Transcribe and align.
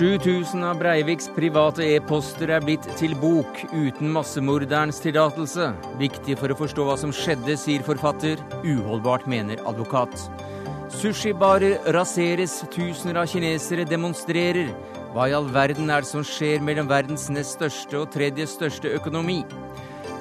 7000 0.00 0.62
av 0.64 0.78
Breiviks 0.80 1.26
private 1.36 1.84
e-poster 1.84 2.48
er 2.54 2.62
blitt 2.64 2.86
til 2.96 3.12
bok 3.20 3.58
uten 3.68 4.08
massemorderens 4.14 4.96
tillatelse. 5.04 5.66
Viktig 6.00 6.38
for 6.40 6.48
å 6.48 6.56
forstå 6.56 6.86
hva 6.88 6.94
som 6.96 7.12
skjedde, 7.12 7.52
sier 7.60 7.84
forfatter. 7.84 8.40
Uholdbart, 8.64 9.26
mener 9.28 9.60
advokat. 9.68 10.14
Sushibarer 10.94 11.76
raseres, 11.92 12.62
tusener 12.72 13.20
av 13.20 13.28
kinesere 13.28 13.84
demonstrerer. 13.84 14.72
Hva 15.12 15.28
i 15.28 15.36
all 15.36 15.52
verden 15.52 15.92
er 15.92 16.00
det 16.00 16.08
som 16.14 16.24
skjer 16.24 16.64
mellom 16.64 16.88
verdens 16.88 17.28
nest 17.28 17.58
største 17.58 18.00
og 18.00 18.08
tredje 18.16 18.48
største 18.48 18.94
økonomi? 18.96 19.42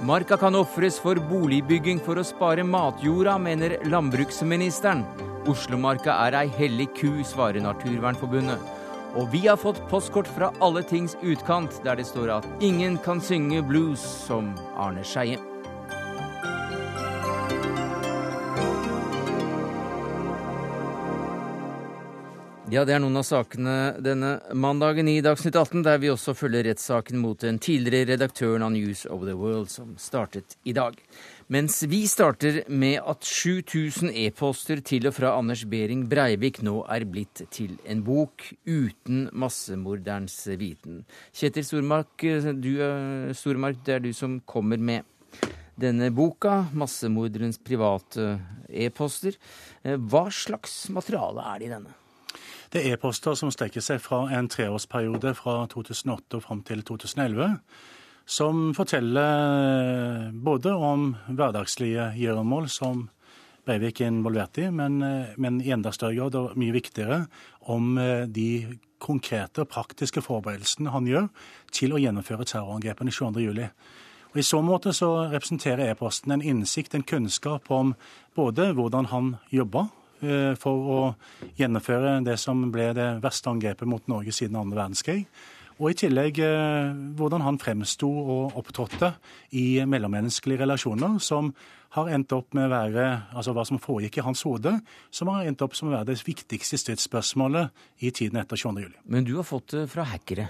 Marka 0.02 0.38
kan 0.38 0.56
ofres 0.56 0.96
for 1.04 1.20
boligbygging 1.28 1.98
for 2.00 2.16
å 2.16 2.24
spare 2.24 2.64
matjorda, 2.64 3.34
mener 3.36 3.74
landbruksministeren. 3.92 5.02
Oslomarka 5.52 6.16
er 6.24 6.38
ei 6.40 6.54
hellig 6.56 6.88
ku, 6.96 7.10
svarer 7.28 7.60
Naturvernforbundet. 7.66 8.64
Og 9.20 9.28
vi 9.34 9.44
har 9.50 9.60
fått 9.60 9.82
postkort 9.92 10.30
fra 10.32 10.54
alle 10.64 10.86
tings 10.88 11.18
utkant, 11.20 11.82
der 11.84 12.00
det 12.00 12.08
står 12.08 12.32
at 12.38 12.48
ingen 12.64 12.96
kan 13.04 13.20
synge 13.20 13.60
blues 13.68 14.00
som 14.00 14.54
Arne 14.80 15.04
Skeie. 15.04 15.36
Ja, 22.70 22.84
det 22.86 22.94
er 22.94 23.00
noen 23.02 23.18
av 23.18 23.24
sakene 23.26 23.96
denne 23.98 24.36
mandagen 24.54 25.08
i 25.10 25.16
Dagsnytt 25.26 25.56
18, 25.58 25.82
der 25.88 25.98
vi 25.98 26.12
også 26.12 26.36
følger 26.38 26.68
rettssaken 26.68 27.18
mot 27.18 27.42
den 27.42 27.58
tidligere 27.58 28.12
redaktøren 28.12 28.62
av 28.62 28.70
News 28.76 29.08
of 29.10 29.24
the 29.26 29.34
World, 29.34 29.72
som 29.74 29.96
startet 29.98 30.54
i 30.70 30.76
dag. 30.78 31.00
Mens 31.50 31.80
vi 31.90 32.04
starter 32.06 32.60
med 32.70 33.00
at 33.02 33.26
7000 33.26 34.12
e-poster 34.14 34.84
til 34.86 35.10
og 35.10 35.16
fra 35.18 35.32
Anders 35.40 35.64
Behring 35.66 36.04
Breivik 36.12 36.60
nå 36.62 36.84
er 36.94 37.08
blitt 37.10 37.42
til 37.50 37.74
en 37.90 38.04
bok 38.06 38.46
uten 38.70 39.24
massemorderens 39.34 40.36
viten. 40.62 41.08
Kjetil 41.34 41.66
Stormark, 41.66 42.22
du, 42.22 42.76
Stormark, 43.34 43.80
det 43.88 43.96
er 43.96 44.04
du 44.04 44.12
som 44.14 44.38
kommer 44.46 44.78
med 44.78 45.10
denne 45.80 46.12
boka, 46.14 46.68
'Massemorderens 46.70 47.58
private 47.58 48.38
e-poster'. 48.70 49.42
Hva 49.82 50.28
slags 50.30 50.86
materiale 50.94 51.42
er 51.56 51.58
det 51.58 51.72
i 51.72 51.74
denne? 51.74 51.98
Det 52.70 52.84
er 52.84 52.94
e-poster 52.94 53.34
som 53.34 53.50
strekker 53.54 53.82
seg 53.82 54.02
fra 54.04 54.28
en 54.38 54.50
treårsperiode 54.52 55.34
fra 55.38 55.64
2008 55.72 56.38
og 56.38 56.44
fram 56.46 56.60
til 56.68 56.84
2011 56.86 57.56
som 58.30 58.76
forteller 58.78 60.30
både 60.46 60.74
om 60.74 61.16
hverdagslige 61.34 62.12
gjøremål 62.20 62.70
som 62.70 63.08
Breivik 63.66 64.02
er 64.02 64.10
involvert 64.10 64.58
i, 64.62 64.68
men, 64.74 65.02
men, 65.38 65.58
i 65.62 65.74
enda 65.74 65.92
større 65.94 66.16
grad 66.18 66.38
og 66.38 66.54
mye 66.58 66.74
viktigere 66.74 67.20
om 67.70 67.98
de 68.34 68.78
konkrete 69.02 69.64
og 69.64 69.70
praktiske 69.70 70.24
forberedelsene 70.26 70.94
han 70.94 71.10
gjør 71.10 71.28
til 71.76 71.94
å 71.94 72.00
gjennomføre 72.02 72.48
terrorangrepene 72.50 73.14
22.07. 73.14 73.70
Og 74.30 74.42
I 74.42 74.46
så 74.46 74.62
måte 74.62 74.94
så 74.94 75.10
representerer 75.32 75.90
e-posten 75.90 76.34
en 76.34 76.46
innsikt, 76.46 76.96
en 76.96 77.06
kunnskap 77.06 77.70
om 77.74 77.96
både 78.38 78.72
hvordan 78.78 79.10
han 79.10 79.36
jobba 79.54 79.88
eh, 79.88 79.99
for 80.60 80.90
å 80.94 81.00
gjennomføre 81.60 82.18
det 82.26 82.36
som 82.42 82.66
ble 82.74 82.90
det 82.98 83.08
verste 83.24 83.52
angrepet 83.52 83.88
mot 83.88 84.04
Norge 84.12 84.34
siden 84.36 84.58
andre 84.60 84.82
verdenskrig, 84.82 85.22
og 85.80 85.94
i 85.94 85.96
tillegg 85.96 86.42
eh, 86.44 86.92
hvordan 87.16 87.44
han 87.46 87.60
fremsto 87.60 88.08
og 88.10 88.58
opptrådte 88.60 89.14
i 89.56 89.80
mellommenneskelige 89.88 90.66
relasjoner 90.66 91.16
som 91.24 91.54
har 91.96 92.12
endt 92.14 92.36
opp 92.36 92.54
med 92.54 92.68
å 92.68 92.74
være 92.74 93.06
altså 93.32 93.54
hva 93.56 93.64
som 93.66 93.80
foregikk 93.82 94.20
i 94.20 94.26
hans 94.28 94.44
hode, 94.46 94.76
som 95.10 95.32
har 95.32 95.48
endt 95.48 95.64
opp 95.66 95.78
som 95.78 95.90
å 95.90 95.96
være 95.96 96.12
det 96.12 96.20
viktigste 96.28 96.78
stridsspørsmålet 96.84 98.04
i 98.04 98.12
tiden 98.12 98.42
etter 98.42 98.60
22. 98.60 98.84
juli. 98.84 99.00
Men 99.08 99.26
du 99.26 99.38
har 99.40 99.48
fått 99.48 99.72
det 99.78 99.88
fra 99.94 100.06
hackere? 100.12 100.50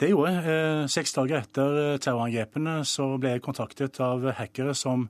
Det 0.00 0.12
gjorde 0.12 0.36
jeg. 0.36 0.54
Eh, 0.54 0.86
seks 0.94 1.18
dager 1.18 1.42
etter 1.42 1.98
terrorangrepene 1.98 2.78
så 2.88 3.10
ble 3.20 3.34
jeg 3.34 3.44
kontaktet 3.44 3.98
av 4.06 4.30
hackere 4.38 4.76
som 4.78 5.08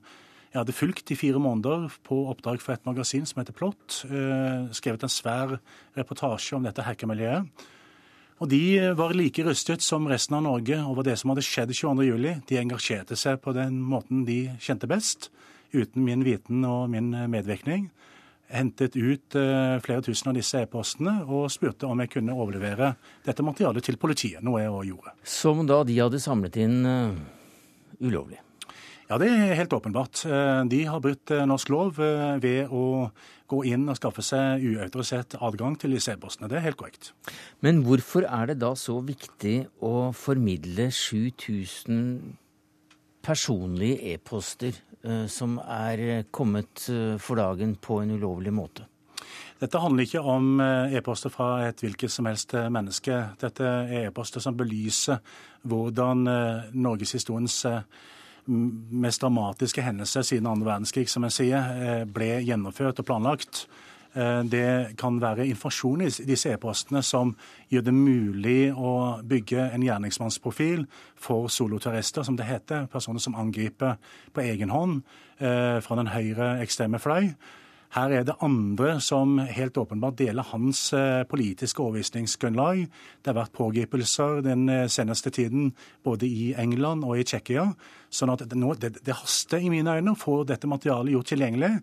jeg 0.51 0.59
hadde 0.59 0.75
fulgt 0.75 1.11
i 1.13 1.15
fire 1.15 1.39
måneder 1.39 1.93
på 2.03 2.17
oppdrag 2.27 2.59
for 2.59 2.75
et 2.75 2.87
magasin 2.87 3.23
som 3.27 3.39
heter 3.39 3.55
Plott. 3.55 4.01
Eh, 4.03 4.67
skrevet 4.75 5.05
en 5.07 5.11
svær 5.11 5.53
reportasje 5.95 6.57
om 6.57 6.67
dette 6.67 6.83
hackermiljøet. 6.83 7.47
Og 8.41 8.49
De 8.49 8.91
var 8.97 9.13
like 9.13 9.45
rystet 9.45 9.83
som 9.85 10.09
resten 10.09 10.35
av 10.35 10.43
Norge 10.43 10.75
over 10.83 11.05
det 11.05 11.15
som 11.21 11.31
hadde 11.31 11.45
skjedd 11.45 11.71
22.07. 11.71 12.41
De 12.49 12.59
engasjerte 12.59 13.15
seg 13.15 13.39
på 13.39 13.53
den 13.55 13.79
måten 13.79 14.25
de 14.25 14.49
kjente 14.59 14.89
best, 14.91 15.29
uten 15.71 16.03
min 16.03 16.25
viten 16.25 16.65
og 16.67 16.89
min 16.91 17.13
medvirkning. 17.31 17.87
Hentet 18.51 18.97
ut 18.99 19.39
eh, 19.39 19.79
flere 19.79 20.03
tusen 20.03 20.33
av 20.33 20.35
disse 20.35 20.65
e-postene 20.65 21.21
og 21.23 21.47
spurte 21.53 21.87
om 21.87 22.03
jeg 22.03 22.11
kunne 22.17 22.35
overlevere 22.35 22.97
dette 23.23 23.45
materialet 23.45 23.87
til 23.87 24.01
politiet, 24.01 24.43
noe 24.43 24.65
jeg 24.65 24.75
òg 24.75 24.87
gjorde. 24.89 25.15
Som 25.23 25.63
da 25.69 25.79
de 25.87 26.01
hadde 26.01 26.19
samlet 26.19 26.59
inn 26.59 26.81
ulovlig? 28.01 28.41
Ja, 29.11 29.17
det 29.19 29.27
er 29.27 29.57
helt 29.59 29.73
åpenbart. 29.75 30.23
Eh, 30.23 30.63
de 30.71 30.85
har 30.87 31.01
brutt 31.03 31.33
norsk 31.51 31.71
lov 31.73 31.97
ved 31.99 32.71
å 32.71 33.11
gå 33.51 33.63
inn 33.67 33.89
og 33.91 33.97
skaffe 33.99 34.23
seg 34.23 34.63
uautorisert 34.63 35.35
adgang 35.43 35.75
til 35.75 35.97
disse 35.97 36.13
e-postene. 36.15 36.47
Det 36.47 36.61
er 36.61 36.69
helt 36.69 36.79
korrekt. 36.79 37.11
Men 37.59 37.83
hvorfor 37.83 38.23
er 38.23 38.53
det 38.53 38.61
da 38.63 38.71
så 38.79 39.01
viktig 39.03 39.57
å 39.83 40.13
formidle 40.15 40.87
7000 40.95 42.37
personlige 43.21 44.13
e-poster 44.13 44.71
eh, 45.03 45.27
som 45.27 45.59
er 45.59 46.23
kommet 46.33 46.87
eh, 46.89 47.17
for 47.21 47.39
dagen 47.41 47.75
på 47.81 48.01
en 48.01 48.15
ulovlig 48.15 48.53
måte? 48.55 48.87
Dette 49.61 49.77
handler 49.77 50.07
ikke 50.07 50.23
om 50.25 50.55
eh, 50.63 50.95
e-poster 50.97 51.33
fra 51.33 51.67
et 51.67 51.83
hvilket 51.83 52.11
som 52.13 52.29
helst 52.29 52.55
menneske. 52.55 53.19
Dette 53.41 53.67
er 53.67 54.07
e-poster 54.07 54.41
som 54.43 54.57
belyser 54.57 55.21
hvordan 55.69 56.25
norgeshistoriens 56.73 57.59
mest 58.45 59.21
dramatiske 59.21 59.83
hendelser 59.85 60.25
siden 60.25 60.49
andre 60.49 60.71
verdenskrig, 60.71 61.09
som 61.09 61.23
jeg 61.27 61.37
sier, 61.37 61.61
eh, 61.61 62.03
ble 62.05 62.41
gjennomført 62.45 62.99
og 62.99 63.05
planlagt. 63.05 63.67
Eh, 64.13 64.43
det 64.43 64.97
kan 64.97 65.21
være 65.21 65.47
informasjon 65.47 66.01
i 66.01 66.09
disse 66.27 66.51
e-postene 66.51 67.01
som 67.03 67.35
gjør 67.71 67.85
det 67.87 67.93
mulig 67.93 68.73
å 68.75 69.21
bygge 69.23 69.69
en 69.71 69.85
gjerningsmannsprofil 69.85 70.85
for 71.15 71.47
soloterrorister, 71.47 72.23
som 72.23 72.35
det 72.35 72.45
heter. 72.45 72.87
Personer 72.91 73.19
som 73.19 73.35
angriper 73.35 73.95
på 74.33 74.41
egen 74.41 74.69
hånd 74.69 75.03
eh, 75.39 75.79
fra 75.79 75.95
den 75.95 76.11
høyre 76.11 76.59
ekstreme 76.61 76.99
fløy. 76.99 77.33
Her 77.91 78.13
er 78.15 78.23
det 78.23 78.37
andre 78.39 78.93
som 79.03 79.35
helt 79.51 79.75
åpenbart 79.77 80.15
deler 80.21 80.47
hans 80.53 80.93
eh, 80.95 81.25
politiske 81.27 81.83
overbevisningsgrunnlag. 81.83 82.85
Det 83.19 83.31
har 83.33 83.35
vært 83.35 83.57
pågripelser 83.57 84.39
den 84.45 84.69
eh, 84.71 84.85
seneste 84.87 85.33
tiden 85.35 85.73
både 86.03 86.29
i 86.29 86.53
England 86.55 87.03
og 87.03 87.19
i 87.19 87.25
Tsjekkia. 87.27 87.65
Sånn 88.07 88.31
at 88.31 88.45
det, 88.47 88.61
det, 88.79 88.93
det 89.03 89.17
haster 89.19 89.59
i 89.59 89.73
mine 89.73 89.97
øyne 89.99 90.15
å 90.15 90.19
få 90.19 90.45
dette 90.47 90.71
materialet 90.71 91.17
gjort 91.17 91.33
tilgjengelig. 91.33 91.73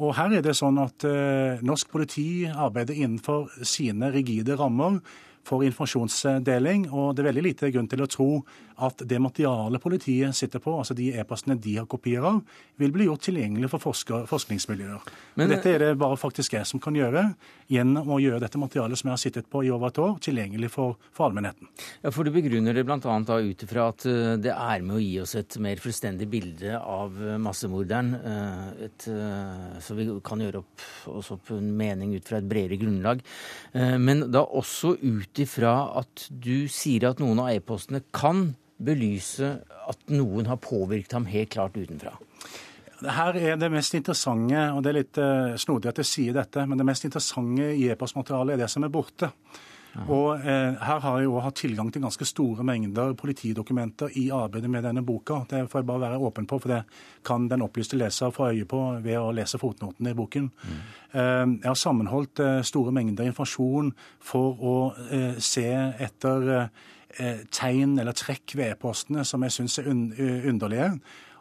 Og 0.00 0.14
her 0.16 0.38
er 0.38 0.46
det 0.46 0.56
sånn 0.56 0.80
at 0.80 1.04
eh, 1.04 1.60
norsk 1.60 1.92
politi 1.92 2.46
arbeider 2.48 2.96
innenfor 2.96 3.52
sine 3.60 4.08
rigide 4.14 4.56
rammer 4.56 5.02
for 5.46 5.64
informasjonsdeling. 5.66 6.88
Og 6.90 7.14
det 7.14 7.24
er 7.24 7.30
veldig 7.30 7.46
lite 7.48 7.70
grunn 7.74 7.90
til 7.90 8.04
å 8.04 8.10
tro 8.10 8.28
at 8.82 9.02
det 9.06 9.18
materialet 9.22 9.82
politiet 9.82 10.36
sitter 10.36 10.62
på, 10.62 10.74
altså 10.78 10.94
de 10.96 11.10
e-postene 11.18 11.58
de 11.60 11.76
har 11.78 11.86
kopier 11.90 12.24
av, 12.26 12.40
vil 12.80 12.92
bli 12.94 13.06
gjort 13.06 13.26
tilgjengelig 13.28 13.70
for 13.70 13.82
forsker, 13.82 14.24
forskningsmiljøer. 14.30 15.10
Men, 15.38 15.52
dette 15.52 15.70
er 15.70 15.84
det 15.84 15.90
bare 16.00 16.18
faktisk 16.18 16.56
jeg 16.56 16.66
som 16.68 16.80
kan 16.82 16.96
gjøre, 16.96 17.28
gjennom 17.72 18.10
å 18.14 18.20
gjøre 18.22 18.40
dette 18.42 18.60
materialet 18.60 18.98
som 18.98 19.10
jeg 19.10 19.14
har 19.16 19.22
sittet 19.22 19.50
på 19.52 19.62
i 19.66 19.70
over 19.72 19.92
et 19.92 20.00
år, 20.02 20.16
tilgjengelig 20.24 20.72
for, 20.72 20.96
for 21.14 21.28
allmennheten. 21.28 21.70
Ja, 22.02 22.12
for 22.14 22.26
Du 22.26 22.32
begrunner 22.34 22.74
det 22.74 22.84
bl.a. 22.88 22.96
ut 22.98 23.64
ifra 23.66 23.88
at 23.92 24.06
eh, 24.08 24.34
det 24.42 24.54
er 24.54 24.84
med 24.86 24.96
å 24.96 25.02
gi 25.02 25.14
oss 25.22 25.36
et 25.38 25.58
mer 25.62 25.80
fullstendig 25.82 26.28
bilde 26.32 26.78
av 26.78 27.16
eh, 27.20 27.38
massemorderen. 27.42 28.12
Eh, 28.18 28.86
et, 28.88 29.08
så 29.82 29.96
vi 29.98 30.08
kan 30.24 30.42
gjøre 30.42 30.62
opp, 30.62 30.86
oss 31.12 31.30
opp 31.34 31.52
en 31.54 31.70
mening 31.76 32.16
ut 32.16 32.26
fra 32.28 32.40
et 32.40 32.48
bredere 32.48 32.78
grunnlag. 32.80 33.20
Men 33.72 34.26
da 34.32 34.42
også 34.44 34.94
ut 35.00 35.31
ifra 35.40 35.74
at 36.02 36.26
du 36.28 36.68
sier 36.68 37.08
at 37.08 37.22
noen 37.22 37.40
av 37.40 37.52
e-postene 37.54 38.02
kan 38.12 38.50
belyse 38.82 39.54
at 39.88 40.12
noen 40.12 40.50
har 40.50 40.60
påvirket 40.62 41.16
ham 41.16 41.28
helt 41.30 41.52
klart 41.54 41.78
utenfra? 41.78 42.16
Her 43.02 43.36
er 43.38 43.56
det 43.58 43.70
mest 43.72 43.96
interessante, 43.98 44.60
og 44.74 44.82
det 44.84 44.90
er 44.90 44.98
litt 45.00 45.18
uh, 45.18 45.54
snodig 45.58 45.90
at 45.90 46.00
jeg 46.02 46.10
sier 46.10 46.36
dette, 46.36 46.62
men 46.68 46.78
det 46.78 46.86
mest 46.86 47.06
interessante 47.08 47.72
i 47.74 47.88
e-postmaterialet 47.90 48.54
er 48.54 48.62
det 48.62 48.70
som 48.70 48.86
er 48.86 48.92
borte. 48.94 49.32
Og 50.08 50.40
eh, 50.40 50.78
Her 50.80 51.00
har 51.04 51.18
jeg 51.18 51.28
jo 51.28 51.40
hatt 51.44 51.58
tilgang 51.60 51.90
til 51.92 52.04
ganske 52.04 52.26
store 52.28 52.64
mengder 52.64 53.12
politidokumenter 53.18 54.14
i 54.18 54.28
arbeidet 54.32 54.70
med 54.70 54.84
denne 54.86 55.04
boka. 55.04 55.42
Det 55.50 55.66
får 55.70 55.82
jeg 55.82 55.88
bare 55.90 56.04
være 56.06 56.20
åpen 56.28 56.48
på, 56.48 56.58
for 56.62 56.72
det 56.72 56.82
kan 57.26 57.48
den 57.50 57.64
opplyste 57.64 57.98
leser 58.00 58.32
få 58.32 58.52
øye 58.52 58.68
på 58.68 58.80
ved 59.04 59.18
å 59.20 59.32
lese 59.36 59.60
fotnotene 59.60 60.14
i 60.14 60.18
boken. 60.18 60.48
Mm. 60.48 60.78
Eh, 61.12 61.44
jeg 61.58 61.68
har 61.68 61.80
sammenholdt 61.82 62.40
eh, 62.44 62.62
store 62.66 62.94
mengder 62.94 63.28
informasjon 63.28 63.92
for 64.20 64.64
å 64.64 64.76
eh, 65.10 65.36
se 65.42 65.68
etter 66.06 66.54
eh, 66.56 67.44
tegn 67.52 67.98
eller 68.00 68.16
trekk 68.16 68.56
ved 68.56 68.72
e-postene 68.72 69.26
som 69.28 69.44
jeg 69.44 69.58
syns 69.58 69.78
er 69.82 69.92
underlige. 69.92 70.94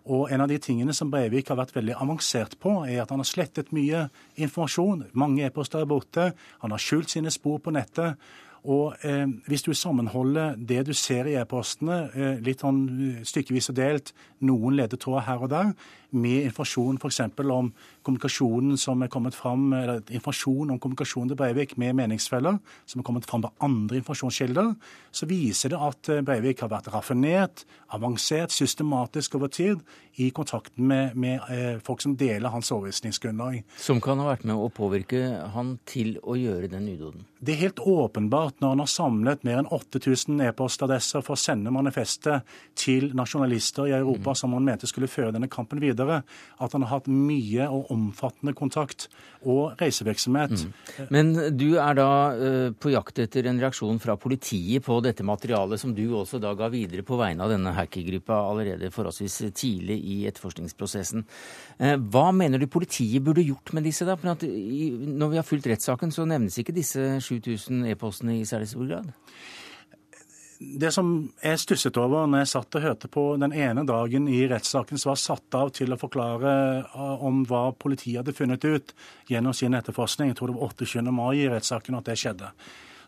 Og 0.09 0.31
en 0.33 0.41
av 0.41 0.49
de 0.49 0.57
tingene 0.57 0.93
som 0.97 1.11
Breivik 1.13 1.51
har 1.51 1.59
vært 1.59 1.75
veldig 1.75 1.97
avansert 2.01 2.55
på, 2.61 2.81
er 2.89 3.03
at 3.03 3.11
han 3.13 3.21
har 3.21 3.29
slettet 3.29 3.73
mye 3.75 4.07
informasjon. 4.35 5.05
Mange 5.13 5.45
e-poster 5.45 5.83
er 5.83 5.89
borte. 5.89 6.31
Han 6.63 6.73
har 6.73 6.81
skjult 6.81 7.13
sine 7.13 7.33
spor 7.33 7.59
på 7.61 7.73
nettet. 7.75 8.17
Og 8.63 8.93
eh, 9.05 9.25
Hvis 9.47 9.63
du 9.65 9.73
sammenholder 9.73 10.55
det 10.55 10.85
du 10.87 10.93
ser 10.93 11.25
i 11.25 11.35
e-postene, 11.39 11.97
eh, 12.13 12.41
litt 12.45 12.61
sånn 12.61 12.81
eh, 12.91 13.23
stykkevis 13.25 13.71
og 13.73 13.77
delt, 13.77 14.13
noen 14.45 14.77
ledetråder 14.77 15.25
her 15.25 15.45
og 15.45 15.49
der, 15.53 15.71
med 16.11 16.45
informasjon 16.49 16.99
f.eks. 17.01 17.21
om 17.41 17.71
kommunikasjonen 18.05 18.79
som 18.81 19.01
er 19.03 19.11
kommet 19.11 19.35
fram, 19.37 19.71
eller 19.77 20.01
informasjon 20.09 20.73
om 20.73 20.79
kommunikasjonen 20.81 21.31
til 21.31 21.39
Breivik 21.39 21.75
med 21.81 21.95
meningsfeller, 21.99 22.59
som 22.85 23.01
er 23.01 23.07
kommet 23.07 23.27
fram 23.29 23.45
av 23.47 23.53
andre 23.63 24.01
informasjonskilder, 24.01 24.73
så 25.11 25.29
viser 25.29 25.73
det 25.73 25.81
at 25.81 26.11
eh, 26.11 26.23
Breivik 26.25 26.63
har 26.65 26.71
vært 26.71 26.91
raffinert, 26.93 27.65
avansert, 27.91 28.53
systematisk 28.55 29.35
over 29.39 29.51
tid 29.51 29.81
i 30.21 30.29
kontakten 30.35 30.87
med, 30.87 31.15
med 31.15 31.51
eh, 31.51 31.77
folk 31.83 32.01
som 32.03 32.15
deler 32.19 32.53
hans 32.53 32.71
overbevisningsgrunnlag. 32.73 33.61
Som 33.79 34.01
kan 34.03 34.19
ha 34.21 34.29
vært 34.31 34.45
med 34.47 34.57
å 34.59 34.71
påvirke 34.73 35.21
han 35.53 35.77
til 35.89 36.17
å 36.23 36.37
gjøre 36.39 36.71
den 36.71 36.89
udoden? 36.91 37.25
Det 37.41 37.55
er 37.55 37.63
helt 37.63 37.79
åpenbart 37.79 38.59
når 38.61 38.75
han 38.75 38.83
har 38.83 38.91
samlet 38.91 39.45
mer 39.47 39.61
enn 39.61 39.69
8000 39.71 40.43
e-postadresser 40.45 41.23
for 41.25 41.33
å 41.33 41.41
sende 41.41 41.73
manifestet 41.73 42.47
til 42.77 43.09
nasjonalister 43.17 43.89
i 43.89 43.95
Europa 43.97 44.35
mm. 44.35 44.39
som 44.43 44.53
han 44.57 44.67
mente 44.67 44.89
skulle 44.89 45.09
føre 45.09 45.33
denne 45.33 45.49
kampen 45.51 45.81
videre 45.81 46.21
at 46.61 46.75
han 46.75 46.85
har 46.85 46.99
hatt 46.99 47.09
mye 47.11 47.67
og 47.71 47.90
omfattende 47.91 48.53
kontakt 48.57 49.07
og 49.41 49.79
reisevirksomhet. 49.81 50.53
Mm. 50.65 51.07
Men 51.13 51.31
du 51.57 51.67
er 51.81 51.97
da 51.97 52.09
uh, 52.33 52.69
på 52.77 52.93
jakt 52.93 53.21
etter 53.23 53.49
en 53.49 53.61
reaksjon 53.61 54.01
fra 54.01 54.17
politiet 54.21 54.85
på 54.85 54.99
dette 55.03 55.25
materialet, 55.27 55.81
som 55.81 55.95
du 55.97 56.03
også 56.17 56.41
da 56.41 56.53
ga 56.57 56.69
videre 56.73 57.05
på 57.07 57.19
vegne 57.19 57.45
av 57.45 57.53
denne 57.53 57.73
hackergruppa 57.75 58.37
allerede 58.51 58.91
forholdsvis 58.93 59.39
tidlig 59.57 59.97
i 60.01 60.19
etterforskningsprosessen. 60.29 61.25
Uh, 61.81 61.95
hva 62.11 62.29
mener 62.35 62.61
du 62.61 62.69
politiet 62.71 63.23
burde 63.25 63.45
gjort 63.45 63.73
med 63.77 63.87
disse, 63.89 64.07
da? 64.07 64.17
Når 64.21 65.33
vi 65.33 65.41
har 65.41 65.47
fulgt 65.47 65.69
rettssaken, 65.71 66.13
så 66.13 66.27
nevnes 66.29 66.59
ikke 66.61 66.75
disse 66.75 67.17
7000 67.21 67.89
e-postene 67.91 68.39
i 68.39 68.47
særlig 68.47 68.71
stor 68.71 68.87
grad? 68.87 69.11
Det 70.61 70.91
som 70.93 71.07
jeg 71.41 71.57
stusset 71.57 71.97
over 71.97 72.27
når 72.29 72.43
jeg 72.43 72.49
satt 72.51 72.75
og 72.77 72.83
hørte 72.83 73.09
på 73.09 73.23
den 73.41 73.53
ene 73.57 73.81
dagen 73.87 74.27
i 74.29 74.43
rettssaken 74.49 74.99
som 75.01 75.09
var 75.09 75.17
satt 75.17 75.57
av 75.57 75.71
til 75.73 75.89
å 75.89 75.97
forklare 75.97 76.51
eh, 76.83 77.23
om 77.25 77.41
hva 77.49 77.63
politiet 77.73 78.19
hadde 78.19 78.35
funnet 78.37 78.67
ut 78.67 78.93
gjennom 79.31 79.55
sin 79.57 79.73
etterforskning, 79.73 80.29
jeg 80.29 80.37
tror 80.37 80.51
det 80.51 80.59
var 80.59 80.75
28. 80.77 81.05
mai 81.09 81.39
i 81.39 81.49
rettssaken 81.49 81.97
at 81.97 82.11
det 82.11 82.19
skjedde, 82.21 82.51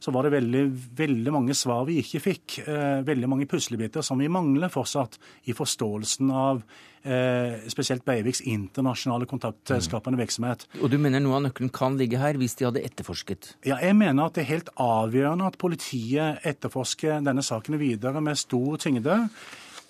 så 0.04 0.12
var 0.12 0.28
det 0.28 0.34
veldig, 0.34 0.64
veldig 1.00 1.32
mange 1.32 1.56
svar 1.56 1.86
vi 1.88 2.02
ikke 2.02 2.20
fikk. 2.20 2.58
Eh, 2.68 3.04
veldig 3.08 3.30
mange 3.32 3.48
puslebiter 3.48 4.04
som 4.04 4.20
vi 4.20 4.28
mangler 4.32 4.72
fortsatt 4.72 5.16
i 5.48 5.56
forståelsen 5.56 6.34
av 6.36 6.60
eh, 7.08 7.64
spesielt 7.72 8.04
Breiviks 8.04 8.44
internasjonale 8.44 9.30
kontaktskapende 9.32 10.20
virksomhet. 10.20 10.68
Og 10.82 10.92
du 10.92 10.98
mener 11.00 11.24
noe 11.24 11.38
av 11.40 11.46
nøkkelen 11.46 11.72
kan 11.72 11.96
ligge 12.00 12.20
her, 12.20 12.36
hvis 12.42 12.58
de 12.60 12.68
hadde 12.68 12.84
etterforsket? 12.84 13.54
Ja, 13.64 13.78
jeg 13.80 13.96
mener 13.96 14.28
at 14.28 14.36
det 14.36 14.44
er 14.44 14.52
helt 14.52 14.74
avgjørende 14.76 15.48
at 15.48 15.60
politiet 15.62 16.44
etterforsker 16.52 17.24
denne 17.24 17.46
saken 17.46 17.80
videre 17.80 18.20
med 18.24 18.42
stor 18.44 18.84
tyngde. 18.84 19.22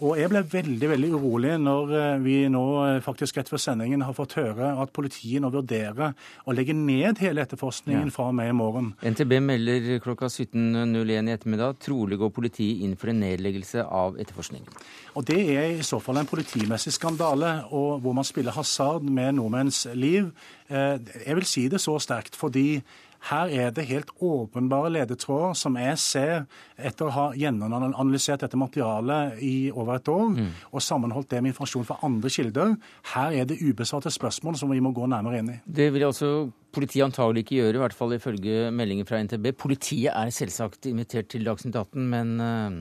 Og 0.03 0.19
jeg 0.19 0.29
ble 0.29 0.43
veldig 0.53 0.93
veldig 0.93 1.11
urolig 1.15 1.57
når 1.63 1.97
eh, 1.97 2.15
vi 2.23 2.37
nå 2.51 2.63
faktisk 3.05 3.23
faktisk 3.23 3.37
etter 3.41 3.61
sendingen 3.61 4.03
har 4.03 4.13
fått 4.13 4.35
høre 4.37 4.73
at 4.81 4.91
politiet 4.93 5.41
nå 5.41 5.49
vurderer 5.53 6.13
å 6.45 6.53
legge 6.53 6.73
ned 6.73 7.21
hele 7.21 7.43
etterforskningen 7.43 8.09
ja. 8.09 8.13
fra 8.13 8.29
og 8.31 8.35
med 8.35 8.49
i 8.49 8.55
morgen. 8.57 8.93
NTB 9.01 9.39
melder 9.41 9.99
klokka 10.03 10.27
17.01 10.27 11.29
i 11.29 11.33
ettermiddag 11.33 11.79
trolig 11.79 12.17
går 12.19 12.33
politiet 12.33 12.83
inn 12.83 12.97
for 12.97 13.11
en 13.11 13.21
nedleggelse 13.23 13.85
av 13.85 14.19
etterforskningen. 14.19 14.67
Og 15.15 15.25
Det 15.25 15.39
er 15.55 15.77
i 15.77 15.85
så 15.85 15.99
fall 16.01 16.19
en 16.19 16.29
politimessig 16.29 16.93
skandale, 16.93 17.63
og 17.71 18.01
hvor 18.01 18.13
man 18.17 18.25
spiller 18.25 18.51
hasard 18.51 19.03
med 19.05 19.37
nordmenns 19.37 19.85
liv. 19.93 20.31
Eh, 20.69 20.97
jeg 21.25 21.35
vil 21.37 21.47
si 21.47 21.67
det 21.69 21.81
så 21.81 21.99
sterkt 22.01 22.35
fordi 22.35 22.81
her 23.29 23.51
er 23.51 23.71
det 23.75 23.85
helt 23.87 24.09
åpenbare 24.23 24.89
ledetråder 24.91 25.53
som 25.55 25.77
jeg 25.79 25.99
ser 26.01 26.33
etter 26.75 27.07
å 27.07 27.13
ha 27.15 27.25
gjennomanalysert 27.37 28.43
dette 28.43 28.59
materialet 28.59 29.39
i 29.43 29.55
over 29.71 29.95
et 29.97 30.11
år 30.11 30.25
mm. 30.33 30.49
og 30.71 30.83
sammenholdt 30.83 31.31
det 31.31 31.43
med 31.43 31.53
informasjon 31.53 31.87
fra 31.87 31.99
andre 32.03 32.31
kilder. 32.33 32.75
Her 33.13 33.37
er 33.39 33.47
det 33.47 33.61
ubesvarte 33.61 34.11
spørsmål 34.13 34.59
som 34.59 34.73
vi 34.73 34.81
må 34.83 34.91
gå 34.95 35.07
nærmere 35.07 35.39
inn 35.39 35.53
i. 35.55 35.59
Det 35.63 35.87
vil 35.95 36.07
altså 36.09 36.33
politiet 36.73 37.05
antagelig 37.05 37.45
ikke 37.45 37.59
gjøre, 37.61 37.77
i 37.77 37.83
hvert 37.85 37.95
fall 37.95 38.17
ifølge 38.17 38.67
meldinger 38.75 39.07
fra 39.07 39.21
NTB. 39.23 39.53
Politiet 39.61 40.11
er 40.11 40.33
selvsagt 40.33 40.89
invitert 40.89 41.31
til 41.31 41.47
Dagsnytt 41.47 41.77
18, 41.79 42.09
men 42.11 42.35
uh, 42.41 42.77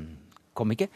kom 0.58 0.74
ikke. 0.74 0.88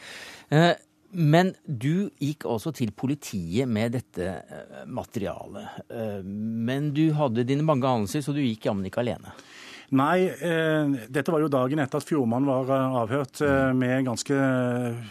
Men 1.16 1.54
du 1.64 2.10
gikk 2.20 2.44
også 2.44 2.74
til 2.76 2.92
politiet 2.92 3.68
med 3.68 3.94
dette 3.96 4.26
eh, 4.26 4.82
materialet. 4.84 5.78
Eh, 5.88 6.20
men 6.26 6.90
du 6.96 7.06
hadde 7.16 7.46
dine 7.48 7.64
mange 7.64 7.88
anelser, 7.88 8.20
så 8.24 8.34
du 8.36 8.42
gikk 8.44 8.68
jammen 8.68 8.84
ikke 8.88 9.00
alene? 9.00 9.32
Nei, 9.94 10.26
eh, 10.26 10.94
dette 11.14 11.30
var 11.30 11.44
jo 11.44 11.48
dagen 11.52 11.78
etter 11.78 12.02
at 12.02 12.06
Fjordmann 12.08 12.46
var 12.48 12.68
eh, 12.74 12.96
avhørt, 13.00 13.40
eh, 13.46 13.70
med 13.78 14.08
ganske 14.08 14.38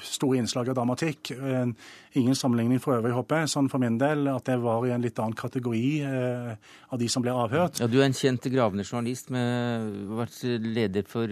store 0.03 0.41
innslag 0.41 0.69
av 0.69 0.77
dramatikk. 0.81 1.31
Eh, 1.31 1.71
ingen 2.19 2.35
sammenligning 2.35 2.83
for 2.83 2.97
øvrig, 2.97 3.15
håper 3.15 3.41
jeg, 3.41 3.53
sånn 3.55 3.71
for 3.71 3.81
min 3.81 3.97
del, 4.01 4.27
at 4.33 4.45
det 4.51 4.59
var 4.61 4.83
i 4.85 4.91
en 4.93 5.03
litt 5.03 5.17
annen 5.23 5.35
kategori 5.35 5.87
av 6.05 6.99
de 6.99 7.09
som 7.11 7.23
ble 7.23 7.33
avhørt. 7.33 7.79
Ja, 7.81 7.87
Du 7.87 7.97
er 8.01 8.05
en 8.09 8.15
kjent 8.15 8.45
gravende 8.51 8.85
journalist, 8.85 9.31
med 9.31 10.05
vært 10.19 10.37
leder 10.43 11.07
for 11.07 11.31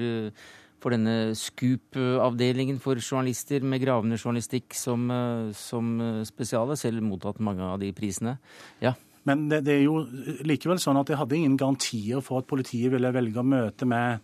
for 0.84 0.94
denne 0.96 1.34
Scoop-avdelingen 1.38 2.82
for 2.84 3.00
journalister 3.00 3.64
med 3.64 3.82
gravende 3.84 4.20
journalistikk 4.20 4.76
som, 4.78 5.08
eh, 5.12 5.50
som 5.58 5.96
eh, 6.02 6.22
spesiale, 6.28 6.78
selv 6.80 7.04
mottatt 7.06 7.42
mange 7.44 7.64
av 7.64 7.80
de 7.82 7.94
prisene. 7.96 8.38
Ja. 8.84 8.94
Men 9.24 9.48
det, 9.48 9.64
det, 9.64 9.78
er 9.78 9.86
jo 9.86 10.02
likevel 10.44 10.82
sånn 10.84 11.00
at 11.00 11.08
jeg 11.08 11.20
hadde 11.22 11.38
ingen 11.38 11.60
garantier 11.60 12.24
for 12.24 12.44
at 12.44 12.50
politiet 12.50 12.92
ville 12.92 13.14
velge 13.16 13.40
å 13.40 13.48
møte 13.48 13.88
meg 13.88 14.20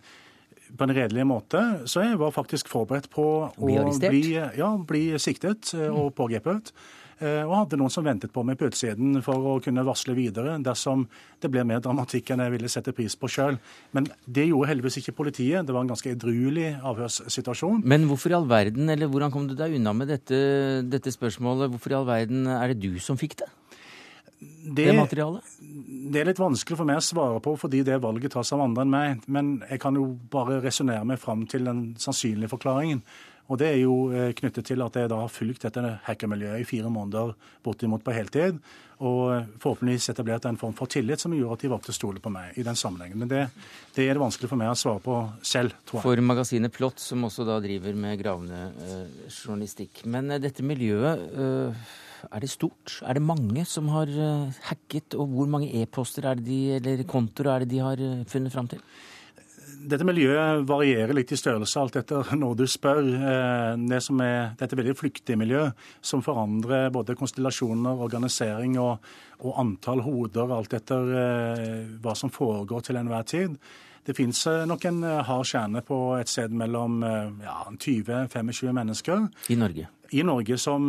på 0.76 0.86
en 0.86 0.94
redelig 0.94 1.24
måte. 1.26 1.62
Så 1.90 2.04
jeg 2.04 2.18
var 2.20 2.34
faktisk 2.34 2.68
forberedt 2.70 3.08
på 3.12 3.26
å 3.48 3.62
bli, 3.64 4.34
ja, 4.36 4.70
bli 4.86 5.04
siktet 5.22 5.72
eh, 5.78 5.88
og 5.88 6.12
pågrepet. 6.18 6.74
Eh, 7.20 7.42
og 7.44 7.52
hadde 7.52 7.76
noen 7.76 7.92
som 7.92 8.04
ventet 8.06 8.32
på 8.32 8.40
meg 8.48 8.56
på 8.56 8.70
utsiden 8.70 9.18
for 9.24 9.44
å 9.44 9.58
kunne 9.60 9.84
varsle 9.84 10.14
videre 10.16 10.54
dersom 10.64 11.02
det 11.42 11.50
ble 11.52 11.66
mer 11.68 11.82
dramatikk 11.84 12.32
enn 12.32 12.40
jeg 12.46 12.54
ville 12.54 12.70
sette 12.72 12.94
pris 12.96 13.12
på 13.12 13.28
sjøl. 13.28 13.58
Men 13.92 14.08
det 14.24 14.46
gjorde 14.48 14.70
heldigvis 14.70 15.00
ikke 15.02 15.16
politiet. 15.18 15.66
Det 15.68 15.76
var 15.76 15.84
en 15.84 15.92
ganske 15.92 16.14
edruelig 16.14 16.70
avhørssituasjon. 16.80 17.84
Men 17.84 18.08
hvorfor 18.08 18.32
i 18.32 18.38
all 18.38 18.48
verden, 18.48 18.88
eller 18.88 19.10
hvordan 19.12 19.34
kom 19.34 19.50
du 19.50 19.56
deg 19.58 19.76
unna 19.76 19.92
med 19.96 20.08
dette, 20.14 20.40
dette 20.88 21.12
spørsmålet? 21.12 21.74
Hvorfor 21.74 21.92
i 21.92 21.98
all 22.00 22.08
verden 22.08 22.48
er 22.56 22.72
det 22.72 22.80
du 22.88 22.96
som 23.04 23.20
fikk 23.20 23.36
det? 23.42 23.50
Det, 24.40 24.86
det, 24.86 24.92
materialet? 24.96 25.44
Det 25.60 26.22
er 26.22 26.30
litt 26.30 26.40
vanskelig 26.40 26.78
for 26.78 26.88
meg 26.88 27.02
å 27.02 27.04
svare 27.04 27.40
på, 27.44 27.52
fordi 27.60 27.82
det 27.84 27.98
valget 28.00 28.32
tas 28.32 28.54
av 28.56 28.62
andre 28.64 28.86
enn 28.86 28.94
meg. 28.94 29.26
Men 29.28 29.58
jeg 29.68 29.82
kan 29.82 29.96
jo 29.98 30.06
bare 30.32 30.62
resonnere 30.64 31.04
meg 31.04 31.20
fram 31.20 31.44
til 31.50 31.68
den 31.68 31.90
sannsynlige 32.00 32.48
forklaringen. 32.54 33.04
Og 33.50 33.58
Det 33.58 33.66
er 33.66 33.80
jo 33.82 33.94
eh, 34.14 34.30
knyttet 34.38 34.68
til 34.70 34.82
at 34.84 34.94
jeg 34.94 35.10
da 35.10 35.24
har 35.24 35.32
fulgt 35.32 35.66
dette 35.66 35.96
hackermiljøet 36.06 36.62
i 36.62 36.68
fire 36.68 36.90
måneder 36.92 37.34
bortimot 37.66 38.04
på 38.06 38.14
heltid. 38.14 38.60
Og 39.00 39.20
eh, 39.32 39.48
forhåpentligvis 39.62 40.10
etablert 40.12 40.46
en 40.46 40.58
form 40.60 40.74
for 40.76 40.90
tillit 40.92 41.22
som 41.22 41.32
gjorde 41.34 41.56
at 41.56 41.64
de 41.64 41.70
valgte 41.72 41.94
å 41.94 41.96
stole 41.96 42.22
på 42.22 42.32
meg 42.32 42.58
i 42.60 42.64
den 42.66 42.78
sammenhengen. 42.78 43.18
Men 43.22 43.30
det, 43.32 43.42
det, 43.96 44.04
er 44.04 44.14
det 44.14 44.22
vanskelig 44.22 44.50
for 44.52 44.60
meg 44.60 44.70
å 44.70 44.76
svare 44.78 45.02
på 45.02 45.16
selv, 45.40 45.74
tror 45.88 45.98
jeg. 45.98 46.06
For 46.06 46.22
magasinet 46.30 46.74
Plott, 46.76 47.02
som 47.02 47.24
også 47.26 47.48
da 47.48 47.58
driver 47.64 47.96
med 47.96 48.20
gravende 48.20 48.62
eh, 48.86 49.26
journalistikk. 49.32 50.04
Men 50.06 50.30
uh, 50.30 50.38
dette 50.42 50.62
miljøet, 50.66 51.26
eh, 51.32 51.90
er 52.28 52.44
det 52.44 52.52
stort? 52.52 53.00
Er 53.02 53.16
det 53.16 53.24
mange 53.24 53.64
som 53.66 53.88
har 53.94 54.10
hacket? 54.68 55.16
Og 55.16 55.32
hvor 55.32 55.48
mange 55.48 55.72
e-poster 55.80 56.28
er 56.28 56.36
det 56.36 56.44
de, 56.44 56.60
eller 56.76 57.06
kontoer 57.08 57.54
er 57.54 57.64
det 57.64 57.72
de 57.72 57.80
har 57.80 58.02
funnet 58.28 58.52
fram 58.52 58.68
til? 58.68 58.84
Dette 59.88 60.06
miljøet 60.06 60.64
varierer 60.68 61.14
litt 61.16 61.32
i 61.32 61.38
størrelse 61.38 61.80
alt 61.80 61.98
etter 62.00 62.32
når 62.42 62.56
du 62.60 62.64
spør. 62.70 63.02
Eh, 63.02 63.74
det 63.90 64.00
som 64.04 64.20
er, 64.24 64.54
dette 64.60 64.76
er 64.76 64.82
veldig 64.82 64.96
flyktig 64.98 65.38
miljø 65.40 65.68
som 66.00 66.24
forandrer 66.24 66.90
både 66.94 67.18
konstellasjoner, 67.18 68.02
organisering 68.06 68.78
og, 68.80 68.98
og 69.44 69.60
antall 69.62 70.04
hoder, 70.06 70.56
alt 70.56 70.74
etter 70.76 71.14
eh, 71.20 71.78
hva 72.02 72.16
som 72.18 72.32
foregår 72.32 72.88
til 72.88 73.00
enhver 73.00 73.28
tid. 73.28 73.56
Det 74.06 74.16
fins 74.16 74.42
eh, 74.48 74.66
nok 74.68 74.84
en 74.88 75.04
hard 75.28 75.48
kjerne 75.48 75.84
på 75.86 76.02
et 76.18 76.30
sted 76.30 76.52
mellom 76.56 77.00
ja, 77.04 77.62
20-25 77.70 78.76
mennesker. 78.76 79.26
I 79.52 79.58
Norge? 79.60 79.90
I 80.10 80.24
Norge, 80.26 80.56
som 80.58 80.88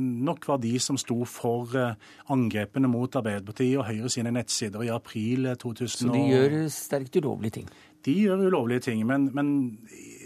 nok 0.00 0.46
var 0.48 0.62
de 0.62 0.70
som 0.80 0.96
sto 0.96 1.18
for 1.28 1.74
angrepene 2.32 2.88
mot 2.88 3.18
Arbeiderpartiet 3.20 3.76
og 3.76 3.84
Høyre 3.84 4.08
sine 4.08 4.32
nettsider 4.32 4.86
i 4.86 4.88
april 4.94 5.50
2000. 5.60 5.90
Så 6.06 6.14
de 6.14 6.22
gjør 6.30 6.56
sterkt 6.72 7.20
ulovlige 7.20 7.58
ting? 7.58 7.68
De 8.06 8.14
gjør 8.24 8.46
ulovlige 8.48 8.86
ting. 8.90 9.02
Men, 9.06 9.30
men, 9.36 9.78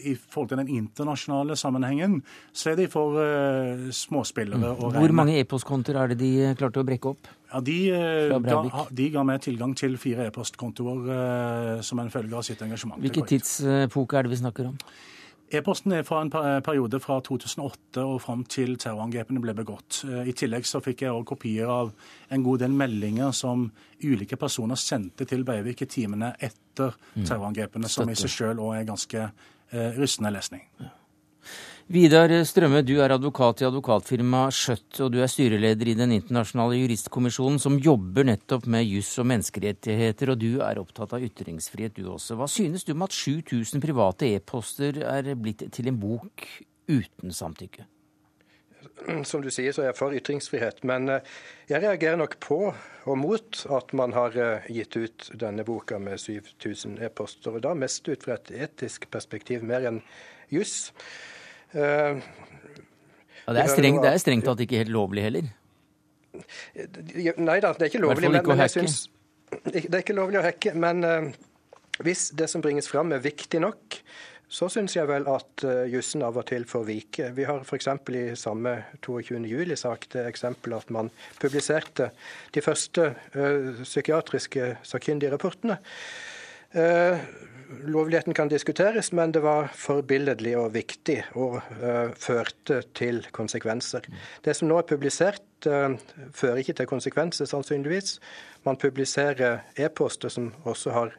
i 0.05 0.13
forhold 0.15 0.51
til 0.51 0.61
den 0.61 0.69
internasjonale 0.69 1.57
sammenhengen, 1.57 2.19
så 2.53 2.75
er 2.75 2.77
de 2.77 2.89
for 2.93 3.17
uh, 3.17 3.87
småspillere. 3.89 4.75
Mm. 4.75 4.99
Hvor 4.99 5.15
mange 5.17 5.39
e-postkontoer 5.41 5.97
er 6.03 6.13
det 6.13 6.19
de 6.21 6.31
eh, 6.45 6.53
klarte 6.59 6.83
å 6.83 6.85
brekke 6.85 7.15
opp? 7.15 7.31
Ja, 7.55 7.63
de, 7.65 7.79
ga, 8.45 8.85
de 8.91 9.09
ga 9.15 9.25
meg 9.25 9.41
tilgang 9.47 9.73
til 9.79 9.97
fire 10.01 10.29
e-postkontoer 10.29 11.09
uh, 11.09 11.81
som 11.87 12.03
en 12.03 12.13
følge 12.13 12.37
av 12.37 12.45
sitt 12.45 12.61
engasjement. 12.67 13.01
Hvilken 13.01 13.29
tidspok 13.33 14.17
er 14.19 14.27
det 14.27 14.35
vi 14.35 14.41
snakker 14.43 14.73
om? 14.75 14.79
E-posten 15.55 15.93
er 15.95 16.03
fra 16.07 16.21
en 16.25 16.31
periode 16.33 16.99
fra 17.03 17.21
2008 17.25 18.03
og 18.03 18.21
fram 18.25 18.43
til 18.51 18.75
terrorangrepene 18.81 19.43
ble 19.43 19.55
begått. 19.57 20.03
I 20.05 20.35
tillegg 20.37 20.67
så 20.67 20.81
fikk 20.85 21.05
jeg 21.05 21.15
også 21.15 21.31
kopier 21.35 21.71
av 21.71 21.93
en 22.35 22.45
god 22.47 22.65
del 22.65 22.75
meldinger 22.75 23.35
som 23.37 23.69
ulike 24.03 24.39
personer 24.41 24.79
sendte 24.81 25.27
til 25.31 25.45
Breivik 25.47 25.85
i 25.85 25.91
timene 25.91 26.33
etter 26.39 26.97
mm. 27.15 27.25
terrorangrepene, 27.25 27.91
som 27.91 28.11
i 28.11 28.19
seg 28.19 28.33
sjøl 28.33 28.63
òg 28.65 28.81
er 28.81 28.91
ganske 28.91 29.25
eh, 29.25 29.91
rystende 29.99 30.35
lesning. 30.35 30.67
Vidar 31.85 32.33
Strømme, 32.49 32.81
du 32.81 32.95
er 33.05 33.13
advokat 33.13 33.61
i 33.61 33.67
advokatfirmaet 33.67 34.57
Skjøtt, 34.57 35.03
og 35.05 35.11
du 35.13 35.19
er 35.21 35.29
styreleder 35.29 35.91
i 35.91 35.95
Den 35.99 36.15
internasjonale 36.17 36.79
juristkommisjonen, 36.79 37.59
som 37.61 37.77
jobber 37.77 38.25
nettopp 38.25 38.65
med 38.73 38.87
juss 38.89 39.11
og 39.21 39.27
menneskerettigheter, 39.29 40.33
og 40.33 40.39
du 40.41 40.63
er 40.65 40.81
opptatt 40.81 41.13
av 41.13 41.27
ytringsfrihet, 41.27 41.93
du 41.99 42.09
også. 42.09 42.39
Hva 42.41 42.49
synes 42.49 42.89
du 42.89 42.95
om 42.95 43.05
at 43.05 43.13
7000 43.13 43.85
private 43.85 44.31
e-poster 44.33 45.03
er 45.05 45.29
blitt 45.37 45.67
til 45.77 45.91
en 45.93 45.99
bok 46.01 46.47
uten 46.89 47.37
samtykke? 47.37 47.85
Som 49.29 49.45
du 49.45 49.51
sier, 49.53 49.77
så 49.77 49.85
er 49.85 49.91
jeg 49.91 49.99
for 50.01 50.17
ytringsfrihet, 50.17 50.81
men 50.89 51.13
eh, 51.13 51.37
jeg 51.69 51.85
reagerer 51.85 52.17
nok 52.17 52.39
på 52.41 52.59
og 52.73 53.21
mot 53.21 53.61
at 53.77 53.93
man 53.93 54.17
har 54.17 54.41
eh, 54.41 54.73
gitt 54.73 54.97
ut 54.97 55.29
denne 55.37 55.69
boka 55.69 56.01
med 56.01 56.17
7000 56.17 56.97
e-poster, 57.05 57.53
og 57.53 57.69
da 57.69 57.77
mest 57.77 58.09
ut 58.09 58.25
fra 58.25 58.41
et 58.41 58.55
etisk 58.71 59.11
perspektiv, 59.13 59.69
mer 59.69 59.85
enn 59.93 60.01
juss. 60.49 60.89
Uh, 61.75 62.23
ja, 63.45 63.53
det, 63.53 63.65
er 63.65 63.73
strengt, 63.73 64.03
det 64.05 64.13
er 64.13 64.21
strengt 64.23 64.47
tatt 64.49 64.63
ikke 64.65 64.85
helt 64.85 64.95
lovlig 64.95 65.27
heller? 65.27 65.51
Nei 66.35 67.59
da, 67.63 67.73
det 67.75 67.87
er 67.87 67.91
ikke 67.91 68.03
lovlig. 68.05 68.31
Men, 68.31 68.47
men 68.47 68.63
jeg 68.65 68.75
synes, 68.79 69.01
det 69.67 69.89
er 69.91 70.03
ikke 70.03 70.17
lovlig 70.17 70.41
å 70.41 70.47
hacke. 70.47 70.75
Men 70.79 71.05
uh, 71.07 71.29
hvis 72.05 72.31
det 72.39 72.49
som 72.51 72.65
bringes 72.65 72.89
fram 72.91 73.13
er 73.15 73.23
viktig 73.25 73.61
nok, 73.63 73.99
så 74.55 74.69
syns 74.71 74.95
jeg 74.95 75.09
vel 75.09 75.27
at 75.31 75.65
uh, 75.67 75.85
jussen 75.91 76.23
av 76.27 76.37
og 76.39 76.47
til 76.51 76.67
får 76.69 76.85
vike. 76.89 77.31
Vi 77.37 77.47
har 77.49 77.65
f.eks. 77.65 77.89
i 78.15 78.25
samme 78.39 78.75
22.07-sak 79.05 80.09
det 80.15 80.27
eksempel 80.31 80.77
at 80.77 80.93
man 80.95 81.11
publiserte 81.43 82.11
de 82.55 82.63
første 82.65 83.09
uh, 83.35 83.83
psykiatriske 83.83 84.77
sakkyndigrapportene. 84.87 85.79
Uh, 86.75 87.19
Lovligheten 87.83 88.35
kan 88.35 88.49
diskuteres, 88.49 89.13
men 89.13 89.33
det 89.33 89.43
var 89.45 89.71
forbilledlig 89.75 90.55
og 90.59 90.73
viktig 90.75 91.19
og 91.35 91.59
uh, 91.81 92.13
førte 92.19 92.83
til 92.95 93.23
konsekvenser. 93.35 94.07
Det 94.45 94.55
som 94.57 94.71
nå 94.71 94.79
er 94.81 94.89
publisert, 94.89 95.45
uh, 95.67 95.97
fører 96.33 96.63
ikke 96.63 96.77
til 96.79 96.91
konsekvenser, 96.91 97.49
sannsynligvis. 97.51 98.19
Man 98.65 98.81
publiserer 98.81 99.65
e-poster 99.77 100.33
som 100.33 100.53
også 100.65 100.95
har 100.95 101.15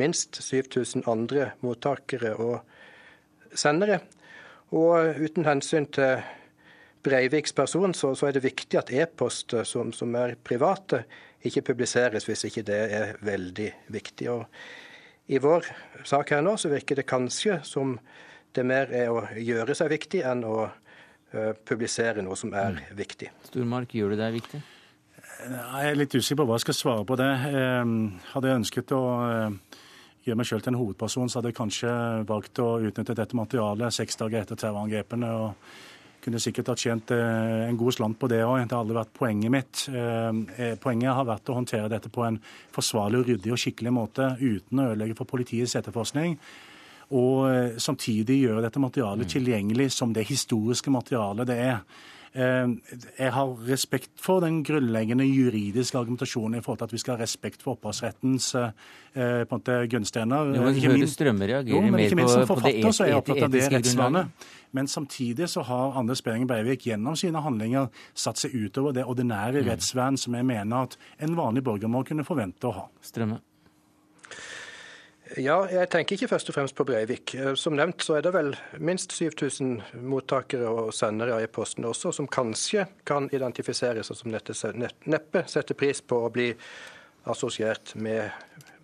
minst 0.00 0.42
7000 0.42 1.06
andre 1.10 1.50
mottakere 1.60 2.34
og 2.36 2.60
sendere. 3.54 4.00
Og 4.70 5.18
uten 5.18 5.48
hensyn 5.48 5.88
til 5.90 6.20
Breiviks 7.02 7.52
person, 7.56 7.94
så, 7.94 8.12
så 8.14 8.28
er 8.28 8.36
det 8.36 8.44
viktig 8.44 8.78
at 8.78 8.92
e-poster 8.92 9.64
som, 9.64 9.92
som, 9.92 10.14
er 10.14 10.36
private, 10.44 11.04
ikke 11.44 11.70
publiseres 11.72 12.26
hvis 12.28 12.44
ikke 12.50 12.64
det 12.68 12.80
er 12.92 13.14
veldig 13.24 13.70
viktig. 13.88 14.28
Og 14.30 14.44
i 15.30 15.38
vår 15.38 15.66
sak 16.04 16.32
her 16.34 16.42
nå 16.42 16.56
så 16.58 16.70
virker 16.72 16.98
det 16.98 17.06
kanskje 17.08 17.60
som 17.66 17.94
det 18.56 18.64
mer 18.66 18.90
er 18.90 19.12
å 19.14 19.22
gjøre 19.38 19.76
seg 19.78 19.92
viktig 19.92 20.24
enn 20.26 20.42
å 20.46 20.56
uh, 20.66 21.52
publisere 21.66 22.24
noe 22.26 22.38
som 22.38 22.50
er 22.50 22.80
mm. 22.80 22.96
viktig. 22.98 23.30
Stormark, 23.46 23.94
gjør 23.94 24.14
du 24.14 24.18
deg 24.18 24.34
viktig? 24.40 24.62
Jeg 25.40 25.92
er 25.92 25.96
litt 25.96 26.14
usikker 26.14 26.42
på 26.42 26.48
hva 26.48 26.58
jeg 26.58 26.66
skal 26.66 26.76
svare 26.76 27.04
på 27.08 27.16
det. 27.16 27.28
Ehm, 27.48 27.94
hadde 28.34 28.50
jeg 28.50 28.60
ønsket 28.60 28.92
å 28.92 29.04
eh, 29.24 29.78
gjøre 30.26 30.36
meg 30.36 30.48
sjøl 30.50 30.64
til 30.64 30.74
en 30.74 30.80
hovedperson, 30.80 31.30
så 31.30 31.38
hadde 31.38 31.52
jeg 31.52 31.56
kanskje 31.56 31.92
valgt 32.28 32.60
å 32.60 32.66
utnytte 32.90 33.16
dette 33.16 33.38
materialet 33.38 33.96
seks 33.96 34.20
dager 34.20 34.42
etter 34.42 34.58
terrorangrepene. 34.60 35.30
og 35.30 35.54
kunne 36.24 36.40
sikkert 36.42 36.70
ha 36.72 36.76
tjent 36.78 37.12
eh, 37.14 37.66
en 37.66 37.78
god 37.80 37.96
slant 37.96 38.18
på 38.20 38.28
det 38.30 38.40
òg. 38.44 38.60
Det 38.62 38.74
har 38.76 38.84
aldri 38.84 38.98
vært 38.98 39.12
poenget 39.16 39.52
mitt. 39.54 39.82
Eh, 39.90 40.40
eh, 40.56 40.74
poenget 40.80 41.16
har 41.16 41.28
vært 41.28 41.50
å 41.50 41.56
håndtere 41.56 41.90
dette 41.92 42.12
på 42.12 42.24
en 42.26 42.38
forsvarlig, 42.74 43.24
ryddig 43.28 43.54
og 43.54 43.60
skikkelig 43.60 43.94
måte 43.94 44.28
uten 44.40 44.82
å 44.82 44.90
ødelegge 44.92 45.18
for 45.18 45.30
politiets 45.30 45.76
etterforskning. 45.80 46.36
Og 47.18 47.74
samtidig 47.82 48.36
gjøre 48.44 48.62
dette 48.62 48.78
materialet 48.78 49.26
mm. 49.26 49.30
tilgjengelig 49.32 49.88
som 49.96 50.12
det 50.14 50.28
historiske 50.28 50.92
materialet 50.94 51.48
det 51.48 51.56
er. 51.64 51.80
Eh, 52.30 52.68
jeg 53.18 53.32
har 53.34 53.52
respekt 53.66 54.12
for 54.22 54.38
den 54.44 54.60
grunnleggende 54.62 55.24
juridiske 55.26 55.98
argumentasjonen 55.98 56.60
i 56.60 56.62
forhold 56.62 56.78
til 56.78 56.86
at 56.86 56.92
vi 56.94 57.00
skal 57.02 57.16
ha 57.16 57.24
respekt 57.24 57.64
for 57.64 57.74
opphavsrettens 57.74 58.52
eh, 58.54 59.42
måte 59.50 59.80
grunnsteiner. 59.90 60.52
Jo, 60.54 60.62
men 60.62 60.78
Høyre 60.78 61.10
Strømme 61.10 61.50
reagerer 61.50 61.90
mer 61.90 62.14
på, 62.46 62.58
det 63.50 63.66
rettsvernet. 63.74 64.48
Men 64.70 64.86
samtidig 64.86 65.48
så 65.50 65.64
har 65.66 65.98
Anders 65.98 66.22
Behring 66.22 66.46
Breivik 66.46 66.86
gjennom 66.86 67.16
sine 67.18 67.42
handlinger 67.42 67.88
satt 68.14 68.38
seg 68.38 68.54
utover 68.54 68.94
det 68.94 69.02
ordinære 69.02 69.64
mm. 69.64 69.66
rettsvern 69.66 70.18
som 70.20 70.38
jeg 70.38 70.46
mener 70.46 70.86
at 70.86 70.94
en 71.18 71.34
vanlig 71.34 71.64
borger 71.66 71.90
må 71.90 72.04
kunne 72.06 72.26
forvente 72.26 72.70
å 72.70 72.76
ha. 72.78 72.86
Strømme. 73.02 73.40
Ja, 75.38 75.60
jeg 75.70 75.86
tenker 75.92 76.16
ikke 76.16 76.26
først 76.32 76.48
og 76.50 76.56
fremst 76.56 76.74
på 76.74 76.84
Breivik. 76.88 77.36
Eh, 77.38 77.52
som 77.54 77.76
nevnt 77.78 78.02
så 78.02 78.16
er 78.18 78.24
det 78.26 78.32
vel 78.34 78.50
minst 78.82 79.12
7000 79.14 79.76
mottakere 80.02 80.66
og 80.66 80.94
sendere 80.94 81.36
av 81.36 81.44
e-posten 81.44 81.86
også, 81.86 82.10
som 82.16 82.26
kanskje 82.26 82.88
kan 83.06 83.28
identifiseres, 83.30 84.10
og 84.10 84.18
som 84.18 84.32
neppe 84.34 85.44
setter 85.46 85.78
pris 85.78 86.02
på 86.02 86.18
å 86.24 86.32
bli 86.34 86.48
assosiert 87.30 87.94
med 87.94 88.26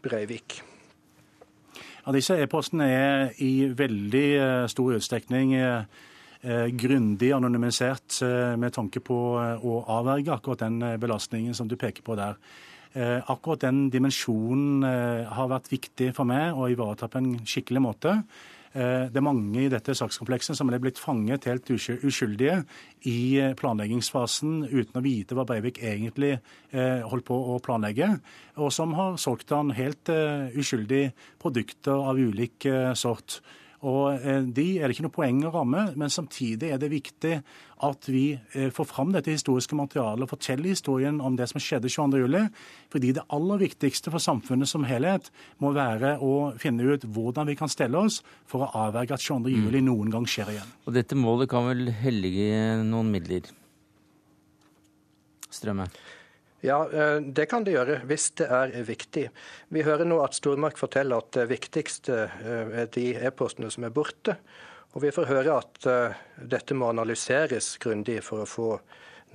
Breivik. 0.05 0.61
Ja, 2.05 2.15
disse 2.15 2.38
e-postene 2.38 2.87
er 2.95 3.43
i 3.43 3.67
veldig 3.75 4.26
eh, 4.37 4.69
stor 4.71 5.00
utstrekning 5.00 5.57
eh, 5.59 6.07
grundig 6.79 7.33
anonymisert 7.35 8.21
med 8.61 8.71
tanke 8.76 9.00
på 9.03 9.17
å 9.35 9.76
avverge 9.91 10.31
akkurat 10.31 10.61
den 10.62 10.79
belastningen 11.03 11.57
som 11.59 11.67
du 11.67 11.75
peker 11.81 12.07
på 12.07 12.15
der. 12.15 12.37
Eh, 12.97 13.21
akkurat 13.29 13.61
den 13.61 13.91
dimensjonen 13.93 14.85
eh, 14.88 15.26
har 15.29 15.50
vært 15.50 15.69
viktig 15.69 16.15
for 16.17 16.29
meg 16.29 16.57
å 16.57 16.71
ivareta 16.73 17.11
på 17.12 17.21
en 17.21 17.35
skikkelig 17.45 17.83
måte. 17.85 18.15
Eh, 18.73 19.11
det 19.12 19.21
er 19.21 19.26
mange 19.26 19.67
i 19.67 19.73
dette 19.73 19.93
sakskomplekset 19.99 20.57
som 20.57 20.73
er 20.73 20.81
blitt 20.81 21.00
fanget 21.00 21.45
helt 21.45 21.69
uskyldige 21.69 22.62
i 23.11 23.53
planleggingsfasen 23.61 24.62
uten 24.71 24.97
å 24.97 25.05
vite 25.05 25.37
hva 25.37 25.45
Breivik 25.49 25.83
egentlig 25.85 26.38
holdt 26.73 27.29
på 27.29 27.37
å 27.53 27.61
planlegge, 27.65 28.09
og 28.57 28.73
som 28.75 28.97
har 28.97 29.21
solgt 29.21 29.53
han 29.53 29.75
helt 29.76 30.11
uskyldige 30.57 31.12
produkter 31.41 32.00
av 32.11 32.19
ulik 32.19 32.67
sort. 32.99 33.38
Og 33.85 34.16
eh, 34.16 34.42
De 34.56 34.66
er 34.78 34.87
det 34.87 34.97
ikke 34.97 35.06
noe 35.06 35.14
poeng 35.14 35.42
å 35.45 35.52
ramme, 35.54 35.83
men 35.99 36.12
samtidig 36.12 36.71
er 36.73 36.80
det 36.80 36.92
viktig 36.92 37.35
at 37.87 38.09
vi 38.09 38.30
eh, 38.33 38.71
får 38.73 38.88
fram 38.88 39.12
dette 39.12 39.35
historiske 39.35 39.76
materialet 39.76 40.25
og 40.25 40.33
forteller 40.33 40.73
historien 40.73 41.21
om 41.21 41.37
det 41.37 41.49
som 41.50 41.61
skjedde 41.61 41.90
22.07. 41.92 42.49
Fordi 42.95 43.12
det 43.18 43.26
aller 43.37 43.62
viktigste 43.66 44.12
for 44.14 44.23
samfunnet 44.23 44.71
som 44.71 44.87
helhet 44.88 45.28
må 45.62 45.75
være 45.76 46.16
å 46.25 46.54
finne 46.61 46.87
ut 46.88 47.04
hvordan 47.04 47.50
vi 47.50 47.59
kan 47.59 47.73
stelle 47.73 48.00
oss 48.00 48.23
for 48.49 48.64
å 48.64 48.73
avverge 48.87 49.18
at 49.18 49.25
22.07. 49.25 49.52
Mm. 49.66 49.78
noen 49.87 50.12
gang 50.14 50.26
skjer 50.30 50.56
igjen. 50.56 50.75
Og 50.87 50.97
dette 50.97 51.18
målet 51.18 51.50
kan 51.52 51.68
vel 51.68 51.90
hellige 52.00 52.80
noen 52.87 53.12
midler? 53.12 53.49
Strømme? 55.52 55.88
Ja, 56.65 56.79
eh, 56.91 57.19
det 57.21 57.47
kan 57.51 57.65
det 57.65 57.75
gjøre, 57.77 58.01
hvis 58.09 58.31
det 58.41 58.47
er 58.49 58.73
viktig. 58.89 59.27
Vi 59.69 59.85
hører 59.85 60.09
nå 60.09 60.23
at 60.25 60.37
Stormark 60.39 60.79
forteller 60.81 61.21
at 61.21 61.35
det 61.37 61.49
viktigste 61.51 62.23
eh, 62.27 62.71
er 62.83 62.89
de 62.95 63.11
e-postene 63.29 63.71
som 63.73 63.85
er 63.85 63.95
borte. 63.95 64.39
Og 64.97 65.03
vi 65.05 65.13
får 65.13 65.29
høre 65.29 65.59
at 65.61 65.89
eh, 65.91 66.17
dette 66.41 66.77
må 66.77 66.89
analyseres 66.89 67.75
grundig 67.83 68.23
for 68.25 68.45
å 68.45 68.49
få 68.49 68.71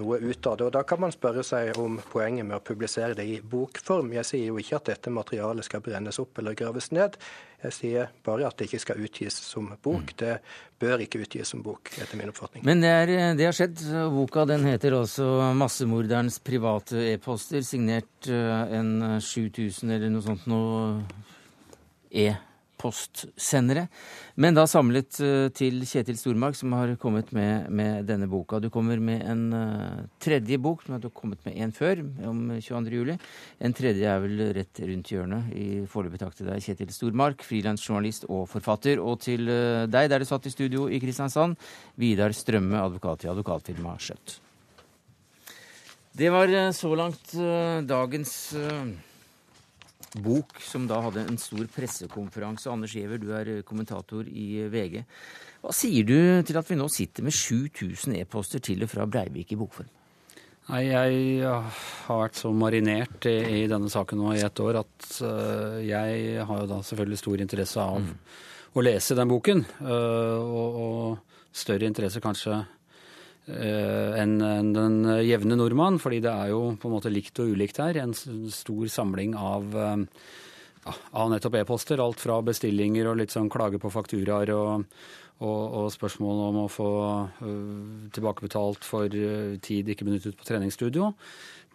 noe 0.01 0.19
ut 0.19 0.49
av 0.49 0.57
det. 0.57 0.67
Og 0.67 0.73
Da 0.75 0.83
kan 0.87 1.01
man 1.01 1.13
spørre 1.13 1.45
seg 1.45 1.77
om 1.79 1.99
poenget 2.11 2.47
med 2.47 2.57
å 2.57 2.65
publisere 2.65 3.15
det 3.17 3.27
i 3.29 3.39
bokform. 3.39 4.11
Jeg 4.17 4.27
sier 4.27 4.49
jo 4.49 4.59
ikke 4.61 4.81
at 4.81 4.91
dette 4.91 5.13
materialet 5.13 5.67
skal 5.67 5.83
brennes 5.85 6.19
opp 6.21 6.41
eller 6.41 6.57
graves 6.57 6.91
ned. 6.91 7.17
Jeg 7.61 7.77
sier 7.77 8.11
bare 8.25 8.47
at 8.49 8.57
det 8.57 8.67
ikke 8.67 8.81
skal 8.81 9.01
utgis 9.05 9.37
som 9.45 9.69
bok. 9.83 10.11
Mm. 10.11 10.17
Det 10.17 10.35
bør 10.81 11.05
ikke 11.05 11.21
utgis 11.21 11.53
som 11.53 11.61
bok, 11.61 11.93
etter 12.01 12.17
min 12.17 12.31
oppfatning. 12.33 12.65
Men 12.65 12.81
det, 12.81 12.89
er, 12.89 13.15
det 13.37 13.45
har 13.45 13.57
skjedd. 13.57 13.83
Boka 14.11 14.47
den 14.49 14.65
heter 14.65 14.97
også 14.97 15.53
'Massemorderens 15.53 16.41
private 16.41 17.05
e-poster', 17.13 17.61
signert 17.61 18.29
eh, 18.29 18.77
en 18.79 19.19
7000 19.21 19.93
eller 19.93 20.09
noe 20.09 20.25
sånt 20.25 20.47
noe 20.49 21.03
e-poster 22.09 22.47
postsendere. 22.81 23.85
Men 24.41 24.55
da 24.57 24.65
samlet 24.69 25.19
eh, 25.21 25.47
til 25.55 25.83
Kjetil 25.87 26.17
Stormark, 26.19 26.57
som 26.57 26.73
har 26.75 26.93
kommet 27.01 27.31
med, 27.35 27.69
med 27.69 28.07
denne 28.09 28.29
boka. 28.31 28.61
Du 28.61 28.69
kommer 28.73 29.01
med 29.01 29.21
en 29.27 29.43
uh, 29.53 30.03
tredje 30.21 30.57
bok, 30.61 30.85
du 30.87 30.95
har 30.95 31.13
kommet 31.15 31.41
med 31.45 31.59
en 31.61 31.73
før, 31.75 32.01
om 32.29 32.43
22. 32.57 32.95
juli. 32.95 33.17
En 33.61 33.75
tredje 33.77 34.07
er 34.09 34.23
vel 34.23 34.45
rett 34.57 34.83
rundt 34.87 35.11
hjørnet. 35.13 35.51
I 35.53 35.67
Foreløpig 35.91 36.21
takk 36.23 36.37
til 36.39 36.49
deg, 36.49 36.63
Kjetil 36.65 36.93
Stormark, 36.95 37.45
frilansjournalist 37.45 38.27
og 38.29 38.47
forfatter. 38.51 39.01
Og 39.03 39.19
til 39.27 39.45
uh, 39.51 39.85
deg, 39.91 40.09
der 40.11 40.23
du 40.23 40.29
satt 40.29 40.49
i 40.49 40.53
studio 40.53 40.87
i 40.89 41.01
Kristiansand, 41.03 41.59
Vidar 42.01 42.33
Strømme, 42.35 42.81
advokat 42.81 43.27
i 43.27 43.31
advokatfirmaet 43.33 44.07
Skjøtt. 44.07 44.39
Det 46.17 46.27
var 46.33 46.51
så 46.75 46.89
langt 46.99 47.31
dagens 47.87 48.33
bok, 50.19 50.57
som 50.63 50.87
da 50.89 50.99
hadde 51.05 51.23
en 51.23 51.39
stor 51.39 51.63
pressekonferanse. 51.71 52.69
Anders 52.71 52.95
Giæver, 52.95 53.21
du 53.21 53.31
er 53.35 53.53
kommentator 53.67 54.27
i 54.27 54.65
VG. 54.71 55.01
Hva 55.61 55.73
sier 55.75 56.07
du 56.07 56.17
til 56.47 56.59
at 56.59 56.69
vi 56.69 56.77
nå 56.79 56.87
sitter 56.91 57.25
med 57.25 57.35
7000 57.37 58.17
e-poster 58.19 58.63
til 58.63 58.83
og 58.83 58.91
fra 58.91 59.07
Breivik 59.07 59.53
i 59.53 59.59
bokform? 59.59 59.89
Nei, 60.71 60.85
Jeg 60.87 61.41
har 61.43 62.19
vært 62.21 62.37
så 62.37 62.51
marinert 62.53 63.25
i 63.27 63.65
denne 63.67 63.89
saken 63.91 64.21
nå 64.21 64.35
i 64.35 64.43
ett 64.45 64.59
år 64.61 64.83
at 64.83 65.07
uh, 65.25 65.79
jeg 65.83 66.45
har 66.47 66.61
jo 66.61 66.69
da 66.69 66.79
selvfølgelig 66.85 67.19
stor 67.19 67.43
interesse 67.43 67.81
av 67.81 67.97
mm. 68.03 68.13
å 68.77 68.85
lese 68.85 69.17
den 69.17 69.31
boken. 69.31 69.65
Uh, 69.81 70.37
og, 70.39 70.79
og, 70.85 71.27
større 71.51 71.83
interesse 71.83 72.21
kanskje 72.23 72.61
enn 73.51 74.37
en 74.45 74.71
den 74.75 75.01
jevne 75.27 75.57
nordmann, 75.59 75.99
fordi 76.01 76.21
det 76.23 76.31
er 76.31 76.51
jo 76.53 76.61
på 76.79 76.89
en 76.89 76.95
måte 76.95 77.11
likt 77.11 77.39
og 77.43 77.51
ulikt 77.55 77.81
her. 77.81 77.99
En 78.01 78.15
stor 78.15 78.87
samling 78.91 79.35
av 79.37 79.75
av 80.89 81.29
nettopp 81.29 81.59
e-poster. 81.61 82.01
Alt 82.01 82.21
fra 82.21 82.39
bestillinger 82.45 83.09
og 83.11 83.19
litt 83.21 83.33
sånn 83.33 83.51
klage 83.53 83.79
på 83.81 83.91
fakturaer 83.93 84.53
og, 84.55 84.87
og, 85.41 85.61
og 85.81 85.89
spørsmål 85.93 86.43
om 86.47 86.59
å 86.63 86.67
få 86.71 86.91
uh, 87.41 88.07
tilbakebetalt 88.15 88.87
for 88.87 89.21
tid 89.61 89.91
ikke 89.93 90.07
benyttet 90.07 90.37
på 90.39 90.47
treningsstudio, 90.47 91.11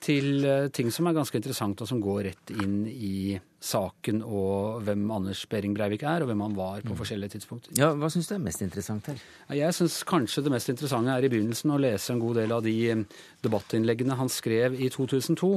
til 0.04 0.44
uh, 0.44 0.68
ting 0.74 0.90
som 0.94 1.08
er 1.08 1.16
ganske 1.16 1.38
interessant, 1.38 1.80
og 1.82 1.88
som 1.90 2.00
går 2.02 2.22
rett 2.28 2.52
inn 2.54 2.82
i 2.90 3.36
saken 3.66 4.20
og 4.22 4.82
hvem 4.86 5.06
Anders 5.10 5.42
Behring 5.50 5.74
Breivik 5.74 6.04
er, 6.06 6.22
og 6.22 6.30
hvem 6.30 6.44
han 6.44 6.58
var 6.58 6.84
på 6.84 6.92
mm. 6.92 6.98
forskjellige 7.00 7.36
tidspunkter. 7.36 7.76
Ja, 7.80 7.92
Hva 7.98 8.10
syns 8.12 8.28
du 8.30 8.36
er 8.36 8.44
mest 8.44 8.62
interessant 8.62 9.08
her? 9.10 9.22
Jeg 9.56 9.78
syns 9.78 10.02
kanskje 10.06 10.44
det 10.46 10.52
mest 10.54 10.70
interessante 10.70 11.14
er 11.14 11.26
i 11.26 11.32
begynnelsen 11.32 11.74
å 11.74 11.80
lese 11.80 12.14
en 12.14 12.22
god 12.22 12.42
del 12.42 12.54
av 12.54 12.66
de 12.66 12.76
debattinnleggene 13.46 14.20
han 14.20 14.30
skrev 14.32 14.78
i 14.78 14.92
2002 14.92 15.56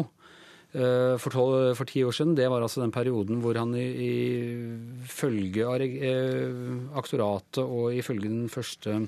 Eh, 0.69 1.15
for, 1.17 1.33
tolv, 1.33 1.71
for, 1.73 1.89
ti 1.89 2.03
år 2.05 2.13
siden. 2.13 2.35
Det 2.37 2.45
var 2.51 2.61
altså 2.61 2.83
den 2.83 2.91
perioden 2.93 3.41
hvor 3.41 3.57
han 3.57 3.73
ifølge 3.73 5.65
eh, 5.65 6.51
aktoratet 6.99 7.63
og 7.63 7.95
ifølge 7.97 8.29
den 8.29 8.49
første 8.53 8.99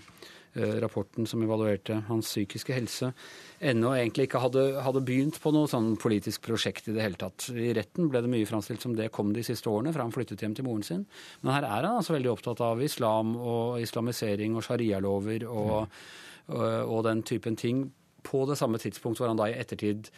eh, 0.56 0.82
rapporten 0.82 1.28
som 1.30 1.44
evaluerte 1.46 2.02
hans 2.08 2.26
psykiske 2.34 2.74
helse, 2.74 3.14
ennå 3.62 3.92
egentlig 3.94 4.26
ikke 4.28 4.42
hadde, 4.42 4.64
hadde, 4.82 5.04
begynt 5.06 5.38
på 5.42 5.52
noe 5.54 5.70
sånn 5.70 5.94
politisk 6.02 6.44
prosjekt 6.48 6.90
i 6.90 6.96
det 6.96 7.04
hele 7.06 7.20
tatt. 7.22 7.46
I 7.54 7.72
retten 7.78 8.10
ble 8.10 8.24
det 8.24 8.32
mye 8.32 8.48
framstilt 8.50 8.82
som 8.82 8.96
det 8.98 9.12
kom 9.14 9.36
de 9.36 9.44
siste 9.46 9.70
årene, 9.70 9.94
fra 9.94 10.06
han 10.06 10.14
flyttet 10.16 10.42
hjem 10.42 10.56
til 10.58 10.66
moren 10.68 10.86
sin. 10.88 11.06
Men 11.44 11.56
her 11.58 11.68
er 11.70 11.88
han 11.88 12.00
altså 12.00 12.16
veldig 12.18 12.34
opptatt 12.34 12.64
av 12.66 12.82
islam 12.82 13.36
og 13.38 13.78
islamisering 13.84 14.58
og 14.58 14.66
sharialover 14.66 15.46
og, 15.50 15.78
mm. 15.86 16.58
og, 16.58 16.68
og 16.98 17.06
den 17.10 17.24
typen 17.28 17.60
ting 17.60 17.86
på 18.26 18.44
det 18.50 18.58
samme 18.58 18.82
tidspunkt 18.82 19.22
hvor 19.22 19.32
han 19.32 19.40
da 19.40 19.50
i 19.50 19.58
ettertid 19.58 20.12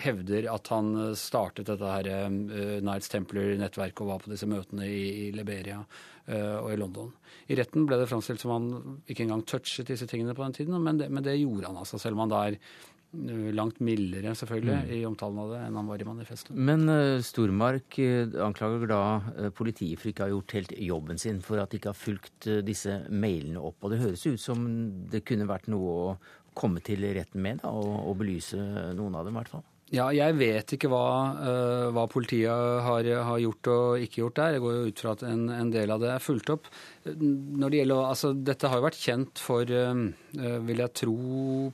hevder 0.00 0.48
at 0.50 0.70
han 0.74 0.94
startet 1.18 1.68
dette 1.68 1.90
her 1.90 2.08
uh, 2.10 2.80
Knights 2.82 3.10
Templar-nettverket 3.12 4.02
og 4.02 4.10
var 4.10 4.24
på 4.24 4.32
disse 4.32 4.48
møtene 4.50 4.88
i, 4.90 5.04
i 5.26 5.30
Liberia 5.34 5.84
og 6.24 6.70
i 6.72 6.76
London. 6.80 7.10
I 7.52 7.56
retten 7.58 7.84
ble 7.84 7.98
det 8.00 8.06
framstilt 8.08 8.40
som 8.40 8.54
han 8.54 8.68
ikke 9.04 9.26
engang 9.26 9.42
touchet 9.44 9.90
disse 9.90 10.06
tingene 10.08 10.32
på 10.32 10.40
den 10.40 10.54
tiden, 10.56 10.78
men 10.80 10.96
det, 10.96 11.10
men 11.12 11.24
det 11.26 11.34
gjorde 11.36 11.68
han 11.68 11.80
altså, 11.82 12.00
selv 12.00 12.16
om 12.16 12.24
han 12.24 12.32
da 12.32 12.38
er 12.48 12.56
langt 13.54 13.80
mildere 13.84 14.34
selvfølgelig 14.34 14.74
mm. 14.74 14.92
i 14.96 15.00
omtalen 15.06 15.40
av 15.42 15.52
det 15.52 15.60
enn 15.66 15.78
han 15.78 15.90
var 15.90 16.02
i 16.02 16.06
manifestet. 16.08 16.54
Men 16.56 16.88
uh, 16.90 17.22
Stormark 17.24 17.98
anklager 18.42 18.88
da 18.90 19.02
uh, 19.20 19.50
politiet 19.54 20.00
for 20.00 20.10
ikke 20.10 20.24
å 20.24 20.28
ha 20.28 20.34
gjort 20.34 20.56
helt 20.58 20.74
jobben 20.86 21.20
sin, 21.20 21.42
for 21.44 21.62
at 21.62 21.70
de 21.70 21.80
ikke 21.80 21.92
har 21.92 21.98
fulgt 21.98 22.48
uh, 22.50 22.60
disse 22.66 23.02
mailene 23.10 23.62
opp. 23.62 23.78
Og 23.82 23.94
det 23.94 24.00
høres 24.02 24.26
ut 24.26 24.42
som 24.42 24.64
det 25.12 25.24
kunne 25.28 25.48
vært 25.50 25.70
noe 25.72 25.94
å 25.94 26.16
komme 26.54 26.82
til 26.86 27.06
retten 27.16 27.42
med 27.42 27.62
da, 27.62 27.70
og, 27.74 27.94
og 28.08 28.18
belyse 28.20 28.58
noen 28.94 29.18
av 29.18 29.26
dem 29.26 29.34
i 29.34 29.42
hvert 29.42 29.54
fall. 29.56 29.64
Ja, 29.94 30.08
jeg 30.10 30.34
vet 30.40 30.72
ikke 30.74 30.88
hva, 30.90 31.04
uh, 31.38 31.88
hva 31.94 32.04
politiet 32.10 32.50
har, 32.50 33.06
har, 33.28 33.38
gjort 33.42 33.68
og 33.70 34.02
ikke 34.02 34.22
gjort 34.24 34.40
der. 34.40 34.56
Jeg 34.56 34.64
går 34.64 34.74
jo 34.74 34.88
ut 34.90 35.02
fra 35.04 35.12
at 35.14 35.22
en, 35.28 35.44
en, 35.54 35.70
del 35.70 35.92
av 35.94 36.02
det 36.02 36.10
er 36.10 36.24
fulgt 36.24 36.50
opp. 36.50 36.66
Når 37.04 37.70
det 37.70 37.80
gjelder, 37.80 38.00
altså, 38.08 38.32
dette 38.34 38.70
har 38.72 38.80
jo 38.80 38.86
vært 38.88 38.98
kjent 38.98 39.42
for, 39.44 39.70
uh, 39.70 40.58
vil 40.66 40.82
jeg 40.82 40.94
tro, 40.98 41.16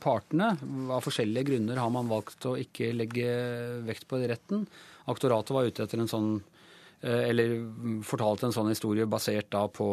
partene. 0.04 0.52
Av 0.92 1.00
forskjellige 1.06 1.48
grunner 1.52 1.80
har 1.80 1.94
man 1.94 2.12
valgt 2.12 2.48
å 2.50 2.56
ikke 2.60 2.92
legge 2.98 3.32
vekt 3.88 4.08
på 4.10 4.20
retten. 4.20 4.66
Aktoratet 5.10 5.56
var 5.56 5.70
ute 5.70 5.86
etter 5.86 6.02
en 6.02 6.10
sånn, 6.10 6.32
eller 7.00 7.54
fortalte 8.04 8.50
en 8.50 8.52
sånn 8.54 8.68
historie 8.68 9.08
basert 9.08 9.48
da 9.54 9.64
på 9.72 9.86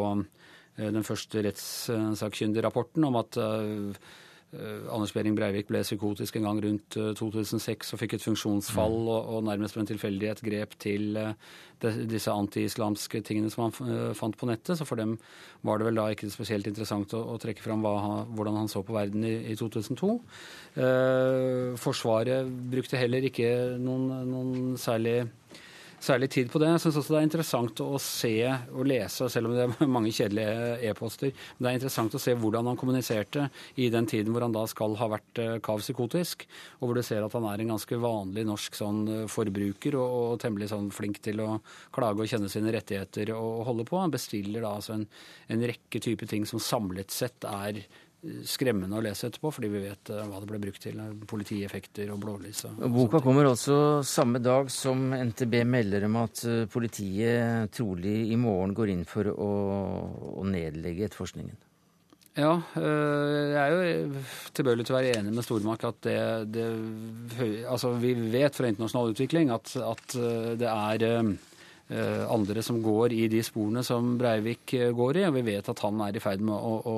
den 0.76 1.06
første 1.08 1.42
rettssakkyndigrapporten 1.46 3.06
om 3.08 3.16
at 3.22 3.40
Eh, 3.40 3.96
Anders 4.56 5.12
Behring 5.12 5.36
Breivik 5.36 5.68
ble 5.68 5.82
psykotisk 5.84 6.38
en 6.40 6.46
gang 6.48 6.60
rundt 6.64 6.96
2006 7.20 7.68
eh, 7.68 7.94
og 7.94 8.00
fikk 8.00 8.14
et 8.16 8.24
funksjonsfall 8.24 8.94
mm. 8.96 9.10
og, 9.12 9.32
og, 9.34 9.42
nærmest 9.44 9.76
ved 9.76 9.84
en 9.84 9.90
tilfeldighet 9.90 10.40
grep 10.46 10.78
til 10.80 11.20
uh, 11.20 11.34
de, 11.84 11.92
disse 12.08 12.32
anti-islamske 12.32 13.20
tingene 13.28 13.52
som 13.52 13.66
han 13.66 14.14
fant 14.16 14.38
på 14.40 14.48
nettet. 14.48 14.80
Så 14.80 14.88
for 14.88 15.00
dem 15.00 15.18
var 15.68 15.82
det 15.82 15.90
vel 15.90 16.00
da 16.00 16.08
ikke 16.14 16.32
spesielt 16.32 16.70
interessant 16.72 17.12
å, 17.18 17.26
å 17.34 17.36
trekke 17.44 17.66
fram 17.66 17.84
hva, 17.84 18.24
hvordan 18.38 18.62
han 18.62 18.72
så 18.72 18.86
på 18.88 18.96
verden 18.96 19.28
i, 19.28 19.36
i 19.52 19.58
2002. 19.60 20.14
Eh, 20.80 21.76
forsvaret 21.84 22.48
brukte 22.72 23.04
heller 23.04 23.28
ikke 23.28 23.52
noen, 23.84 24.08
noen 24.32 24.80
særlig 24.80 25.26
særlig 26.04 26.30
tid 26.34 26.52
på 26.52 26.60
det. 26.62 26.70
Jeg 26.74 26.84
syns 26.84 27.00
også 27.02 27.16
det 27.16 27.20
er 27.20 27.28
interessant 27.28 27.82
å 27.84 28.00
se 28.02 28.34
og 28.48 28.88
lese, 28.90 29.28
selv 29.32 29.50
om 29.50 29.56
det 29.56 29.66
er 29.66 29.92
mange 29.96 30.14
kjedelige 30.16 30.78
e-poster, 30.90 31.34
men 31.58 31.66
det 31.66 31.72
er 31.72 31.80
interessant 31.80 32.18
å 32.18 32.22
se 32.22 32.36
hvordan 32.38 32.70
han 32.72 32.80
kommuniserte 32.80 33.48
i 33.82 33.90
den 33.94 34.10
tiden 34.10 34.34
hvor 34.34 34.46
han 34.46 34.56
da 34.56 34.66
skal 34.70 34.98
ha 35.00 35.10
vært 35.16 35.42
eh, 35.44 35.54
kav 35.64 35.82
psykotisk, 35.84 36.48
og 36.80 36.90
hvor 36.90 37.00
du 37.00 37.04
ser 37.06 37.26
at 37.26 37.38
han 37.38 37.48
er 37.50 37.64
en 37.64 37.74
ganske 37.76 38.02
vanlig 38.02 38.46
norsk 38.48 38.80
sånn 38.80 39.04
eh, 39.14 39.24
forbruker 39.32 39.98
og, 40.00 40.18
og 40.18 40.42
temmelig 40.44 40.72
sånn 40.74 40.92
flink 40.96 41.22
til 41.26 41.42
å 41.44 41.50
klage 41.96 42.24
og 42.24 42.32
kjenne 42.32 42.52
sine 42.52 42.74
rettigheter 42.76 43.34
og 43.36 43.66
holde 43.70 43.88
på. 43.88 44.00
Han 44.02 44.14
bestiller 44.14 44.64
da 44.66 44.76
altså 44.78 44.98
en, 44.98 45.08
en 45.54 45.70
rekke 45.74 46.04
typer 46.04 46.30
ting 46.30 46.48
som 46.50 46.62
samlet 46.64 47.14
sett 47.14 47.48
er 47.48 47.84
skremmende 48.48 48.98
å 48.98 49.04
lese 49.04 49.30
etterpå, 49.30 49.52
fordi 49.54 49.70
vi 49.72 49.84
vet 49.86 50.12
uh, 50.14 50.24
hva 50.26 50.42
det 50.42 50.50
ble 50.50 50.60
brukt 50.62 50.82
til. 50.82 50.98
Politieffekter 51.30 52.10
og 52.14 52.22
blålys. 52.24 52.64
Og, 52.72 52.88
Boka 52.94 53.22
kommer 53.24 53.52
også 53.52 54.02
samme 54.08 54.42
dag 54.44 54.72
som 54.74 55.12
NTB 55.14 55.62
melder 55.70 56.08
om 56.10 56.18
at 56.24 56.42
uh, 56.50 56.66
politiet 56.72 57.72
trolig 57.78 58.18
i 58.34 58.40
morgen 58.40 58.76
går 58.78 58.94
inn 58.96 59.06
for 59.08 59.30
å, 59.32 59.52
å 60.42 60.48
nedlegge 60.50 61.08
etterforskningen. 61.08 61.64
Ja, 62.38 62.52
jeg 62.78 63.56
er 63.58 63.72
jo 63.74 64.20
tilbøyelig 64.54 64.84
til 64.86 64.94
å 64.94 64.98
være 65.00 65.14
enig 65.18 65.32
med 65.34 65.42
Stormark 65.42 65.88
at 65.88 66.04
det, 66.06 66.20
det 66.54 66.68
Altså, 67.66 67.96
vi 67.98 68.12
vet 68.14 68.54
fra 68.54 68.70
internasjonal 68.70 69.16
utvikling 69.16 69.50
at, 69.56 69.72
at 69.82 70.14
det 70.62 70.70
er 70.70 71.08
andre 72.30 72.62
som 72.62 72.78
går 72.86 73.16
i 73.18 73.24
de 73.34 73.42
sporene 73.42 73.82
som 73.82 74.14
Breivik 74.22 74.76
går 75.00 75.24
i, 75.24 75.26
og 75.26 75.34
vi 75.40 75.48
vet 75.50 75.72
at 75.74 75.82
han 75.82 76.04
er 76.06 76.20
i 76.20 76.22
ferd 76.22 76.46
med 76.46 76.54
å, 76.54 76.78
å 76.78 76.98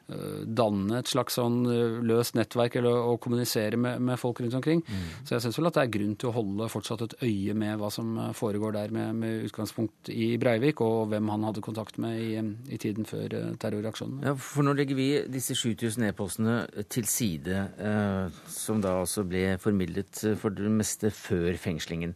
danne 0.45 0.99
et 0.99 1.09
slags 1.11 1.37
sånn 1.39 1.61
eh, 1.71 1.99
løst 2.05 2.35
nettverk 2.37 2.77
eller 2.79 3.11
å 3.11 3.17
kommunisere 3.21 3.79
med, 3.79 4.01
med 4.03 4.19
folk 4.19 4.41
rundt 4.43 4.57
omkring. 4.57 4.83
Mm. 4.85 5.05
Så 5.23 5.35
jeg 5.35 5.45
syns 5.45 5.59
vel 5.59 5.69
at 5.69 5.77
det 5.77 5.85
er 5.85 5.93
grunn 5.95 6.15
til 6.19 6.31
å 6.31 6.35
holde 6.35 6.69
fortsatt 6.71 7.05
et 7.05 7.15
øye 7.27 7.55
med 7.57 7.79
hva 7.81 7.91
som 7.93 8.11
eh, 8.17 8.31
foregår 8.37 8.75
der, 8.77 8.93
med, 8.95 9.15
med 9.21 9.47
utgangspunkt 9.49 10.11
i 10.13 10.33
Breivik, 10.41 10.83
og 10.83 11.11
hvem 11.11 11.31
han 11.33 11.47
hadde 11.47 11.63
kontakt 11.65 11.99
med 12.01 12.19
i, 12.19 12.43
i 12.73 12.79
tiden 12.81 13.07
før 13.09 13.37
terroraksjonen. 13.61 14.21
Ja, 14.27 14.35
for 14.35 14.67
nå 14.67 14.75
legger 14.77 14.97
vi 14.97 15.09
disse 15.31 15.55
7000 15.57 16.09
e-postene 16.09 16.57
til 16.91 17.07
side, 17.09 17.65
eh, 17.79 18.41
som 18.51 18.83
da 18.83 18.97
altså 19.01 19.25
ble 19.27 19.55
formidlet 19.61 20.23
for 20.41 20.53
det 20.55 20.71
meste 20.71 21.13
før 21.15 21.55
fengslingen. 21.61 22.15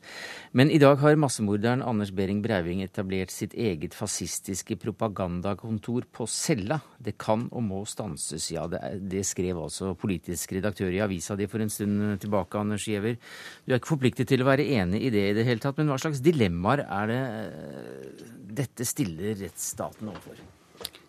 Men 0.56 0.72
i 0.74 0.82
dag 0.82 1.00
har 1.02 1.20
massemorderen 1.20 1.84
Anders 1.86 2.14
Behring 2.16 2.42
Breiving 2.44 2.84
etablert 2.86 3.34
sitt 3.34 3.56
eget 3.56 3.96
fascistiske 3.96 4.78
propagandakontor 4.82 6.08
på 6.12 6.28
cella. 6.32 6.82
Det 7.00 7.18
kan 7.22 7.48
og 7.52 7.64
må 7.64 7.85
stanses. 7.90 8.48
Ja, 8.54 8.66
det, 8.72 8.80
det, 9.12 9.24
skrev 9.28 9.60
altså 9.64 9.94
politisk 10.00 10.56
redaktør 10.58 10.94
i 10.94 11.02
avisa 11.04 11.38
di 11.38 11.48
for 11.52 11.64
en 11.64 11.72
stund 11.74 12.20
tilbake, 12.24 12.60
Anders 12.60 12.88
Giæver. 12.88 13.18
Du 13.66 13.74
er 13.74 13.82
ikke 13.82 13.94
forpliktet 13.96 14.30
til 14.32 14.44
å 14.44 14.50
være 14.50 14.68
enig 14.78 15.04
i 15.06 15.14
det 15.14 15.30
i 15.32 15.38
det 15.38 15.48
hele 15.48 15.64
tatt, 15.64 15.80
men 15.80 15.92
hva 15.92 16.00
slags 16.02 16.24
dilemmaer 16.26 16.86
er 16.86 17.12
det 17.12 17.22
eh, 17.22 18.28
dette 18.62 18.88
stiller 18.88 19.36
rettsstaten 19.42 20.12
overfor? 20.12 20.44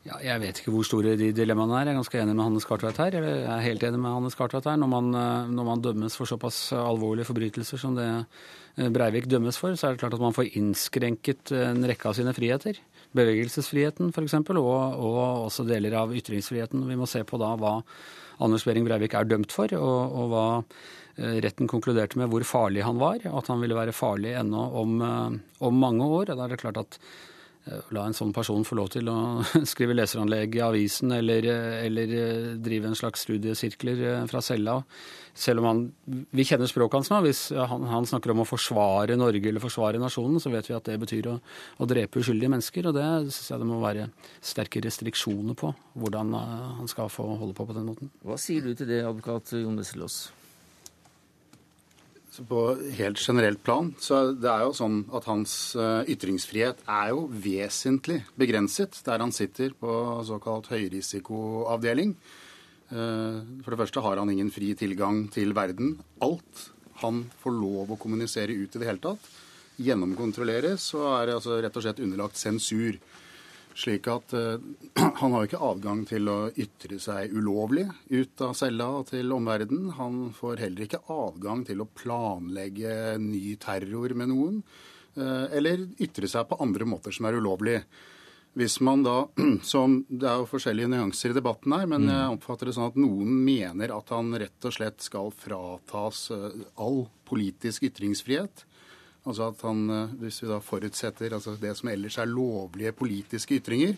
Ja, 0.06 0.20
jeg 0.22 0.42
vet 0.44 0.60
ikke 0.60 0.70
hvor 0.70 0.86
store 0.86 1.16
de 1.18 1.32
dilemmaene 1.34 1.80
er. 1.80 1.88
Jeg 1.88 1.96
er 1.96 1.98
ganske 1.98 2.20
enig 2.22 2.34
med 2.36 2.46
Hannes 2.46 2.66
Kartveit 2.68 3.00
her. 3.02 3.16
Jeg 3.18 3.40
er 3.42 3.64
helt 3.64 3.86
enig 3.88 3.98
med 3.98 4.14
Hannes 4.14 4.38
Kartveit 4.38 4.68
her. 4.70 4.76
Når 4.78 4.92
man, 4.92 5.14
eh, 5.18 5.54
når 5.56 5.70
man 5.70 5.82
dømmes 5.82 6.18
for 6.18 6.30
såpass 6.30 6.68
alvorlige 6.78 7.26
forbrytelser 7.30 7.82
som 7.82 7.96
det 7.98 8.10
eh, 8.12 8.92
Breivik 8.94 9.26
dømmes 9.30 9.58
for, 9.58 9.74
så 9.74 9.88
er 9.88 9.96
det 9.96 10.04
klart 10.04 10.14
at 10.14 10.22
man 10.22 10.36
får 10.36 10.52
innskrenket 10.60 11.50
en 11.56 11.82
rekke 11.90 12.12
av 12.12 12.20
sine 12.20 12.36
friheter 12.36 12.78
bevegelsesfriheten 13.16 14.12
f.eks., 14.12 14.36
og, 14.56 14.58
og 14.58 15.18
også 15.46 15.66
deler 15.68 15.96
av 16.00 16.14
ytringsfriheten. 16.16 16.86
Vi 16.88 16.98
må 16.98 17.08
se 17.10 17.22
på 17.26 17.40
da 17.40 17.54
hva 17.60 17.78
Anders 18.42 18.66
Behring 18.68 18.86
Breivik 18.88 19.14
er 19.16 19.28
dømt 19.28 19.54
for, 19.54 19.72
og, 19.78 20.16
og 20.16 20.32
hva 20.32 20.46
eh, 20.58 21.38
retten 21.44 21.70
konkluderte 21.70 22.20
med 22.20 22.32
hvor 22.32 22.44
farlig 22.48 22.84
han 22.84 23.00
var, 23.00 23.22
at 23.24 23.52
han 23.52 23.62
ville 23.62 23.78
være 23.78 23.96
farlig 23.96 24.34
ennå 24.36 24.66
om, 24.82 24.98
eh, 25.06 25.38
om 25.64 25.80
mange 25.86 26.10
år. 26.18 26.34
da 26.34 26.44
er 26.44 26.54
det 26.54 26.60
klart 26.64 26.82
at 26.82 27.00
la 27.94 28.06
en 28.06 28.14
sånn 28.14 28.32
person 28.34 28.64
få 28.66 28.78
lov 28.78 28.90
til 28.94 29.08
å 29.10 29.18
skrive 29.70 29.96
leseranlegg 29.96 30.58
i 30.58 30.64
avisen 30.64 31.14
eller, 31.16 31.46
eller 31.82 32.16
drive 32.62 32.90
en 32.90 32.98
slags 32.98 33.26
studiesirkler 33.26 34.26
fra 34.30 34.42
cella. 34.44 34.80
Selv 35.36 35.60
om 35.60 35.66
han, 35.68 35.80
vi 36.06 36.46
kjenner 36.48 36.70
språket 36.70 36.96
hans 36.96 37.10
nå. 37.12 37.18
Hvis 37.26 37.40
han, 37.52 37.84
han, 37.90 38.06
snakker 38.08 38.32
om 38.32 38.40
å 38.44 38.48
forsvare 38.48 39.18
Norge 39.20 39.50
eller 39.50 39.60
forsvare 39.60 40.00
nasjonen, 40.00 40.40
så 40.40 40.52
vet 40.54 40.70
vi 40.70 40.76
at 40.78 40.88
det 40.88 40.96
betyr 41.02 41.28
å, 41.28 41.36
å 41.82 41.88
drepe 41.90 42.22
uskyldige 42.22 42.54
mennesker. 42.54 42.88
Og 42.88 42.96
det 42.96 43.04
syns 43.26 43.52
jeg 43.52 43.60
det 43.60 43.68
må 43.68 43.82
være 43.82 44.08
sterke 44.40 44.80
restriksjoner 44.86 45.58
på, 45.58 45.74
hvordan 46.00 46.32
han 46.38 46.88
skal 46.92 47.12
få 47.12 47.28
holde 47.36 47.56
på 47.58 47.68
på 47.68 47.76
den 47.76 47.90
måten. 47.90 48.12
Hva 48.24 48.38
sier 48.40 48.64
du 48.64 48.72
til 48.72 48.88
det, 48.88 49.02
advokat 49.04 49.52
Jon 49.58 49.76
Wesselås? 49.76 50.22
På 52.44 52.76
helt 52.98 53.20
generelt 53.22 53.62
plan 53.64 53.94
så 54.02 54.32
det 54.36 54.50
er 54.50 54.66
jo 54.66 54.74
sånn 54.76 54.98
at 55.16 55.28
hans 55.30 55.52
eh, 55.78 56.08
ytringsfrihet 56.12 56.82
er 56.84 57.12
jo 57.14 57.26
vesentlig 57.30 58.18
begrenset 58.36 58.98
der 59.06 59.22
han 59.24 59.32
sitter 59.32 59.72
på 59.78 59.92
såkalt 60.28 60.68
høyrisikoavdeling. 60.72 62.12
Eh, 62.92 63.38
for 63.64 63.72
det 63.72 63.80
første 63.80 64.04
har 64.04 64.20
han 64.20 64.32
ingen 64.32 64.52
fri 64.52 64.74
tilgang 64.78 65.24
til 65.32 65.56
verden. 65.56 65.96
Alt 66.22 66.68
han 67.02 67.24
får 67.42 67.56
lov 67.56 67.92
å 67.92 68.00
kommunisere 68.00 68.54
ut 68.56 68.76
i 68.76 68.82
det 68.82 68.88
hele 68.88 69.02
tatt, 69.02 69.30
gjennomkontrolleres 69.82 70.88
og 70.96 71.06
er 71.18 71.34
altså 71.36 71.60
rett 71.60 71.76
og 71.76 71.84
slett 71.84 72.02
underlagt 72.04 72.40
sensur. 72.40 73.00
Slik 73.76 74.08
at 74.08 74.32
uh, 74.32 74.56
han 75.20 75.34
har 75.34 75.42
jo 75.42 75.50
ikke 75.50 75.62
adgang 75.68 76.02
til 76.08 76.30
å 76.32 76.38
ytre 76.56 76.96
seg 77.02 77.34
ulovlig 77.36 77.84
ut 78.08 78.44
av 78.46 78.56
cella 78.56 78.88
til 79.08 79.34
omverdenen. 79.36 79.92
Han 79.98 80.30
får 80.36 80.64
heller 80.64 80.86
ikke 80.86 81.04
adgang 81.12 81.66
til 81.68 81.84
å 81.84 81.90
planlegge 81.92 83.16
ny 83.20 83.58
terror 83.60 84.16
med 84.16 84.32
noen. 84.32 84.60
Uh, 85.16 85.44
eller 85.52 85.84
ytre 86.02 86.28
seg 86.28 86.48
på 86.48 86.60
andre 86.64 86.88
måter 86.88 87.12
som 87.12 87.28
er 87.28 87.36
ulovlig. 87.36 87.82
Hvis 88.56 88.78
man 88.80 89.04
da, 89.04 89.18
som 89.72 89.98
Det 90.08 90.24
er 90.24 90.40
jo 90.40 90.48
forskjellige 90.48 90.88
nyanser 90.94 91.34
i 91.34 91.36
debatten 91.36 91.76
her, 91.76 91.84
men 91.84 92.06
mm. 92.06 92.14
jeg 92.14 92.38
oppfatter 92.38 92.70
det 92.70 92.78
sånn 92.78 92.88
at 92.94 92.96
noen 93.00 93.36
mener 93.44 93.92
at 93.92 94.14
han 94.16 94.32
rett 94.40 94.70
og 94.70 94.72
slett 94.72 95.04
skal 95.04 95.28
fratas 95.36 96.30
uh, 96.32 96.48
all 96.80 97.04
politisk 97.28 97.84
ytringsfrihet. 97.90 98.64
Altså 99.26 99.50
at 99.50 99.62
han, 99.66 99.86
eh, 99.90 100.18
Hvis 100.22 100.42
vi 100.42 100.50
da 100.50 100.60
forutsetter 100.62 101.34
altså 101.34 101.56
det 101.60 101.74
som 101.78 101.90
ellers 101.90 102.18
er 102.18 102.30
lovlige 102.30 102.94
politiske 102.96 103.58
ytringer 103.60 103.96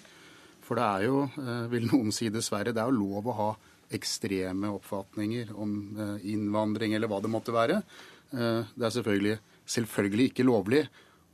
For 0.65 0.79
det 0.79 0.85
er 0.85 1.09
jo, 1.09 1.25
eh, 1.41 1.67
vil 1.73 1.89
noen 1.89 2.13
si 2.13 2.29
dessverre, 2.33 2.73
det 2.73 2.83
er 2.83 2.91
jo 2.91 3.01
lov 3.01 3.29
å 3.29 3.37
ha 3.39 3.51
ekstreme 3.97 4.69
oppfatninger 4.69 5.55
om 5.57 5.75
eh, 5.97 6.31
innvandring 6.35 6.93
eller 6.95 7.09
hva 7.09 7.23
det 7.25 7.31
måtte 7.33 7.55
være. 7.55 7.83
Det 8.29 8.85
er 8.85 8.93
selvfølgelig, 8.93 9.39
selvfølgelig 9.65 10.25
ikke 10.29 10.45
lovlig 10.45 10.83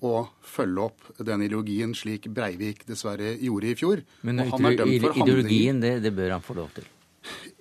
å 0.07 0.29
følge 0.47 0.85
opp 0.85 1.09
den 1.19 1.43
ideologien 1.43 1.91
slik 1.99 2.29
Breivik 2.31 2.85
dessverre 2.87 3.33
gjorde 3.43 3.73
i 3.73 3.75
fjor. 3.75 4.05
Men 4.23 4.45
ideologien, 4.47 5.81
det, 5.83 5.97
det 6.05 6.15
bør 6.15 6.37
han 6.37 6.45
få 6.47 6.55
lov 6.61 6.71
til? 6.77 6.87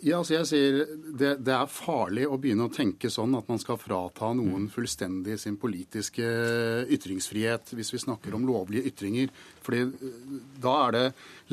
Ja, 0.04 0.18
altså 0.20 0.36
jeg 0.36 0.48
sier 0.50 0.78
det, 1.16 1.30
det, 1.46 1.54
er 1.56 1.70
farlig 1.72 2.26
å 2.28 2.38
begynne 2.42 2.68
å 2.68 2.74
tenke 2.74 3.08
sånn 3.12 3.36
at 3.38 3.48
man 3.48 3.62
skal 3.62 3.80
frata 3.80 4.34
noen 4.36 4.66
fullstendig 4.72 5.38
sin 5.40 5.56
politiske 5.62 6.26
ytringsfrihet 6.92 7.72
hvis 7.78 7.94
vi 7.94 8.02
snakker 8.04 8.36
om 8.36 8.44
lovlige 8.50 8.92
ytringer. 8.92 9.32
Fordi 9.64 9.86
eh, 9.86 10.18
da 10.64 10.76
er 10.88 10.98
det 10.98 11.06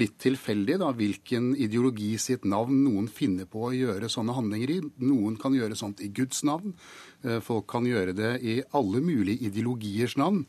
litt 0.02 0.18
tilfeldig 0.22 0.80
da, 0.82 0.90
hvilken 0.96 1.52
ideologi 1.54 2.16
sitt 2.18 2.48
navn 2.48 2.82
noen 2.82 3.06
finner 3.12 3.46
på 3.50 3.68
å 3.68 3.76
gjøre 3.76 4.10
sånne 4.10 4.34
handlinger 4.34 4.74
i. 4.74 4.80
Noen 5.04 5.38
kan 5.40 5.54
gjøre 5.54 5.78
sånt 5.78 6.02
i 6.02 6.10
Guds 6.14 6.42
navn. 6.48 6.74
Eh, 7.22 7.38
folk 7.44 7.68
kan 7.70 7.86
gjøre 7.86 8.16
det 8.16 8.34
i 8.42 8.58
alle 8.74 9.04
mulige 9.04 9.46
ideologiers 9.50 10.18
navn. 10.18 10.42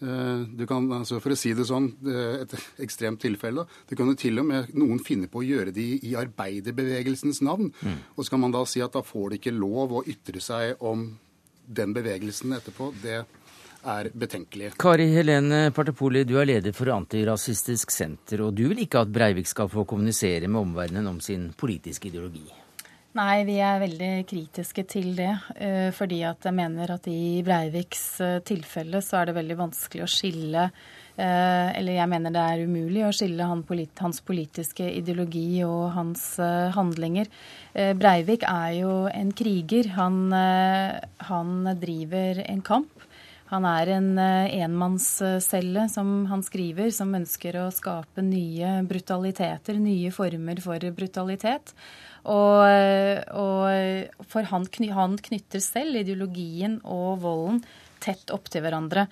Eh, 0.00 0.44
du 0.56 0.66
kan, 0.66 0.86
altså 0.96 1.20
For 1.20 1.34
å 1.34 1.38
si 1.38 1.52
det 1.56 1.66
sånn, 1.68 1.90
et 2.40 2.54
ekstremt 2.80 3.20
tilfelle. 3.20 3.66
Det 3.88 3.98
kan 3.98 4.08
jo 4.08 4.18
til 4.18 4.40
og 4.40 4.48
med 4.48 4.70
noen 4.78 5.02
finne 5.04 5.28
på 5.30 5.42
å 5.42 5.46
gjøre 5.46 5.74
det 5.76 5.88
i 6.08 6.14
arbeiderbevegelsens 6.18 7.42
navn. 7.46 7.72
Mm. 7.82 7.98
Og 8.16 8.24
så 8.24 8.34
kan 8.34 8.44
man 8.46 8.54
da 8.54 8.64
si 8.68 8.82
at 8.84 8.96
da 8.96 9.04
får 9.04 9.30
de 9.34 9.42
ikke 9.42 9.56
lov 9.56 9.98
å 10.00 10.06
ytre 10.08 10.40
seg 10.44 10.80
om 10.80 11.10
den 11.70 11.92
bevegelsen 11.94 12.56
etterpå. 12.56 12.92
Det 13.02 13.20
er 13.80 14.10
betenkelig. 14.12 14.74
Kari 14.80 15.08
Helene 15.14 15.70
Partepoli, 15.76 16.24
du 16.28 16.36
er 16.40 16.48
leder 16.48 16.74
for 16.76 16.92
Antirasistisk 16.92 17.92
Senter, 17.94 18.44
og 18.44 18.56
du 18.56 18.66
vil 18.68 18.84
ikke 18.84 19.04
at 19.04 19.12
Breivik 19.12 19.48
skal 19.48 19.70
få 19.72 19.86
kommunisere 19.88 20.48
med 20.48 20.60
omverdenen 20.60 21.08
om 21.08 21.20
sin 21.24 21.50
politiske 21.56 22.10
ideologi? 22.10 22.59
Nei, 23.18 23.42
vi 23.42 23.56
er 23.58 23.80
veldig 23.82 24.10
kritiske 24.30 24.84
til 24.86 25.08
det. 25.18 25.32
Eh, 25.58 25.88
fordi 25.90 26.20
at 26.28 26.46
jeg 26.46 26.54
mener 26.54 26.92
at 26.94 27.08
i 27.10 27.42
Breiviks 27.42 28.04
eh, 28.22 28.36
tilfelle 28.46 29.00
så 29.02 29.18
er 29.18 29.28
det 29.28 29.34
veldig 29.34 29.56
vanskelig 29.58 30.04
å 30.04 30.10
skille 30.10 30.68
eh, 30.68 31.68
Eller 31.74 31.96
jeg 31.96 32.10
mener 32.12 32.30
det 32.36 32.44
er 32.52 32.62
umulig 32.70 33.02
å 33.08 33.10
skille 33.10 33.48
hans 33.50 34.22
politiske 34.22 34.86
ideologi 34.94 35.64
og 35.66 35.90
hans 35.96 36.22
handlinger. 36.76 37.26
Breivik 37.74 38.46
er 38.46 38.78
jo 38.78 38.94
en 39.10 39.34
kriger. 39.34 39.90
Han, 39.98 40.22
han 40.30 41.52
driver 41.82 42.44
en 42.46 42.62
kamp. 42.62 43.09
Han 43.50 43.66
er 43.66 43.90
en 43.96 44.12
enmannscelle, 44.20 45.88
som 45.90 46.12
han 46.30 46.44
skriver, 46.46 46.92
som 46.94 47.10
ønsker 47.18 47.58
å 47.58 47.66
skape 47.74 48.22
nye 48.22 48.76
brutaliteter, 48.86 49.80
nye 49.82 50.12
former 50.14 50.62
for 50.62 50.86
brutalitet. 50.94 51.74
Og, 52.30 52.62
og 53.34 54.24
for 54.30 54.46
han, 54.52 54.66
han, 54.94 55.18
knytter 55.18 55.62
selv 55.64 56.02
ideologien 56.02 56.78
og 56.84 57.22
volden 57.24 57.62
tett 58.00 58.32
opp 58.32 58.48
til 58.52 58.64
hverandre. 58.64 59.06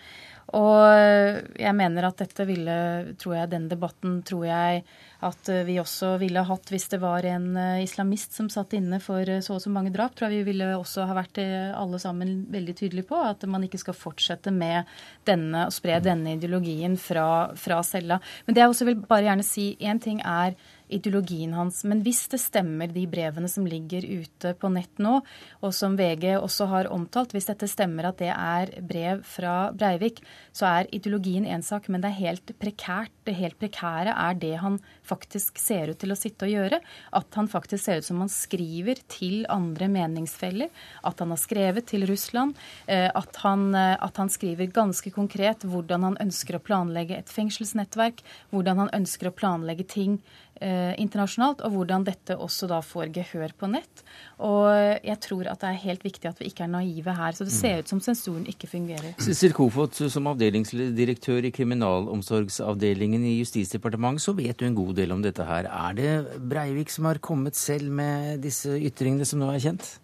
Og 0.57 1.61
jeg 1.61 1.75
mener 1.77 2.09
at 2.09 2.23
dette 2.23 2.47
ville, 2.49 2.79
tror 3.21 3.35
jeg, 3.37 3.51
den 3.53 3.67
debatten 3.69 4.23
tror 4.25 4.47
jeg 4.49 4.83
at 5.27 5.49
vi 5.67 5.75
også 5.81 6.13
ville 6.21 6.45
hatt 6.47 6.71
hvis 6.71 6.87
det 6.93 7.01
var 7.03 7.27
en 7.27 7.49
eh, 7.59 7.83
islamist 7.83 8.37
som 8.37 8.47
satt 8.53 8.77
inne 8.79 9.01
for 9.03 9.27
eh, 9.27 9.41
så 9.43 9.57
og 9.57 9.65
så 9.65 9.73
mange 9.75 9.91
drap. 9.95 10.15
Tror 10.15 10.31
jeg 10.31 10.45
vi 10.45 10.53
ville 10.53 10.69
også 10.79 11.09
ha 11.11 11.17
vært 11.19 11.41
eh, 11.43 11.73
alle 11.75 11.99
sammen 11.99 12.45
veldig 12.55 12.77
tydelige 12.79 13.09
på 13.11 13.19
at 13.19 13.43
man 13.51 13.67
ikke 13.67 13.81
skal 13.83 13.99
fortsette 13.99 14.53
med 14.55 14.87
denne, 15.27 15.67
å 15.67 15.75
spre 15.75 15.99
denne 16.05 16.37
ideologien 16.39 16.95
fra, 17.03 17.51
fra 17.59 17.83
cella. 17.83 18.21
Men 18.47 18.55
det 18.55 18.63
jeg 18.63 18.75
også 18.77 18.89
vil 18.89 19.03
bare 19.11 19.27
gjerne 19.27 19.47
si, 19.47 19.73
én 19.83 19.99
ting 20.03 20.23
er 20.23 20.55
ideologien 20.89 21.55
hans. 21.57 21.83
Men 21.89 22.03
hvis 22.05 22.25
det 22.33 22.41
stemmer, 22.43 22.91
de 22.93 23.05
brevene 23.11 23.51
som 23.51 23.67
ligger 23.69 24.05
ute 24.07 24.55
på 24.59 24.71
nett 24.73 25.03
nå, 25.03 25.19
og 25.63 25.75
som 25.77 25.97
VG 25.99 26.37
også 26.39 26.69
har 26.73 26.91
omtalt, 26.95 27.35
hvis 27.37 27.49
dette 27.51 27.69
stemmer 27.71 28.11
at 28.11 28.21
det 28.23 28.33
er 28.33 28.73
brev 28.85 29.23
fra 29.27 29.71
Breivik, 29.77 30.23
så 30.57 30.69
er 30.71 30.93
ideologien 30.95 31.47
én 31.49 31.65
sak, 31.65 31.89
men 31.89 32.05
det 32.05 32.13
er 32.13 32.23
helt 32.23 32.55
prekært. 32.61 33.18
Det 33.29 33.37
helt 33.37 33.59
prekære 33.61 34.15
er 34.17 34.39
det 34.41 34.55
han 34.63 34.79
faktisk 35.09 35.61
ser 35.61 35.93
ut 35.93 36.01
til 36.01 36.15
å 36.15 36.19
sitte 36.19 36.47
og 36.47 36.55
gjøre. 36.55 36.81
At 37.17 37.37
han 37.37 37.51
faktisk 37.51 37.85
ser 37.85 38.01
ut 38.01 38.09
som 38.09 38.23
han 38.25 38.33
skriver 38.33 39.03
til 39.11 39.45
andre 39.53 39.91
meningsfeller. 39.93 40.73
At 41.05 41.21
han 41.21 41.35
har 41.35 41.41
skrevet 41.41 41.89
til 41.91 42.07
Russland. 42.09 42.57
Eh, 42.87 43.09
at 43.13 43.41
han, 43.45 43.69
eh, 43.75 43.97
at 44.01 44.17
han 44.17 44.33
skriver 44.33 44.73
ganske 44.73 45.13
konkret 45.13 45.67
hvordan 45.69 46.09
han 46.09 46.21
ønsker 46.25 46.57
å 46.57 46.65
planlegge 46.65 47.19
et 47.19 47.33
fengselsnettverk. 47.33 48.25
Hvordan 48.53 48.85
han 48.85 48.95
ønsker 49.03 49.29
å 49.29 49.37
planlegge 49.37 49.85
ting 49.89 50.19
eh, 50.61 50.95
internasjonalt, 51.01 51.63
og 51.67 51.75
hvordan 51.75 52.07
dette 52.09 52.37
også 52.37 52.69
da 52.71 52.81
får 52.85 53.13
gehør 53.15 53.55
på 53.59 53.71
nett. 53.71 54.05
Og 54.43 54.69
jeg 55.05 55.19
tror 55.25 55.49
at 55.51 55.63
det 55.63 55.73
er 55.73 55.83
helt 55.85 56.05
viktig 56.07 56.29
at 56.31 56.41
vi 56.41 56.51
ikke 56.51 56.67
er 56.67 56.73
naive 56.73 57.15
her. 57.15 57.37
Så 57.37 57.47
det 57.47 57.55
ser 57.55 57.83
ut 57.83 57.91
som 57.91 58.03
sensuren 58.03 58.47
ikke 58.51 58.71
fungerer. 58.71 59.15
Sissel 59.23 59.55
Kofot, 59.57 59.99
som 60.11 60.29
avdelingsdirektør 60.31 61.49
i 61.49 61.53
kriminalomsorgsavdelingen 61.55 63.18
i 63.27 63.39
Justisdepartementet, 63.39 64.23
så 64.25 64.35
vet 64.37 64.59
du 64.59 64.67
en 64.67 64.77
god 64.77 64.95
del 64.99 65.15
om 65.15 65.23
dette 65.25 65.45
her. 65.47 65.67
Er 65.67 65.97
det 65.99 66.41
Breivik 66.51 66.93
som 66.93 67.09
har 67.09 67.21
kommet 67.23 67.57
selv 67.57 67.91
med 67.91 68.43
disse 68.45 68.77
ytringene 68.77 69.27
som 69.29 69.43
nå 69.43 69.51
er 69.53 69.65
kjent? 69.65 69.97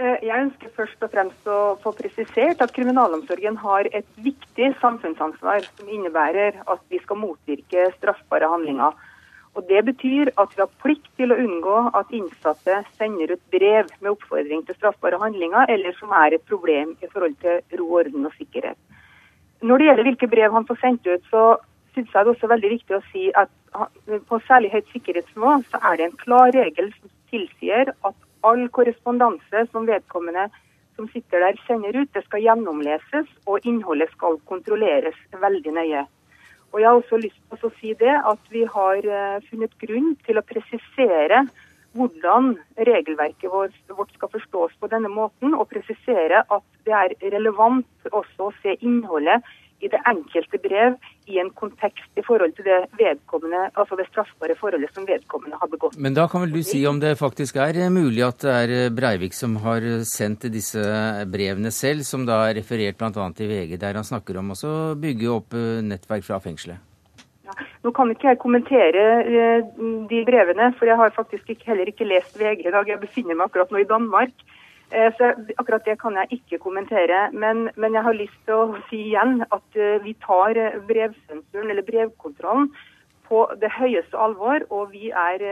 Eh, 0.00 0.18
jeg 0.24 0.46
ønsker 0.46 0.72
først 0.74 1.04
og 1.04 1.12
fremst 1.12 1.48
å 1.50 1.76
få 1.82 1.92
presisert 1.94 2.62
at 2.64 2.72
kriminalomsorgen 2.74 3.58
har 3.60 3.86
et 3.92 4.08
viktig 4.24 4.72
samfunnsansvar 4.80 5.66
som 5.68 5.90
innebærer 5.92 6.62
at 6.64 6.84
vi 6.90 7.00
skal 7.02 7.20
motvirke 7.20 7.90
straffbare 7.98 8.48
handlinger. 8.50 8.96
Og 9.52 9.68
Det 9.68 9.82
betyr 9.84 10.30
at 10.40 10.54
vi 10.56 10.62
har 10.62 10.70
plikt 10.80 11.10
til 11.20 11.32
å 11.32 11.36
unngå 11.36 11.76
at 11.98 12.14
innsatte 12.16 12.78
sender 12.96 13.34
ut 13.34 13.42
brev 13.52 13.90
med 14.00 14.14
oppfordring 14.14 14.64
til 14.64 14.78
straffbare 14.78 15.20
handlinger, 15.20 15.68
eller 15.68 15.92
som 15.98 16.14
er 16.16 16.34
et 16.34 16.46
problem 16.48 16.96
i 17.02 17.10
forhold 17.12 17.36
til 17.44 17.60
ro, 17.78 17.90
orden 18.00 18.24
og 18.26 18.32
sikkerhet. 18.38 18.80
Når 19.62 19.78
det 19.78 19.86
gjelder 19.86 20.08
hvilke 20.08 20.30
brev 20.32 20.56
han 20.56 20.66
får 20.66 20.80
sendt 20.80 21.06
ut, 21.06 21.28
så 21.30 21.42
syns 21.94 22.12
jeg 22.14 22.24
det 22.24 22.32
også 22.34 22.48
er 22.48 22.54
veldig 22.54 22.72
viktig 22.72 22.96
å 22.96 23.04
si 23.10 23.28
at 23.36 23.52
på 24.28 24.40
særlig 24.48 24.72
høyt 24.72 24.90
sikkerhetsnivå 24.92 25.54
så 25.70 25.80
er 25.90 25.98
det 25.98 26.08
en 26.08 26.20
klar 26.20 26.52
regel 26.56 26.92
som 26.98 27.12
tilsier 27.32 27.92
at 27.92 28.28
all 28.48 28.66
korrespondanse 28.76 29.66
som 29.72 29.88
vedkommende 29.88 30.48
som 30.96 31.08
sitter 31.08 31.40
der 31.40 31.60
sender 31.66 31.96
ut, 31.96 32.10
det 32.12 32.24
skal 32.26 32.42
gjennomleses, 32.44 33.28
og 33.48 33.64
innholdet 33.68 34.10
skal 34.12 34.36
kontrolleres 34.50 35.16
veldig 35.40 35.72
nøye. 35.78 36.02
Og 36.72 36.80
Jeg 36.80 36.88
har 36.88 36.98
også 37.00 37.18
lyst 37.20 37.40
til 37.50 37.68
å 37.68 37.72
si 37.80 37.94
det 38.00 38.12
at 38.32 38.52
vi 38.52 38.64
har 38.64 39.04
eh, 39.04 39.42
funnet 39.48 39.72
grunn 39.80 40.14
til 40.26 40.40
å 40.40 40.44
presisere 40.46 41.42
hvordan 41.92 42.54
regelverket 42.88 43.52
vårt 43.52 44.14
skal 44.14 44.30
forstås 44.32 44.78
på 44.80 44.88
denne 44.88 45.10
måten, 45.12 45.52
og 45.52 45.68
presisere 45.68 46.44
at 46.48 46.64
det 46.86 46.94
er 46.96 47.16
relevant 47.34 48.08
også 48.10 48.48
å 48.48 48.54
se 48.62 48.78
innholdet 48.80 49.44
i 49.82 49.90
det 49.90 50.00
enkelte 50.08 50.60
brev 50.62 50.96
i 51.30 51.38
en 51.42 51.50
kontekst 51.58 52.18
i 52.18 52.24
forhold 52.26 52.54
til 52.56 52.66
det 52.66 52.78
vedkommende, 52.98 53.64
altså 53.74 53.98
det 53.98 54.06
straffbare 54.10 54.56
forholdet 54.58 54.94
som 54.94 55.06
vedkommende 55.08 55.58
har 55.60 55.70
begått. 55.72 55.98
Men 55.98 56.16
da 56.16 56.28
kan 56.30 56.44
vel 56.44 56.54
du 56.54 56.62
si 56.66 56.84
om 56.88 57.00
det 57.02 57.16
faktisk 57.20 57.58
er 57.62 57.82
mulig 57.92 58.22
at 58.26 58.46
det 58.46 58.54
er 58.62 58.94
Breivik 58.94 59.34
som 59.36 59.58
har 59.64 59.84
sendt 60.08 60.46
disse 60.54 60.82
brevene 61.32 61.74
selv, 61.74 62.06
som 62.06 62.26
da 62.28 62.44
er 62.48 62.60
referert 62.60 62.98
bl.a. 63.00 63.28
i 63.42 63.50
VG, 63.50 63.76
der 63.82 63.98
han 63.98 64.06
snakker 64.06 64.38
om 64.38 64.54
å 64.54 64.72
bygge 64.98 65.30
opp 65.34 65.58
nettverk 65.82 66.26
fra 66.26 66.40
fengselet? 66.42 66.80
Ja, 67.42 67.54
nå 67.82 67.90
kan 67.96 68.10
ikke 68.12 68.30
jeg 68.30 68.40
kommentere 68.42 69.04
eh, 69.26 69.70
de 70.10 70.24
brevene, 70.28 70.70
for 70.78 70.88
jeg 70.88 70.98
har 71.00 71.14
faktisk 71.16 71.64
heller 71.66 71.90
ikke 71.90 72.06
lest 72.06 72.38
VG 72.38 72.68
i 72.68 72.74
dag. 72.74 72.88
Jeg 72.88 73.02
befinner 73.02 73.34
meg 73.34 73.50
akkurat 73.50 73.72
nå 73.74 73.82
i 73.82 73.88
Danmark. 73.88 74.34
Eh, 74.92 75.10
så 75.18 75.32
akkurat 75.58 75.84
det 75.88 75.98
kan 76.00 76.16
jeg 76.20 76.38
ikke 76.38 76.62
kommentere. 76.62 77.28
Men, 77.32 77.68
men 77.76 77.94
jeg 77.96 78.06
har 78.06 78.18
lyst 78.18 78.40
til 78.46 78.54
å 78.54 78.80
si 78.90 79.00
igjen 79.08 79.44
at 79.48 79.78
eh, 79.78 80.00
vi 80.04 80.14
tar 80.24 80.58
brevsensuren, 80.88 81.70
eller 81.70 81.86
brevkontrollen, 81.86 82.72
på 83.28 83.46
det 83.60 83.70
høyeste 83.72 84.18
alvor. 84.18 84.66
Og 84.70 84.92
vi 84.92 85.08
er 85.10 85.46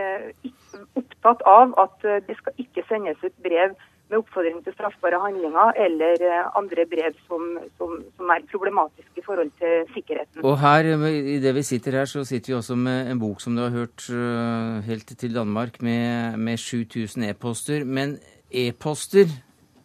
opptatt 0.99 1.41
av 1.49 1.73
at 1.81 2.05
det 2.27 2.37
skal 2.37 2.61
ikke 2.61 2.85
sendes 2.89 3.23
ut 3.25 3.37
brev 3.45 3.79
med 4.11 4.19
oppfordring 4.19 4.59
til 4.65 4.75
straffbare 4.75 5.21
handlinger 5.23 5.77
eller 5.85 6.25
eh, 6.27 6.49
andre 6.59 6.87
brev 6.91 7.15
som, 7.29 7.47
som, 7.79 7.95
som, 8.17 8.33
er 8.35 8.47
problematiske 8.51 9.23
i 9.23 9.25
forhold 9.27 9.53
til 9.61 9.87
sikkerheten. 9.95 10.43
Og 10.47 10.59
her, 10.61 10.91
i 11.07 11.39
det 11.43 11.55
vi 11.55 11.65
sitter 11.67 12.01
her, 12.01 12.11
så 12.11 12.25
sitter 12.27 12.53
vi 12.53 12.59
også 12.59 12.77
med 12.79 13.13
en 13.13 13.23
bok 13.23 13.43
som 13.43 13.57
du 13.57 13.63
har 13.63 13.75
hørt 13.75 14.09
eh, 14.11 14.83
helt 14.89 15.15
til 15.23 15.35
Danmark, 15.35 15.81
med, 15.83 16.37
med 16.39 16.59
7000 16.59 17.31
e-poster. 17.31 17.85
Men 17.85 18.19
e-poster, 18.51 19.31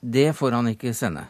det 0.02 0.34
får 0.38 0.58
han 0.58 0.70
ikke 0.74 0.94
sende? 0.94 1.26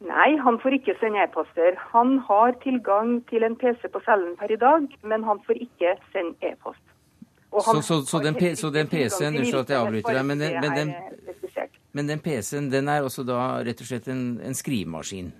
Nei, 0.00 0.30
han 0.40 0.56
får 0.62 0.78
ikke 0.78 0.94
sende 1.00 1.20
e-poster. 1.26 1.76
Han 1.92 2.18
har 2.24 2.54
tilgang 2.62 3.18
til 3.28 3.44
en 3.44 3.56
PC 3.60 3.84
på 3.92 4.00
cellen 4.06 4.32
per 4.40 4.52
i 4.52 4.56
dag, 4.60 4.86
men 5.04 5.26
han 5.28 5.42
får 5.44 5.60
ikke 5.66 5.96
sende 6.12 6.52
e-post. 6.52 6.80
Så, 7.50 7.82
så, 7.82 8.02
så, 8.06 8.18
den, 8.22 8.36
den 8.38 8.88
PC-en 8.88 9.36
Unnskyld 9.36 9.64
at 9.64 9.72
jeg 9.72 9.80
avbryter 9.80 10.14
deg, 10.14 10.26
men 10.26 10.38
den, 10.38 10.52
men 10.62 10.76
den, 10.76 10.92
men 11.92 12.10
den 12.12 12.20
PC-en 12.22 12.68
den 12.70 12.88
er 12.88 13.02
også 13.02 13.24
da 13.26 13.58
rett 13.66 13.82
og 13.82 13.88
slett 13.88 14.06
en, 14.12 14.22
en, 14.46 14.54
skrivemaskin? 14.54 15.32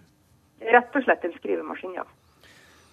Rett 0.74 0.98
og 0.98 1.06
slett 1.06 1.28
en 1.28 1.36
skrivemaskin, 1.38 1.94
ja. 2.00 2.04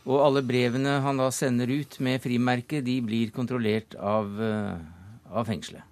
Og 0.07 0.21
alle 0.21 0.45
brevene 0.45 0.99
han 1.03 1.17
da 1.19 1.31
sender 1.33 1.73
ut 1.73 1.97
med 2.05 2.21
frimerke, 2.23 2.83
de 2.85 2.99
blir 3.03 3.33
kontrollert 3.35 3.97
av, 3.97 4.29
uh, 4.37 4.77
av 5.33 5.49
fengselet? 5.49 5.86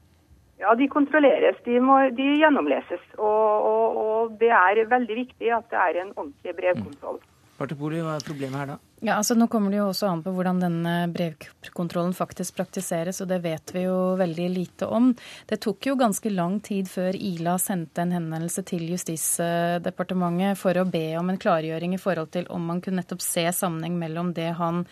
Ja, 0.66 0.74
de 0.74 0.88
kontrolleres. 0.90 1.60
De, 1.66 1.78
må, 1.84 2.00
de 2.18 2.26
gjennomleses. 2.42 3.04
Og, 3.20 3.70
og, 3.70 4.02
og, 4.02 4.36
det 4.42 4.50
er 4.50 4.82
veldig 4.90 5.22
viktig 5.22 5.54
at 5.54 5.70
det 5.70 5.82
er 5.82 6.02
en 6.02 6.12
ordentlig 6.16 6.56
brevkontroll. 6.58 7.22
Mm. 7.22 7.32
Partipoli, 7.56 8.02
hva 8.04 8.18
er 8.18 8.26
problemet 8.26 8.60
her 8.60 8.72
da? 8.74 8.82
Ja, 9.06 9.20
altså 9.20 9.36
Nå 9.38 9.46
kommer 9.52 9.72
det 9.72 9.78
jo 9.78 9.86
også 9.92 10.10
an 10.10 10.24
på 10.26 10.32
hvordan 10.34 10.58
denne 10.60 10.96
brevkontrollen 11.14 12.16
faktisk 12.18 12.58
praktiseres, 12.58 13.22
og 13.22 13.30
det 13.30 13.38
vet 13.46 13.72
vi 13.76 13.86
jo 13.86 14.16
veldig 14.20 14.48
lite 14.52 14.90
om. 14.90 15.12
Det 15.48 15.60
tok 15.64 15.92
jo 15.92 15.96
ganske 16.00 16.32
lang 16.34 16.58
tid 16.66 16.90
før 16.90 17.16
Ila 17.16 17.56
sendte 17.62 18.02
en 18.02 18.16
henvendelse 18.16 18.66
til 18.68 18.88
Justisdepartementet 18.90 20.60
for 20.60 20.82
å 20.82 20.88
be 20.90 21.06
om 21.20 21.30
en 21.32 21.40
klargjøring 21.40 21.94
i 21.96 22.02
forhold 22.02 22.34
til 22.34 22.50
om 22.50 22.66
man 22.72 22.82
kunne 22.84 23.04
nettopp 23.04 23.24
se 23.24 23.46
sammenheng 23.54 24.00
mellom 24.02 24.34
det 24.36 24.56
han 24.58 24.88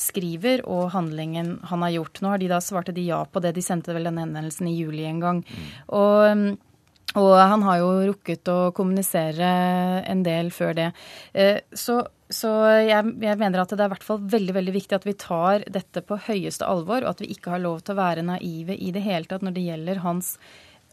skriver 0.00 0.64
og 0.64 0.90
handlingen 0.94 1.58
han 1.70 1.84
har 1.86 1.94
gjort. 1.98 2.22
Nå 2.22 2.32
har 2.32 2.42
de 2.42 2.48
da 2.50 2.62
svarte 2.64 2.94
de 2.96 3.04
ja 3.06 3.20
på 3.24 3.42
det. 3.44 3.54
De 3.56 3.64
sendte 3.64 3.94
vel 3.96 4.08
den 4.08 4.20
henvendelsen 4.20 4.70
i 4.70 4.76
juli 4.78 5.06
en 5.08 5.22
gang. 5.22 5.44
Mm. 5.44 5.70
Og 6.00 6.58
og 7.18 7.32
han 7.34 7.64
har 7.66 7.80
jo 7.80 7.90
rukket 8.12 8.48
å 8.52 8.70
kommunisere 8.74 9.50
en 10.06 10.22
del 10.22 10.52
før 10.54 10.76
det. 10.78 10.86
Eh, 11.34 11.58
så, 11.74 11.96
så 12.30 12.52
jeg, 12.86 13.14
jeg, 13.24 13.38
mener 13.40 13.62
at 13.62 13.72
det 13.74 13.82
er 13.82 13.90
i 13.90 13.94
hvert 13.96 14.06
fall 14.06 14.20
veldig 14.30 14.54
veldig 14.54 14.74
viktig 14.76 14.94
at 14.94 15.08
vi 15.08 15.16
tar 15.18 15.64
dette 15.66 16.04
på 16.06 16.20
høyeste 16.28 16.68
alvor, 16.70 17.02
og 17.02 17.16
at 17.16 17.24
vi 17.24 17.32
ikke 17.34 17.56
har 17.56 17.64
lov 17.64 17.82
til 17.82 17.96
å 17.96 18.02
være 18.02 18.26
naive 18.28 18.78
i 18.78 18.92
det 18.94 19.02
hele 19.02 19.26
tatt 19.26 19.42
når 19.42 19.58
det 19.58 19.66
gjelder 19.66 20.04
hans 20.04 20.36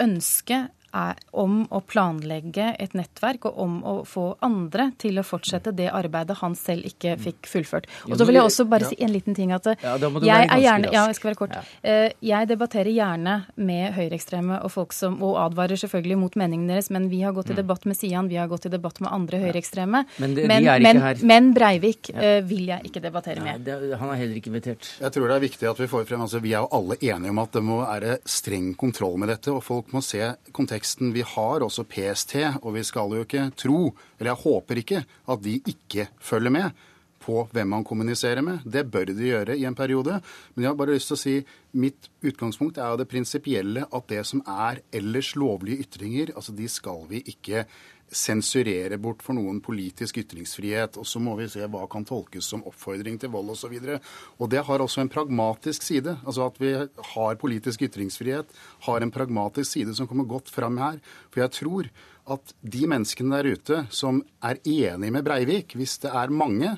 ønske 0.02 0.64
er 0.96 1.20
om 1.36 1.60
å 1.74 1.82
planlegge 1.84 2.72
et 2.80 2.94
nettverk 2.98 3.48
og 3.50 3.60
om 3.64 3.78
å 3.88 3.94
få 4.08 4.30
andre 4.46 4.90
til 5.02 5.20
å 5.20 5.26
fortsette 5.26 5.74
det 5.76 5.90
arbeidet 5.94 6.38
han 6.42 6.56
selv 6.58 6.88
ikke 6.88 7.16
fikk 7.22 7.50
fullført. 7.52 7.90
Og 8.08 8.18
så 8.18 8.28
vil 8.28 8.40
jeg 8.40 8.48
også 8.48 8.66
bare 8.70 8.90
si 8.90 8.98
en 9.04 9.14
liten 9.14 9.36
ting 9.38 9.54
at 9.56 9.68
jeg 9.68 10.48
er 10.48 10.62
gjerne 10.64 10.92
Ja, 10.94 11.06
jeg 11.10 11.18
skal 11.18 11.32
være 11.32 11.40
kort. 11.40 11.56
Eh, 11.84 12.10
jeg 12.24 12.50
debatterer 12.50 12.92
gjerne 12.94 13.36
med 13.56 13.96
høyreekstreme 13.98 14.62
og 14.64 14.72
folk 14.74 14.96
som 14.96 15.18
Og 15.24 15.36
advarer 15.42 15.80
selvfølgelig 15.80 16.18
mot 16.20 16.36
meningene 16.40 16.76
deres, 16.76 16.90
men 16.94 17.10
vi 17.12 17.22
har 17.26 17.36
gått 17.36 17.52
i 17.52 17.56
mm. 17.56 17.60
debatt 17.60 17.86
med 17.90 17.98
Sian, 17.98 18.30
vi 18.32 18.40
har 18.40 18.48
gått 18.50 18.68
i 18.70 18.72
debatt 18.72 19.02
med 19.04 19.12
andre 19.12 19.42
høyreekstreme. 19.42 20.04
Men, 20.24 20.36
men, 20.50 20.68
men, 20.84 21.02
men, 21.28 21.52
Breivik 21.56 22.12
uh, 22.14 22.40
vil 22.48 22.68
jeg 22.72 22.90
ikke 22.90 23.02
debattere 23.04 23.44
med. 23.44 23.68
Han 24.00 24.14
er 24.14 24.22
heller 24.22 24.40
ikke 24.40 24.52
invitert. 24.52 24.90
Jeg 25.02 25.14
tror 25.16 25.30
det 25.30 25.38
er 25.38 25.44
viktig 25.44 25.70
at 25.70 25.82
vi 25.82 25.90
får 25.90 26.08
frem 26.10 26.24
altså 26.24 26.42
Vi 26.44 26.54
er 26.54 26.66
jo 26.66 26.72
alle 26.78 26.98
enige 27.02 27.34
om 27.34 27.42
at 27.42 27.56
det 27.58 27.64
må 27.66 27.80
være 27.82 28.18
streng 28.28 28.72
kontroll 28.80 29.18
med 29.22 29.32
dette, 29.34 29.54
og 29.54 29.64
folk 29.66 29.94
må 29.96 30.04
se 30.06 30.24
konteksten 30.56 30.77
konteksten. 30.78 31.14
Vi 31.14 31.22
har 31.22 31.64
også 31.64 31.84
PST, 31.84 32.36
og 32.62 32.76
vi 32.76 32.84
skal 32.84 33.12
jo 33.12 33.24
ikke 33.26 33.52
tro, 33.56 33.96
eller 34.20 34.32
jeg 34.32 34.44
håper 34.44 34.78
ikke, 34.78 35.06
at 35.28 35.44
de 35.44 35.62
ikke 35.66 36.08
følger 36.20 36.52
med 36.52 36.72
på 37.20 37.48
hvem 37.52 37.68
man 37.68 37.84
kommuniserer 37.84 38.42
med. 38.42 38.60
Det 38.64 38.90
bør 38.92 39.06
de 39.06 39.14
gjøre 39.14 39.58
i 39.58 39.66
en 39.66 39.76
periode. 39.76 40.22
Men 40.56 40.64
jeg 40.64 40.70
har 40.70 40.78
bare 40.78 40.94
lyst 40.94 41.08
til 41.08 41.18
å 41.18 41.20
si 41.20 41.46
mitt 41.74 42.10
utgangspunkt 42.24 42.78
er 42.78 42.92
jo 42.92 42.98
det 43.02 43.10
prinsipielle 43.10 43.86
at 43.92 44.08
det 44.08 44.24
som 44.26 44.42
er 44.48 44.80
ellers 44.94 45.36
lovlige 45.36 45.84
ytringer, 45.84 46.32
altså 46.36 46.56
de 46.56 46.68
skal 46.70 47.08
vi 47.10 47.24
ikke 47.26 47.66
sensurere 48.12 48.98
bort 49.02 49.24
for 49.26 49.36
noen 49.38 49.60
politisk 49.64 50.20
ytringsfrihet. 50.22 51.00
Og 51.00 51.08
så 51.08 51.22
må 51.24 51.36
vi 51.40 51.50
se 51.52 51.66
hva 51.68 51.84
kan 51.92 52.06
tolkes 52.08 52.48
som 52.48 52.64
oppfordring 52.68 53.20
til 53.20 53.32
vold 53.34 53.54
osv. 53.56 53.74
Og, 53.78 53.88
så 53.88 53.98
og 54.38 54.52
det 54.54 54.64
har 54.68 54.84
også 54.84 55.04
en 55.04 55.12
pragmatisk 55.12 55.88
side. 55.88 56.18
Altså 56.24 56.48
at 56.48 56.62
vi 56.62 56.74
har 57.14 57.42
politisk 57.42 57.84
ytringsfrihet, 57.90 58.54
har 58.88 59.04
en 59.04 59.14
pragmatisk 59.14 59.78
side 59.78 59.96
som 59.98 60.08
kommer 60.10 60.30
godt 60.30 60.52
fram 60.54 60.80
her. 60.82 61.02
For 61.34 61.44
jeg 61.44 61.56
tror 61.60 61.92
at 62.28 62.56
de 62.62 62.88
menneskene 62.92 63.38
der 63.38 63.56
ute 63.56 63.84
som 63.94 64.24
er 64.44 64.60
enig 64.68 65.14
med 65.16 65.24
Breivik, 65.24 65.78
hvis 65.80 65.98
det 66.04 66.12
er 66.12 66.34
mange, 66.34 66.76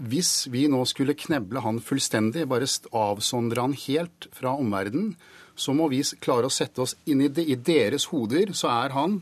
hvis 0.00 0.48
vi 0.52 0.66
nå 0.68 0.80
skulle 0.88 1.16
kneble 1.16 1.60
han 1.64 1.80
fullstendig, 1.84 2.46
bare 2.48 2.68
avsondre 2.96 3.64
han 3.64 3.76
helt 3.76 4.28
fra 4.36 4.54
omverdenen, 4.56 5.14
så 5.60 5.74
må 5.76 5.90
vi 5.92 6.00
klare 6.24 6.48
å 6.48 6.52
sette 6.52 6.80
oss 6.80 6.94
inn 7.04 7.20
i, 7.20 7.28
det. 7.28 7.44
I 7.44 7.56
deres 7.56 8.08
hoder 8.12 8.54
så 8.56 8.70
er 8.72 8.94
han 8.96 9.20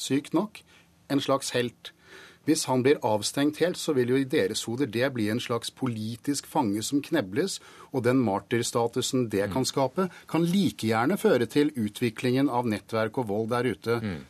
sykt 0.00 0.36
nok, 0.36 0.62
en 1.10 1.22
slags 1.22 1.52
helt. 1.56 1.92
Hvis 2.48 2.64
han 2.70 2.82
blir 2.82 2.98
avstengt 3.04 3.60
helt, 3.60 3.76
så 3.76 3.92
vil 3.94 4.14
jo 4.14 4.18
i 4.18 4.26
deres 4.28 4.64
hoder 4.64 4.88
det 4.88 5.12
bli 5.14 5.28
en 5.30 5.42
slags 5.42 5.70
politisk 5.70 6.48
fange 6.48 6.82
som 6.82 7.02
knebles, 7.04 7.58
og 7.92 8.06
den 8.08 8.22
martyrstatusen 8.24 9.28
det 9.30 9.50
kan 9.52 9.68
skape, 9.68 10.08
kan 10.30 10.46
like 10.48 10.88
gjerne 10.88 11.20
føre 11.20 11.46
til 11.50 11.72
utviklingen 11.76 12.48
av 12.48 12.68
nettverk 12.70 13.20
og 13.20 13.28
vold 13.28 13.50
der 13.52 13.70
ute. 13.74 14.00
Mm. 14.00 14.20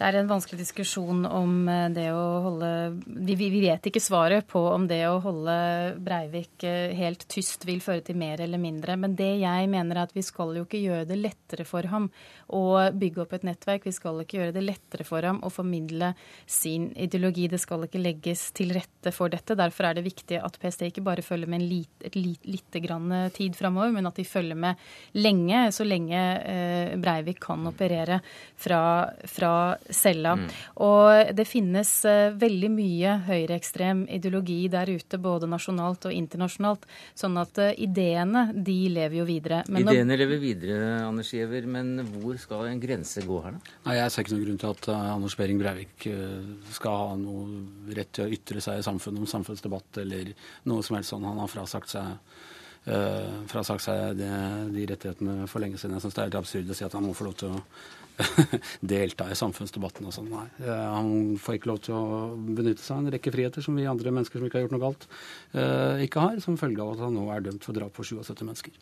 Det 0.00 0.06
er 0.08 0.16
en 0.16 0.30
vanskelig 0.30 0.62
diskusjon 0.62 1.26
om 1.28 1.68
eh, 1.68 1.90
det 1.92 2.06
å 2.16 2.22
holde 2.46 2.68
vi, 3.04 3.34
vi, 3.36 3.50
vet 3.60 3.84
ikke 3.84 4.00
svaret 4.00 4.46
på 4.48 4.62
om 4.72 4.86
det 4.88 5.02
å 5.10 5.18
holde 5.20 5.56
Breivik 6.00 6.64
eh, 6.64 6.94
helt 6.96 7.26
tyst 7.28 7.66
vil 7.68 7.82
føre 7.84 8.00
til 8.06 8.16
mer 8.16 8.40
eller 8.40 8.62
mindre. 8.62 8.96
Men 8.96 9.12
det 9.18 9.34
jeg 9.42 9.68
mener 9.68 10.00
er 10.00 10.08
at 10.08 10.16
vi 10.16 10.24
skal 10.24 10.56
jo 10.56 10.64
ikke 10.64 10.80
gjøre 10.80 11.04
det 11.10 11.20
lettere 11.20 11.68
for 11.68 11.84
ham 11.92 12.08
å 12.56 12.90
bygge 12.96 13.22
opp 13.24 13.34
et 13.36 13.46
nettverk. 13.46 13.86
Vi 13.86 13.94
skal 13.94 14.20
ikke 14.22 14.40
gjøre 14.40 14.54
det 14.56 14.64
lettere 14.64 15.06
for 15.06 15.24
ham 15.26 15.40
å 15.46 15.50
formidle 15.52 16.12
sin 16.50 16.90
ideologi. 16.98 17.46
Det 17.50 17.60
skal 17.62 17.86
ikke 17.86 18.02
legges 18.02 18.48
til 18.56 18.74
rette 18.76 19.12
for 19.14 19.32
dette. 19.32 19.56
Derfor 19.58 19.88
er 19.88 19.98
det 19.98 20.06
viktig 20.06 20.40
at 20.40 20.58
PST 20.60 20.88
ikke 20.88 21.04
bare 21.06 21.24
følger 21.24 21.50
med 21.50 21.60
en 21.60 21.68
lite, 21.70 22.06
et 22.06 22.18
lit, 22.18 22.42
lite 22.48 22.82
grann 22.82 23.12
tid 23.36 23.56
framover, 23.58 23.92
men 23.94 24.08
at 24.10 24.18
de 24.18 24.26
følger 24.26 24.58
med 24.58 24.80
lenge, 25.18 25.66
så 25.74 25.86
lenge 25.86 26.18
eh, 26.18 26.96
Breivik 27.00 27.40
kan 27.44 27.66
operere 27.70 28.20
fra, 28.58 28.82
fra 29.30 29.52
cella. 29.86 30.36
Mm. 30.40 30.46
Og 30.86 31.32
det 31.36 31.46
finnes 31.48 31.90
uh, 32.08 32.32
veldig 32.40 32.70
mye 32.72 33.14
høyreekstrem 33.28 34.04
ideologi 34.12 34.62
der 34.72 34.90
ute, 34.90 35.20
både 35.20 35.48
nasjonalt 35.50 36.08
og 36.08 36.14
internasjonalt. 36.16 36.86
Sånn 37.18 37.38
at 37.40 37.58
ideene, 37.80 38.48
de 38.54 38.78
lever 38.92 39.20
jo 39.20 39.26
videre. 39.28 39.62
Men 39.70 39.86
ideene 39.86 40.18
lever 40.18 40.40
videre, 40.42 40.80
Anders 41.06 41.32
Giæver, 41.34 41.66
men 41.70 42.00
hvor 42.10 42.39
skal 42.42 42.68
en 42.68 42.82
grense 42.82 43.24
gå 43.26 43.40
her, 43.44 43.56
da? 43.56 43.74
Nei, 43.86 43.96
Jeg 43.98 44.12
ser 44.12 44.24
ikke 44.24 44.36
noen 44.36 44.46
grunn 44.46 44.62
til 44.62 44.72
at 44.74 44.88
uh, 44.92 45.08
Anders 45.14 45.36
Behring 45.38 45.60
Breivik 45.60 46.06
skal 46.76 47.02
ha 47.02 47.18
noe 47.20 47.92
rett 47.96 48.14
til 48.16 48.26
å 48.26 48.38
ytre 48.38 48.62
seg 48.64 48.80
i 48.80 48.86
samfunnet 48.86 49.22
om 49.24 49.30
samfunnsdebatt 49.30 50.02
eller 50.04 50.32
noe 50.70 50.86
som 50.86 50.98
helst 50.98 51.14
sånn. 51.14 51.28
Han 51.28 51.42
har 51.42 51.52
frasagt 51.52 51.92
seg 51.96 52.16
Uh, 52.88 53.42
frasagt 53.44 53.84
seg 53.84 54.14
de, 54.16 54.26
de 54.72 54.84
rettighetene 54.88 55.44
for 55.52 55.60
lenge 55.60 55.76
siden. 55.76 55.98
Jeg 55.98 56.06
syns 56.06 56.14
det 56.16 56.22
er 56.22 56.28
helt 56.30 56.38
absurd 56.40 56.70
å 56.72 56.76
si 56.78 56.86
at 56.86 56.94
han 56.96 57.04
må 57.04 57.12
få 57.16 57.26
lov 57.26 57.34
til 57.36 57.52
å 57.52 57.60
delta 58.94 59.26
i 59.28 59.36
samfunnsdebatten 59.36 60.08
og 60.08 60.14
sånn. 60.16 60.30
Nei. 60.32 60.46
Han 60.64 61.36
får 61.40 61.58
ikke 61.58 61.70
lov 61.70 61.82
til 61.84 61.96
å 61.96 62.30
benytte 62.32 62.82
seg 62.82 62.96
av 62.96 63.02
en 63.02 63.14
rekke 63.16 63.32
friheter 63.34 63.64
som 63.64 63.76
vi 63.76 63.84
andre 63.88 64.14
mennesker 64.16 64.40
som 64.40 64.48
ikke 64.48 64.60
har 64.60 64.64
gjort 64.64 64.76
noe 64.76 64.84
galt, 64.86 65.06
uh, 65.56 66.00
ikke 66.04 66.24
har, 66.24 66.40
som 66.44 66.56
følge 66.60 66.84
av 66.84 66.94
at 66.94 67.04
han 67.04 67.16
nå 67.16 67.26
er 67.34 67.44
dømt 67.50 67.68
for 67.68 67.76
drap 67.76 67.92
på 67.96 68.06
77 68.14 68.32
mennesker. 68.48 68.80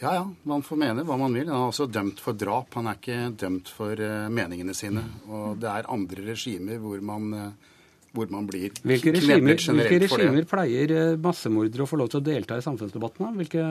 Ja, 0.00 0.14
ja. 0.14 0.24
Man 0.42 0.64
får 0.64 0.80
mene 0.80 1.04
hva 1.06 1.16
man 1.18 1.34
vil. 1.36 1.48
Han 1.50 1.66
er 1.66 1.70
også 1.70 1.86
dømt 1.90 2.22
for 2.22 2.36
drap. 2.38 2.72
Han 2.78 2.88
er 2.90 2.98
ikke 2.98 3.18
dømt 3.40 3.70
for 3.72 4.00
uh, 4.00 4.26
meningene 4.32 4.74
sine. 4.76 5.04
Og 5.30 5.60
det 5.62 5.70
er 5.70 5.90
andre 5.92 6.26
regimer 6.32 6.80
hvor 6.82 7.02
man, 7.04 7.28
uh, 7.34 7.76
hvor 8.16 8.32
man 8.32 8.48
blir 8.50 8.72
hvilke 8.82 9.14
regimer, 9.14 9.54
hvilke 9.54 10.00
regimer 10.06 10.48
pleier 10.50 10.96
uh, 10.96 11.20
massemordere 11.20 11.86
å 11.86 11.90
få 11.90 12.00
lov 12.00 12.10
til 12.12 12.22
å 12.22 12.26
delta 12.26 12.58
i 12.58 12.64
samfunnsdebatten? 12.66 13.36
Hvilke, 13.38 13.68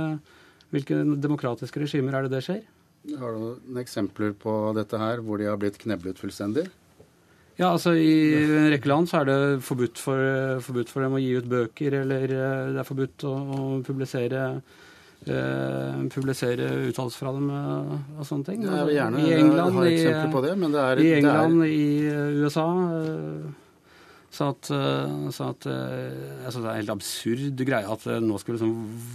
hvilke 0.72 1.02
demokratiske 1.24 1.84
regimer 1.84 2.20
er 2.20 2.28
det 2.28 2.38
det 2.38 2.46
skjer? 2.48 2.64
Har 3.20 3.36
du 3.36 3.44
noen 3.44 3.82
eksempler 3.82 4.32
på 4.40 4.56
dette 4.78 4.96
her, 5.02 5.20
hvor 5.26 5.42
de 5.42 5.50
har 5.50 5.60
blitt 5.60 5.82
kneblet 5.82 6.22
fullstendig? 6.22 6.70
Ja, 7.60 7.68
altså 7.68 7.92
I 8.00 8.14
en 8.40 8.72
rekke 8.72 8.90
land 8.90 9.12
så 9.12 9.20
er 9.20 9.28
det 9.28 9.36
forbudt 9.62 10.00
for, 10.02 10.18
forbudt 10.64 10.90
for 10.90 11.04
dem 11.04 11.20
å 11.20 11.20
gi 11.22 11.36
ut 11.36 11.50
bøker, 11.52 12.00
eller 12.00 12.24
det 12.32 12.80
er 12.82 12.88
forbudt 12.88 13.28
å, 13.30 13.34
å 13.36 13.60
publisere 13.86 14.46
eh, 15.32 16.04
publisere 16.14 16.70
uttalelser 16.90 17.24
fra 17.24 17.34
dem 17.36 17.50
eh, 17.54 17.98
og 18.20 18.28
sånne 18.28 18.48
ting. 18.50 18.64
Jeg 18.68 18.88
vil 18.90 18.98
gjerne 18.98 19.24
I 19.24 19.34
England, 19.40 19.76
ha 19.78 19.90
eksempler 19.90 20.32
på 20.34 20.46
det, 20.46 20.54
men 20.62 20.74
det 20.76 20.86
er 20.86 21.04
I 21.04 21.12
England, 21.20 21.66
i 21.68 21.84
eh, 22.12 22.40
USA 22.44 22.70
sa 24.34 24.48
at, 24.50 24.66
sa 24.66 25.48
at 25.52 25.66
altså 25.70 26.58
Det 26.58 26.66
er 26.66 26.72
en 26.72 26.80
helt 26.80 26.90
absurd 26.90 27.60
greie 27.70 27.86
at 27.86 28.06
nå 28.26 28.40
skal 28.42 28.56
vi 28.56 28.56
liksom 28.56 28.72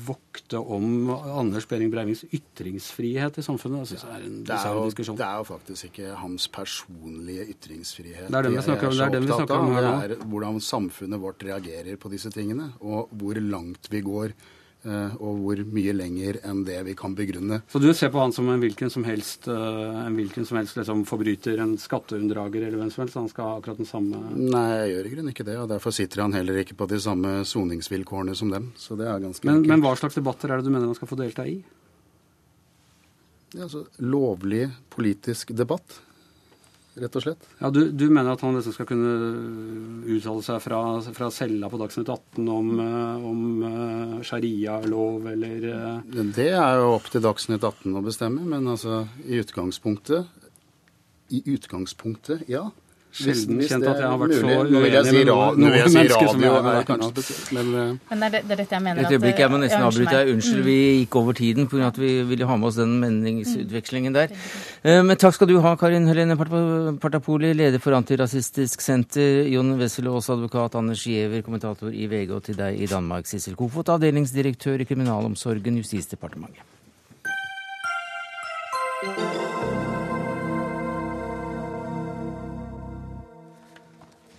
vokte 0.07 0.61
om 0.63 1.09
Anders 1.11 1.67
Behring 1.67 1.91
Breivings 1.91 2.23
ytringsfrihet 2.31 3.41
i 3.41 3.43
samfunnet. 3.43 3.91
Det 3.91 3.99
er, 3.99 4.29
det, 4.47 4.55
er 4.55 4.77
jo, 4.79 4.85
det 5.19 5.27
er 5.27 5.41
jo 5.41 5.49
faktisk 5.49 5.89
ikke 5.91 6.13
hans 6.21 6.47
personlige 6.55 7.49
ytringsfrihet. 7.51 8.29
Det 8.31 8.39
er 8.39 8.47
den 8.47 8.55
vi 8.61 8.63
snakker 8.69 8.93
om, 8.93 8.95
det 8.95 9.35
er 9.35 9.57
om 9.57 9.75
her. 9.75 9.89
Det 10.07 10.21
er 10.21 10.31
hvordan 10.31 10.63
samfunnet 10.63 11.25
vårt 11.27 11.43
reagerer 11.51 11.99
på 11.99 12.15
disse 12.15 12.31
tingene, 12.31 12.71
og 12.79 13.11
hvor 13.19 13.43
langt 13.43 13.91
vi 13.91 14.05
går 14.07 14.39
og 14.87 15.41
hvor 15.43 15.63
mye 15.75 15.93
lenger 15.97 16.39
enn 16.47 16.63
det 16.67 16.79
vi 16.87 16.95
kan 16.99 17.15
begrunne. 17.19 17.61
Så 17.73 17.81
du 17.83 17.89
ser 17.97 18.13
på 18.15 18.21
han 18.23 18.33
som 18.35 18.49
en 18.53 18.63
hvilken 18.63 18.93
som 18.95 19.05
helst, 19.09 19.49
eh, 19.51 19.99
en 20.05 20.17
hvilken 20.19 20.47
som 20.47 20.61
helst 20.61 20.79
liksom, 20.79 21.05
forbryter, 21.09 21.59
en 21.63 21.77
skatteunndrager 21.81 22.69
eller 22.69 22.79
hvem 22.79 22.93
som 22.95 23.03
helst? 23.05 23.19
Han 23.19 23.31
skal 23.33 23.51
ha 23.51 23.57
akkurat 23.59 23.83
den 23.83 23.91
samme 23.91 24.23
Nei, 24.39 24.67
jeg 24.79 24.93
gjør 24.95 25.09
i 25.09 25.15
grunnen 25.15 25.35
ikke 25.35 25.49
det. 25.49 25.59
og 25.59 25.69
Derfor 25.73 25.95
sitter 25.95 26.23
han 26.25 26.37
heller 26.37 26.63
ikke 26.63 26.79
på 26.79 26.89
de 26.91 27.01
samme 27.03 27.41
soningsvilkårene 27.49 28.37
som 28.39 28.53
dem. 28.55 28.71
Så 28.79 28.99
det 28.99 29.09
er 29.11 29.25
ganske 29.25 29.49
men, 29.49 29.65
men 29.67 29.83
hva 29.85 29.97
slags 29.99 30.19
debatter 30.19 30.53
er 30.53 30.61
det 30.63 30.69
du 30.69 30.73
mener 30.75 30.91
man 30.91 30.99
skal 30.99 31.11
få 31.11 31.19
delta 31.19 31.47
i? 31.49 31.59
Ja, 33.57 33.65
altså, 33.65 33.87
lovlig 34.05 34.67
politisk 34.93 35.55
debatt 35.57 36.03
rett 37.03 37.19
og 37.19 37.25
slett. 37.25 37.47
Ja, 37.61 37.71
Du, 37.75 37.81
du 37.91 38.07
mener 38.11 38.33
at 38.35 38.43
han 38.45 38.57
liksom 38.57 38.75
skal 38.77 38.89
kunne 38.91 39.13
uttale 40.09 40.45
seg 40.47 40.63
fra, 40.65 40.81
fra 41.17 41.31
cella 41.35 41.71
på 41.71 41.81
Dagsnytt 41.81 42.11
18 42.13 42.51
om, 42.53 42.73
eh, 42.85 43.29
om 43.31 43.45
uh, 43.63 44.19
sharia-lov 44.27 45.31
eller. 45.33 45.69
Det 46.35 46.51
er 46.51 46.81
jo 46.81 46.93
opp 46.97 47.09
til 47.13 47.25
Dagsnytt 47.25 47.65
18 47.65 47.97
å 47.99 48.05
bestemme, 48.05 48.45
men 48.49 48.69
altså 48.75 49.05
i 49.27 49.41
utgangspunktet 49.43 50.29
I 51.35 51.43
utgangspunktet, 51.55 52.47
ja. 52.49 52.69
Sjelden 53.09 53.63
kjent 53.65 53.87
at 53.89 53.99
jeg 54.03 54.05
har 54.05 54.19
vært 54.21 54.35
så 54.37 54.49
uenig 54.69 54.81
med 55.09 55.29
noen, 55.31 55.57
noen 55.57 55.73
mennesker 55.73 56.29
som 56.29 56.43
jeg 56.45 56.53
har 56.53 56.67
vært 56.67 56.91
Men, 57.57 57.71
men 57.73 58.21
det, 58.21 58.29
er, 58.29 58.45
det 58.45 58.53
er 58.53 58.61
dette 58.61 58.77
jeg 58.77 58.85
mener 58.85 59.01
Et 59.01 59.15
øyeblikk, 59.17 59.41
jeg 59.41 59.53
må 59.53 59.61
nesten 59.63 59.87
avbryte 59.87 60.13
deg. 60.13 60.33
Unnskyld, 60.35 60.61
vi 60.67 60.77
gikk 61.01 61.17
over 61.23 61.39
tiden 61.39 61.71
pga. 61.73 61.89
at 61.89 61.99
vi 61.99 62.13
ville 62.29 62.49
ha 62.51 62.59
med 62.61 62.69
oss 62.69 62.77
den 62.77 62.95
meningsutvekslingen 63.01 64.17
der. 64.17 64.37
Eh, 64.85 65.01
men 65.01 65.17
takk 65.17 65.39
skal 65.39 65.49
du 65.49 65.57
ha, 65.65 65.75
Karin 65.81 66.07
Helene 66.11 66.37
Partapoli, 66.37 67.55
leder 67.57 67.81
for 67.83 67.97
Antirasistisk 67.97 68.85
Senter, 68.85 69.49
Jon 69.49 69.79
Wesselås, 69.81 70.29
advokat, 70.35 70.77
Anders 70.79 71.07
Giæver, 71.09 71.43
kommentator 71.47 71.89
i 71.89 72.07
VG, 72.13 72.35
og 72.37 72.45
til 72.51 72.61
deg 72.61 72.77
i 72.77 72.91
Danmark, 72.93 73.27
Sissel 73.31 73.57
Kofot, 73.57 73.89
avdelingsdirektør 73.97 74.85
i 74.85 74.89
Kriminalomsorgen, 74.89 75.81
Justisdepartementet. 75.81 76.67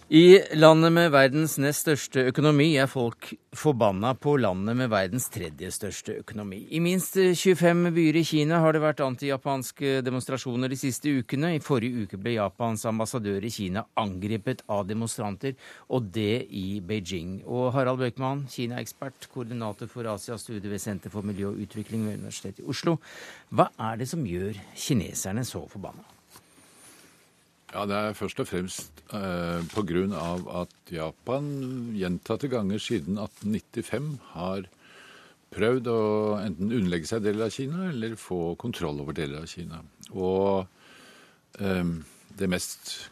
I 0.10 0.40
landet 0.58 0.90
med 0.90 1.12
verdens 1.14 1.60
nest 1.62 1.84
største 1.84 2.24
økonomi 2.32 2.72
er 2.82 2.88
folk 2.90 3.28
forbanna 3.54 4.16
på 4.18 4.32
landet 4.42 4.74
med 4.80 4.90
verdens 4.90 5.28
tredje 5.30 5.70
største 5.70 6.16
økonomi. 6.24 6.64
I 6.74 6.82
minst 6.82 7.14
25 7.14 7.92
byer 7.94 8.18
i 8.18 8.24
Kina 8.26 8.58
har 8.64 8.74
det 8.74 8.82
vært 8.82 9.04
antijapanske 9.06 10.00
demonstrasjoner 10.02 10.74
de 10.74 10.82
siste 10.82 11.14
ukene. 11.14 11.54
I 11.54 11.62
forrige 11.62 12.08
uke 12.08 12.18
ble 12.18 12.40
Japans 12.40 12.90
ambassadør 12.90 13.46
i 13.46 13.54
Kina 13.54 13.86
angrepet 14.02 14.66
av 14.66 14.88
demonstranter, 14.90 15.54
og 15.94 16.10
det 16.18 16.48
i 16.50 16.80
Beijing. 16.82 17.44
Og 17.46 17.70
Harald 17.78 18.02
Bøkman, 18.02 18.48
Kina-ekspert, 18.50 19.30
koordinator 19.30 19.94
for 19.94 20.10
Asia-studiet 20.10 20.72
ved 20.74 20.82
Senter 20.82 21.14
for 21.14 21.22
miljø 21.22 21.52
og 21.54 21.68
utvikling 21.68 22.10
ved 22.10 22.18
Universitetet 22.24 22.66
i 22.66 22.72
Oslo. 22.74 22.98
Hva 23.54 23.70
er 23.78 24.02
det 24.02 24.10
som 24.10 24.26
gjør 24.26 24.58
kineserne 24.74 25.46
så 25.46 25.68
forbanna? 25.70 26.16
Ja, 27.70 27.86
Det 27.86 27.96
er 27.96 28.18
først 28.18 28.40
og 28.42 28.48
fremst 28.50 29.04
eh, 29.14 29.62
pga. 29.70 30.06
at 30.62 30.92
Japan 30.92 31.50
gjentatte 31.94 32.50
ganger 32.50 32.82
siden 32.82 33.18
1895 33.22 34.18
har 34.34 34.66
prøvd 35.54 35.90
å 35.90 36.02
enten 36.42 36.72
underlegge 36.72 37.10
seg 37.10 37.24
deler 37.26 37.46
av 37.46 37.54
Kina 37.54 37.90
eller 37.90 38.18
få 38.18 38.56
kontroll 38.58 39.02
over 39.02 39.14
deler 39.14 39.44
av 39.44 39.50
Kina. 39.50 39.84
Og 40.14 40.66
eh, 41.62 41.94
det 42.40 42.50
mest 42.50 43.10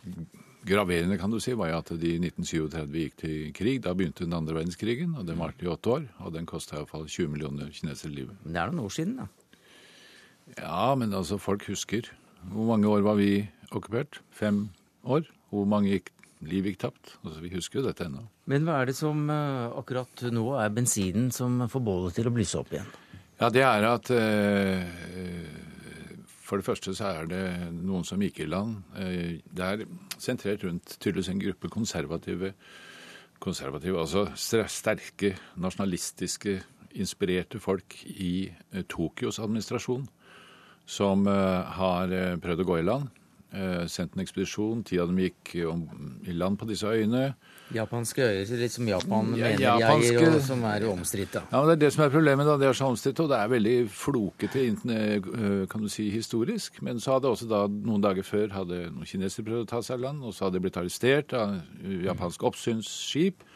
graverende 0.68 1.18
kan 1.22 1.32
du 1.32 1.40
si, 1.40 1.54
var 1.58 1.72
jo 1.72 1.80
at 1.80 1.94
de 2.02 2.14
i 2.16 2.20
1937 2.20 3.02
gikk 3.02 3.18
til 3.22 3.38
krig. 3.56 3.82
Da 3.86 3.94
begynte 3.96 4.26
den 4.26 4.36
andre 4.38 4.58
verdenskrigen, 4.58 5.16
og 5.18 5.28
den 5.30 5.40
varte 5.40 5.66
i 5.66 5.72
åtte 5.72 5.94
år. 5.96 6.08
Og 6.26 6.34
den 6.36 6.50
kosta 6.50 6.78
iallfall 6.78 7.08
20 7.08 7.34
millioner 7.34 7.70
kinesere 7.74 8.14
livet. 8.14 8.38
Men 8.44 8.58
det 8.58 8.64
er 8.64 8.74
noen 8.74 8.88
år 8.88 8.96
siden, 8.98 9.20
da? 9.22 9.28
Ja, 10.58 10.96
men 11.00 11.14
altså, 11.16 11.40
folk 11.42 11.66
husker. 11.70 12.10
Hvor 12.52 12.70
mange 12.70 12.88
år 12.90 13.04
var 13.06 13.18
vi 13.20 13.32
okkupert. 13.76 14.22
Fem 14.32 14.68
år. 15.04 15.28
Hvor 15.52 15.68
mange 15.70 15.96
gikk, 15.96 16.12
liv 16.48 16.68
gikk 16.70 16.80
tapt. 16.86 17.16
Altså, 17.24 17.42
vi 17.44 17.54
husker 17.54 17.82
jo 17.82 17.88
dette 17.88 18.08
ennå. 18.08 18.24
Men 18.48 18.68
hva 18.68 18.82
er 18.82 18.90
det 18.90 18.98
som 18.98 19.26
uh, 19.30 19.74
akkurat 19.80 20.28
nå 20.34 20.46
er 20.60 20.74
bensinen 20.76 21.32
som 21.36 21.60
får 21.72 21.84
bålet 21.84 22.18
til 22.18 22.30
å 22.30 22.34
blysse 22.36 22.60
opp 22.60 22.74
igjen? 22.76 22.90
Ja, 23.38 23.52
det 23.54 23.64
er 23.68 23.88
at 23.90 24.12
uh, 24.14 24.84
for 26.48 26.60
det 26.60 26.68
første 26.68 26.96
så 26.98 27.12
er 27.12 27.30
det 27.30 27.44
noen 27.76 28.08
som 28.08 28.22
gikk 28.24 28.42
i 28.44 28.50
land. 28.50 28.80
Uh, 28.96 29.38
det 29.44 29.68
er 29.68 29.88
sentrert 30.22 30.64
rundt 30.68 30.98
tydeligvis 30.98 31.34
en 31.34 31.44
gruppe 31.44 31.72
konservative, 31.74 32.54
konservative 33.44 34.00
altså 34.02 34.28
sterke, 34.38 35.36
nasjonalistiske, 35.60 36.60
inspirerte 36.98 37.60
folk 37.62 37.94
i 38.10 38.48
Tokyos 38.90 39.38
administrasjon 39.44 40.08
som 40.88 41.28
har 41.28 42.14
prøvd 42.42 42.64
å 42.64 42.68
gå 42.68 42.78
i 42.80 42.86
land. 42.88 43.12
Eh, 43.48 43.86
sendt 43.88 44.18
en 44.18 44.22
ekspedisjon. 44.26 44.82
Ti 44.84 44.98
av 45.00 45.08
dem 45.08 45.22
gikk 45.24 45.54
om, 45.72 45.86
i 46.28 46.34
land 46.36 46.60
på 46.60 46.68
disse 46.68 46.90
øyene. 46.90 47.30
Japanske 47.72 48.24
øyer, 48.24 48.50
litt 48.60 48.74
som 48.74 48.88
Japan 48.88 49.32
ja, 49.36 49.48
mener 49.48 49.64
japanske... 49.64 50.12
jeg, 50.14 50.34
og 50.34 50.44
som 50.44 50.66
er 50.68 50.86
omstridt. 50.88 51.38
Ja, 51.40 51.62
men 51.62 51.70
det 51.72 51.78
er 51.78 51.82
det 51.86 51.90
som 51.96 52.04
er 52.04 52.12
problemet. 52.12 52.48
da, 52.48 52.58
Det 52.60 52.68
er 52.68 52.76
så 52.76 52.90
omstridt, 52.92 53.22
og 53.24 53.32
det 53.32 53.40
er 53.40 53.54
veldig 53.54 53.78
flokete 53.92 54.66
eh, 54.68 55.64
kan 55.72 55.84
du 55.84 55.88
si, 55.92 56.10
historisk. 56.12 56.82
Men 56.84 57.00
så 57.00 57.16
hadde 57.16 57.32
også 57.32 57.48
da, 57.48 57.64
noen 57.72 58.04
dager 58.04 58.28
før 58.28 58.52
hadde 58.52 58.84
noen 58.92 59.08
kinesere 59.08 59.48
prøvd 59.48 59.64
å 59.64 59.72
ta 59.72 59.82
seg 59.82 60.02
i 60.02 60.08
land, 60.10 60.28
og 60.28 60.36
så 60.36 60.48
hadde 60.48 60.60
de 60.60 60.66
blitt 60.68 60.82
arrestert 60.84 61.36
av 61.38 61.58
japansk 62.04 62.44
oppsynsskip. 62.52 63.48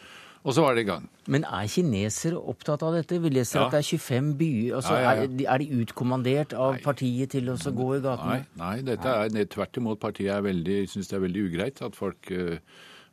Og 0.42 0.56
så 0.58 0.64
var 0.66 0.74
det 0.74 0.86
i 0.86 0.90
gang. 0.90 1.04
Men 1.30 1.44
er 1.46 1.68
kinesere 1.70 2.40
opptatt 2.40 2.82
av 2.86 2.96
dette? 2.98 3.20
Vi 3.22 3.30
leser 3.30 3.60
ja. 3.60 3.66
at 3.68 3.76
det 3.76 3.82
er 3.84 3.90
25 4.00 4.30
byer. 4.40 4.78
Altså, 4.80 4.96
ja, 4.98 5.02
ja, 5.02 5.12
er, 5.12 5.34
de, 5.38 5.46
er, 5.46 5.62
de 5.62 5.82
utkommandert 5.84 6.56
av 6.58 6.78
nei. 6.78 6.84
partiet 6.86 7.36
til 7.36 7.52
å 7.54 7.58
gå 7.58 7.90
i 7.98 8.00
gatene? 8.02 8.40
Nei, 8.40 8.64
nei, 8.64 8.78
dette 8.88 9.18
er 9.22 9.52
tvert 9.54 9.78
imot. 9.82 10.02
Partiet 10.02 10.90
syns 10.90 11.12
det 11.12 11.20
er 11.20 11.28
veldig 11.28 11.46
ugreit 11.52 11.84
at 11.86 11.98
folk 11.98 12.32
uh, 12.34 12.58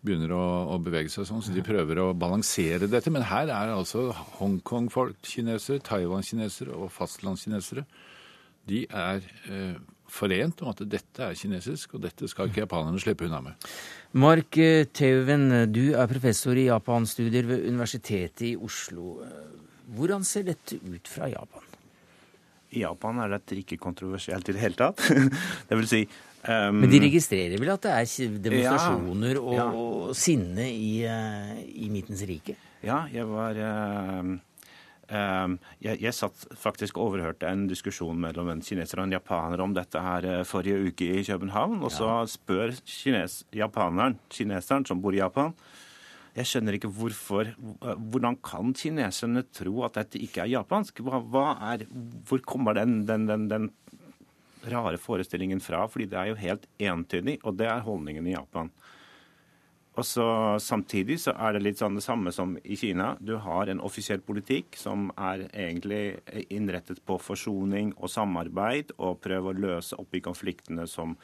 begynner 0.00 0.32
å, 0.32 0.46
å, 0.72 0.80
bevege 0.80 1.12
seg 1.12 1.28
sånn. 1.28 1.44
Så 1.44 1.52
de 1.52 1.64
prøver 1.66 2.00
å 2.00 2.14
balansere 2.16 2.88
dette. 2.88 3.12
Men 3.12 3.28
her 3.28 3.52
er 3.52 3.74
altså 3.76 4.08
Hongkong-folk, 4.38 5.20
kinesere, 5.28 5.84
Taiwan-kinesere 5.84 6.72
og 6.80 6.88
fastlandskinesere. 6.96 7.84
De 8.68 8.86
er 8.88 9.20
uh, 9.52 9.76
forent 10.08 10.64
om 10.64 10.72
at 10.72 10.80
dette 10.88 11.24
er 11.24 11.36
kinesisk, 11.36 11.96
og 11.96 12.06
dette 12.08 12.28
skal 12.30 12.48
ikke 12.48 12.64
japanerne 12.64 13.00
slippe 13.04 13.28
unna 13.28 13.42
med. 13.44 13.68
Mark 14.16 14.56
Teuven, 14.96 15.50
du 15.68 15.92
er 15.92 16.08
professor 16.08 16.56
i 16.56 16.68
japanstudier 16.70 17.44
ved 17.48 17.66
Universitetet 17.68 18.46
i 18.48 18.54
Oslo. 18.56 19.18
Hvordan 19.96 20.24
ser 20.24 20.46
dette 20.48 20.78
ut 20.80 21.10
fra 21.10 21.28
Japan? 21.28 21.66
I 22.72 22.82
Japan 22.84 23.20
er 23.24 23.34
dette 23.36 23.56
ikke 23.56 23.78
kontroversielt 23.80 24.48
i 24.48 24.54
det 24.56 24.62
hele 24.62 24.76
tatt. 24.76 25.04
det 25.68 25.78
vil 25.78 25.88
si 25.88 26.02
um, 26.04 26.80
Men 26.82 26.90
de 26.92 27.00
registrerer 27.06 27.60
vel 27.60 27.72
at 27.72 27.84
det 27.86 27.94
er 27.96 28.40
demonstrasjoner 28.48 29.36
ja, 29.36 29.44
og, 29.44 29.54
ja. 29.56 29.68
og, 29.68 30.10
sinne 30.16 30.68
i, 30.72 30.90
uh, 31.08 31.54
i 31.64 31.88
Midtens 31.92 32.24
rike? 32.28 32.58
Ja, 32.84 33.06
jeg 33.12 33.26
var 33.28 33.56
Ehm, 33.58 34.38
jeg, 35.08 36.00
jeg 36.02 36.12
satt 36.12 36.42
faktisk 36.60 36.98
og 36.98 37.12
overhørte 37.14 37.48
en 37.48 37.64
diskusjon 37.70 38.18
mellom 38.20 38.50
en 38.52 38.60
kineser 38.64 39.00
og 39.00 39.08
en 39.08 39.14
japaner 39.16 39.62
om 39.64 39.72
dette 39.76 40.02
her 40.04 40.26
eh, 40.28 40.44
forrige 40.48 40.90
uke 40.90 41.08
i 41.16 41.24
København. 41.24 41.78
Og 41.80 41.92
så 41.94 42.10
spør 42.28 42.74
kines, 42.84 43.40
japaneren, 43.56 44.18
kineseren 44.28 44.84
som 44.88 45.00
bor 45.00 45.16
i 45.16 45.22
Japan, 45.22 45.54
Jeg 46.36 46.46
skjønner 46.46 46.76
ikke 46.76 46.90
hvorfor 46.92 47.48
Hvordan 48.12 48.36
kan 48.44 48.74
kineserne 48.76 49.42
tro 49.50 49.82
at 49.82 49.96
dette 49.96 50.20
ikke 50.22 50.44
er 50.44 50.52
japansk? 50.52 51.00
Hva, 51.00 51.18
hva 51.18 51.46
er, 51.72 51.86
hvor 52.28 52.38
kommer 52.44 52.74
den, 52.74 53.06
den, 53.08 53.26
den, 53.26 53.48
den, 53.48 53.70
rare 54.68 54.98
forestillingen 54.98 55.60
fra? 55.60 55.86
Fordi 55.88 56.06
det 56.06 56.18
er 56.18 56.30
jo 56.30 56.38
helt 56.38 56.68
entydig, 56.78 57.38
og 57.42 57.56
det 57.58 57.66
er 57.66 57.82
holdningen 57.82 58.26
i 58.28 58.36
Japan. 58.36 58.70
Og 59.98 60.06
så 60.06 60.26
Samtidig 60.62 61.18
så 61.24 61.34
er 61.34 61.56
det 61.56 61.64
litt 61.64 61.80
sånn 61.80 61.98
det 61.98 62.04
samme 62.04 62.30
som 62.34 62.54
i 62.62 62.76
Kina. 62.78 63.12
Du 63.18 63.34
har 63.42 63.70
en 63.70 63.82
offisiell 63.82 64.22
politikk 64.22 64.78
som 64.78 65.08
er 65.18 65.46
egentlig 65.48 66.18
innrettet 66.54 67.00
på 67.06 67.18
forsoning 67.22 67.92
og 67.96 68.10
samarbeid, 68.12 68.94
og 68.98 69.20
prøver 69.24 69.54
å 69.54 69.66
løse 69.66 69.98
opp 69.98 70.14
i 70.14 70.22
konfliktene 70.22 70.86
som, 70.90 71.16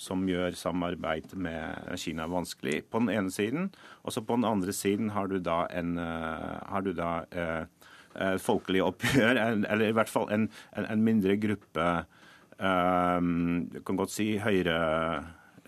som 0.00 0.24
gjør 0.28 0.56
samarbeid 0.56 1.34
med 1.36 1.92
Kina 2.00 2.28
vanskelig, 2.30 2.82
på 2.88 3.02
den 3.04 3.12
ene 3.12 3.34
siden. 3.34 3.68
Og 4.04 4.16
så 4.16 4.24
på 4.24 4.38
den 4.38 4.48
andre 4.48 4.76
siden 4.76 5.12
har 5.16 5.28
du 5.28 5.38
da 5.42 5.64
en 5.72 5.98
eh, 6.00 6.56
har 6.72 6.86
du 6.86 6.92
da, 6.96 7.12
eh, 7.32 7.90
eh, 8.16 8.38
folkelig 8.40 8.84
oppgjør, 8.86 9.42
eller 9.42 9.86
i 9.88 9.96
hvert 9.96 10.12
fall 10.12 10.32
en, 10.32 10.48
en, 10.72 10.88
en 10.88 11.04
mindre 11.04 11.36
gruppe 11.42 11.88
eh, 12.00 13.20
kan 13.20 14.02
godt 14.04 14.16
si 14.16 14.34
høyre 14.40 14.80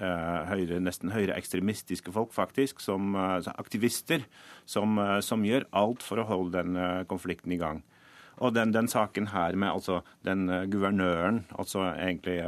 høyre, 0.00 0.80
nesten 0.82 1.12
høyreekstremistiske 1.14 2.12
folk, 2.14 2.32
faktisk, 2.34 2.82
som 2.82 3.14
eh, 3.14 3.50
aktivister, 3.54 4.24
som, 4.66 4.98
eh, 4.98 5.20
som, 5.22 5.44
gjør 5.44 5.68
alt 5.76 6.02
for 6.02 6.18
å 6.18 6.28
holde 6.28 6.62
den 6.62 7.04
konflikten 7.10 7.54
i 7.54 7.60
gang. 7.60 7.82
Og 8.42 8.50
den, 8.50 8.72
den, 8.74 8.88
saken 8.90 9.28
her 9.30 9.54
med 9.54 9.70
altså 9.70 10.00
den 10.26 10.48
guvernøren, 10.66 11.44
altså 11.54 11.84
egentlig 11.92 12.40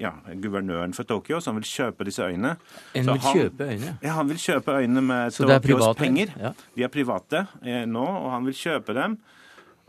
ja, 0.00 0.14
guvernøren 0.40 0.94
for 0.96 1.04
Tokyo, 1.04 1.42
som 1.44 1.58
vil 1.58 1.68
kjøpe 1.68 2.06
disse 2.08 2.24
øyene 2.24 2.54
En 2.96 3.10
vil 3.10 3.20
han, 3.20 3.36
kjøpe 3.36 3.66
øyene? 3.68 3.92
Ja, 4.00 4.14
han 4.16 4.30
vil 4.30 4.40
kjøpe 4.40 4.78
øyene 4.78 5.02
med 5.04 5.36
Tokyos 5.36 5.90
penger. 6.00 6.32
Ja. 6.40 6.54
De 6.72 6.86
er 6.86 6.94
private 6.94 7.44
eh, 7.60 7.84
nå, 7.84 8.06
og 8.08 8.32
han 8.38 8.48
vil 8.48 8.56
kjøpe 8.56 8.96
dem. 8.96 9.18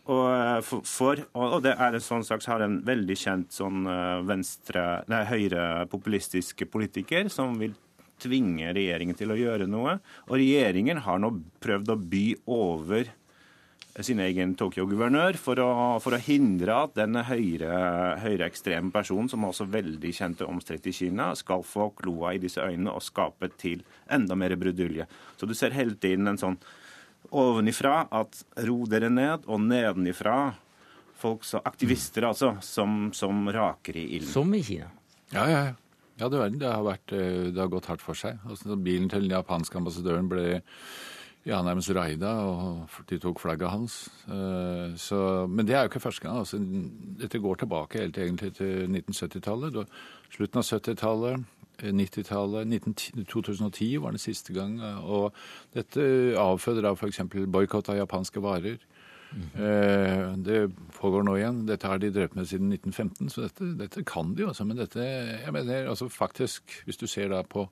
Og, 0.10 0.26
eh, 0.34 0.72
for, 0.90 1.22
og, 1.38 1.60
det 1.66 1.76
er 1.76 1.94
en 1.94 2.04
sånn 2.04 2.26
slags 2.26 2.50
har 2.50 2.64
en 2.66 2.80
veldig 2.86 3.18
kjent 3.20 3.54
sånn 3.54 3.86
eh, 3.90 4.24
venstre, 4.26 4.88
nei, 5.12 5.22
høyre-populistisk 5.30 6.66
politiker 6.74 7.30
som 7.34 7.60
vil 7.62 7.76
tvinge 8.20 8.74
regjeringen 8.76 9.16
til 9.16 9.32
å 9.32 9.38
gjøre 9.40 9.70
noe. 9.70 10.00
Og 10.28 10.40
regjeringen 10.42 11.04
har 11.06 11.22
nå 11.22 11.32
prøvd 11.64 11.94
å 11.94 12.00
by 12.10 12.26
over 12.50 13.14
sin 14.06 14.22
egen 14.24 14.54
Tokyo-guvernør 14.56 15.38
for, 15.40 15.60
for, 16.04 16.16
å 16.16 16.22
hindre 16.24 16.76
at 16.86 16.94
denne 16.96 17.24
høyreekstreme 17.28 18.88
høyre 18.88 18.96
personen, 18.96 19.30
som 19.32 19.44
er 19.44 19.52
også 19.52 19.68
veldig 19.72 20.12
kjent 20.16 20.44
og 20.46 20.54
omstridt 20.54 20.88
i 20.88 20.96
Kina, 20.96 21.32
skal 21.36 21.66
få 21.68 21.90
kloa 21.98 22.36
i 22.36 22.42
disse 22.42 22.64
øynene 22.64 22.94
og 22.94 23.04
skape 23.04 23.52
til 23.60 23.84
enda 24.12 24.38
mer 24.40 24.56
brudulje. 24.60 25.10
Så 25.38 25.50
du 25.50 25.56
ser 25.58 25.76
hele 25.76 25.98
tiden 26.00 26.32
en 26.32 26.40
sånn 26.40 26.60
ovenifra 27.32 28.04
at 28.16 28.42
ro 28.68 28.82
dere 28.90 29.12
ned, 29.14 29.46
og 29.48 29.62
nedenifra 29.66 30.40
folk, 31.20 31.44
så, 31.44 31.62
aktivister 31.66 32.28
altså, 32.30 32.56
som, 32.64 33.12
som, 33.16 33.48
raker 33.52 33.98
i 34.00 34.08
ilden. 34.18 34.32
Som 34.32 34.54
i 34.56 34.64
Kina? 34.64 34.90
Ja, 35.34 35.46
ja, 35.50 35.62
ja. 35.70 35.78
Ja, 36.20 36.28
det, 36.28 36.42
det, 36.60 36.68
har 36.68 36.84
vært, 36.84 37.14
eh, 37.16 37.48
det, 37.48 37.60
har 37.62 37.72
gått 37.72 37.88
hardt 37.88 38.04
for 38.04 38.18
seg. 38.18 38.42
Altså, 38.44 38.76
bilen 38.76 39.08
til 39.12 39.24
den 39.24 39.38
japanske 39.38 39.78
ambassadøren 39.80 40.28
ble 40.28 40.60
ja, 41.48 41.62
nærmest 41.64 41.94
raida, 41.96 42.34
og 42.44 42.98
de 43.08 43.20
tok 43.24 43.40
flagget 43.40 43.72
hans. 43.72 44.02
Eh, 44.28 44.98
så, 45.00 45.22
men 45.48 45.68
det 45.68 45.78
er 45.78 45.86
jo 45.86 45.94
ikke 45.94 46.04
første 46.04 46.26
gang. 46.26 46.42
Altså, 46.42 46.60
dette 47.22 47.40
går 47.40 47.62
tilbake 47.62 48.04
helt 48.04 48.20
egentlig 48.20 48.52
til 48.60 48.90
1970-tallet. 48.90 49.80
Slutten 50.36 50.60
av 50.60 50.68
70-tallet. 50.68 51.48
90-tallet. 51.84 52.76
2010 53.30 53.90
var 54.04 54.16
det 54.16 54.24
siste 54.24 54.56
gang. 54.56 54.78
Og 55.04 55.36
dette 55.76 56.04
avføder 56.40 56.88
da 56.88 56.96
f.eks. 56.96 57.24
boikott 57.48 57.92
av 57.94 58.00
japanske 58.02 58.44
varer. 58.44 58.80
Mm. 59.30 60.44
Det 60.44 60.60
pågår 60.98 61.26
nå 61.28 61.38
igjen. 61.38 61.64
Dette 61.70 61.90
har 61.90 62.02
de 62.02 62.10
drevet 62.14 62.36
med 62.38 62.50
siden 62.50 62.74
1915, 62.74 63.30
så 63.30 63.46
dette, 63.46 63.72
dette 63.78 64.06
kan 64.08 64.34
de 64.34 64.48
også. 64.50 64.66
Men 64.66 64.82
dette, 64.82 65.06
jeg 65.44 65.54
mener 65.54 65.92
altså 65.92 66.10
faktisk, 66.10 66.82
hvis 66.88 66.98
du 66.98 67.06
ser 67.08 67.30
da 67.34 67.44
på 67.46 67.68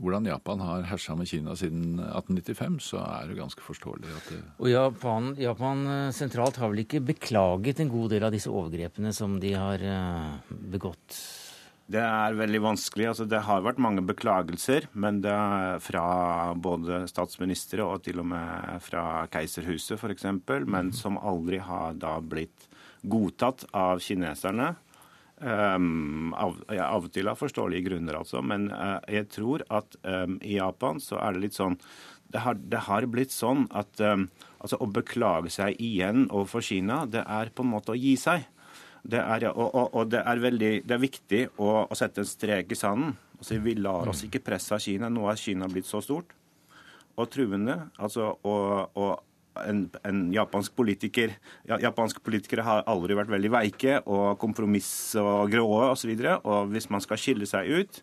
hvordan 0.00 0.26
Japan 0.26 0.62
har 0.64 0.86
hersa 0.88 1.14
med 1.18 1.28
Kina 1.28 1.54
siden 1.58 2.00
1895, 2.00 2.78
så 2.80 3.02
er 3.04 3.28
det 3.28 3.38
ganske 3.38 3.62
forståelig 3.62 4.08
at 4.16 4.30
det 4.32 4.40
Og 4.58 4.70
Japan, 4.70 5.32
Japan, 5.38 5.86
eh, 5.86 6.12
sentralt 6.16 6.56
har 6.56 6.72
vel 6.72 6.84
ikke 6.84 7.04
beklaget 7.12 7.80
en 7.80 7.92
god 7.92 8.10
del 8.14 8.24
av 8.24 8.32
disse 8.32 8.50
overgrepene 8.50 9.12
som 9.12 9.38
de 9.40 9.52
har 9.52 9.84
eh, 9.84 10.56
begått? 10.72 11.18
Det 11.92 12.00
er 12.00 12.36
veldig 12.38 12.60
vanskelig. 12.64 13.08
Altså, 13.10 13.26
det 13.28 13.42
har 13.44 13.64
vært 13.64 13.80
mange 13.82 14.04
beklagelser, 14.06 14.86
men 14.96 15.20
det 15.24 15.32
er 15.32 15.82
fra 15.82 16.04
både 16.56 17.02
statsministre 17.10 17.84
og 17.84 18.04
til 18.06 18.22
og 18.22 18.30
med 18.30 18.78
fra 18.84 19.26
keiserhuset 19.32 19.98
f.eks., 19.98 20.28
men 20.30 20.88
mhm. 20.88 20.94
som 20.96 21.20
aldri 21.20 21.60
har 21.60 21.98
da 22.00 22.16
blitt 22.20 22.68
godtatt 23.02 23.66
av 23.76 24.00
kineserne. 24.00 24.72
Um, 25.42 26.30
av, 26.38 26.60
ja, 26.70 26.86
av, 26.86 27.08
og 27.08 27.10
til 27.10 27.26
av 27.26 27.40
forståelige 27.40 27.88
grunner, 27.88 28.20
altså. 28.20 28.38
Men 28.46 28.68
uh, 28.70 29.00
jeg 29.10 29.26
tror 29.34 29.64
at 29.74 29.96
um, 30.06 30.36
i 30.38 30.54
Japan 30.54 31.02
så 31.02 31.18
er 31.18 31.34
det 31.34 31.48
litt 31.48 31.56
sånn 31.56 31.74
Det 32.32 32.44
har, 32.44 32.54
det 32.54 32.84
har 32.86 33.04
blitt 33.10 33.34
sånn 33.34 33.66
at 33.74 33.98
um, 34.06 34.28
altså, 34.62 34.78
å 34.78 34.86
beklage 34.86 35.50
seg 35.50 35.82
igjen 35.82 36.28
overfor 36.30 36.62
Kina, 36.62 37.02
det 37.10 37.26
er 37.26 37.50
på 37.50 37.66
en 37.66 37.72
måte 37.74 37.92
å 37.92 37.98
gi 37.98 38.14
seg. 38.16 38.46
Det 39.02 39.18
er, 39.18 39.48
og, 39.50 39.66
og, 39.74 39.94
og 39.98 40.10
det, 40.12 40.20
er 40.22 40.42
veldig, 40.42 40.70
det 40.86 40.94
er 40.94 41.02
viktig 41.02 41.42
å, 41.58 41.72
å, 41.88 41.98
sette 41.98 42.22
en 42.22 42.28
strek 42.28 42.70
i 42.70 42.78
sanden. 42.78 43.16
Altså, 43.40 43.58
vi 43.58 43.74
lar 43.74 44.10
oss 44.12 44.22
ikke 44.22 44.44
presse 44.46 44.76
av 44.76 44.82
Kina. 44.84 45.10
Nå 45.10 45.26
er 45.30 45.40
Kina 45.40 45.66
blitt 45.70 45.88
så 45.88 45.98
stort 46.04 46.30
og 47.18 47.28
truende. 47.32 47.76
Altså, 47.98 48.30
og, 48.46 48.94
og 48.94 49.64
en, 49.66 49.82
en, 50.08 50.22
japansk 50.32 50.76
politiker 50.78 51.34
ja, 51.68 51.76
Japanske 51.82 52.22
politikere 52.24 52.64
har 52.64 52.86
aldri 52.88 53.18
vært 53.18 53.32
veldig 53.34 53.50
veike 53.52 53.98
og 54.06 54.38
kompromiss 54.40 55.12
og 55.20 55.50
grå 55.52 55.66
osv. 55.90 56.14
Og, 56.14 56.22
så 56.22 56.38
og 56.46 56.72
hvis 56.72 56.88
man 56.94 57.04
skal 57.04 57.20
skille 57.20 57.48
seg 57.48 57.68
ut, 57.82 58.02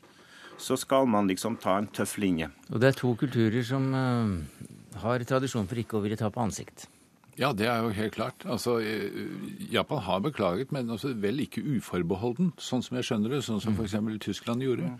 så 0.59 0.75
skal 0.77 1.07
man 1.07 1.31
liksom 1.31 1.55
ta 1.63 1.77
en 1.79 1.87
tøff 1.87 2.17
linje. 2.19 2.51
Og 2.69 2.83
det 2.83 2.91
er 2.91 2.99
to 2.99 3.15
kulturer 3.17 3.63
som 3.63 3.87
uh, 3.95 4.99
har 4.99 5.23
tradisjon 5.23 5.69
for 5.69 5.79
ikke 5.79 5.97
å 5.99 6.03
ville 6.03 6.19
på 6.19 6.43
ansikt. 6.43 6.89
Ja, 7.39 7.53
det 7.55 7.69
er 7.71 7.77
jo 7.79 7.93
helt 7.95 8.17
klart. 8.17 8.43
Altså, 8.43 8.81
eh, 8.83 9.15
Japan 9.71 10.01
har 10.03 10.19
beklaget, 10.19 10.71
men 10.71 10.89
også 10.89 11.13
vel 11.15 11.39
ikke 11.39 11.63
uforbeholden, 11.77 12.51
sånn 12.59 12.83
som 12.83 12.97
jeg 12.97 13.03
skjønner 13.07 13.29
det. 13.31 13.43
Sånn 13.45 13.61
som 13.63 13.73
f.eks. 13.79 13.95
Tyskland 14.19 14.61
gjorde. 14.65 14.99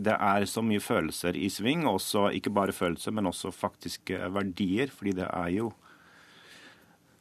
det, 0.05 0.15
er 0.15 0.45
så 0.49 0.63
mye 0.65 0.83
følelser 0.83 1.37
i 1.37 1.49
sving, 1.53 1.87
også, 1.89 2.27
ikke 2.37 2.53
bare 2.53 2.75
følelser, 2.75 3.15
men 3.17 3.29
også 3.29 3.53
faktiske 3.55 4.29
verdier. 4.35 4.93
Fordi 4.93 5.15
det 5.17 5.25
er 5.25 5.53
jo 5.55 5.71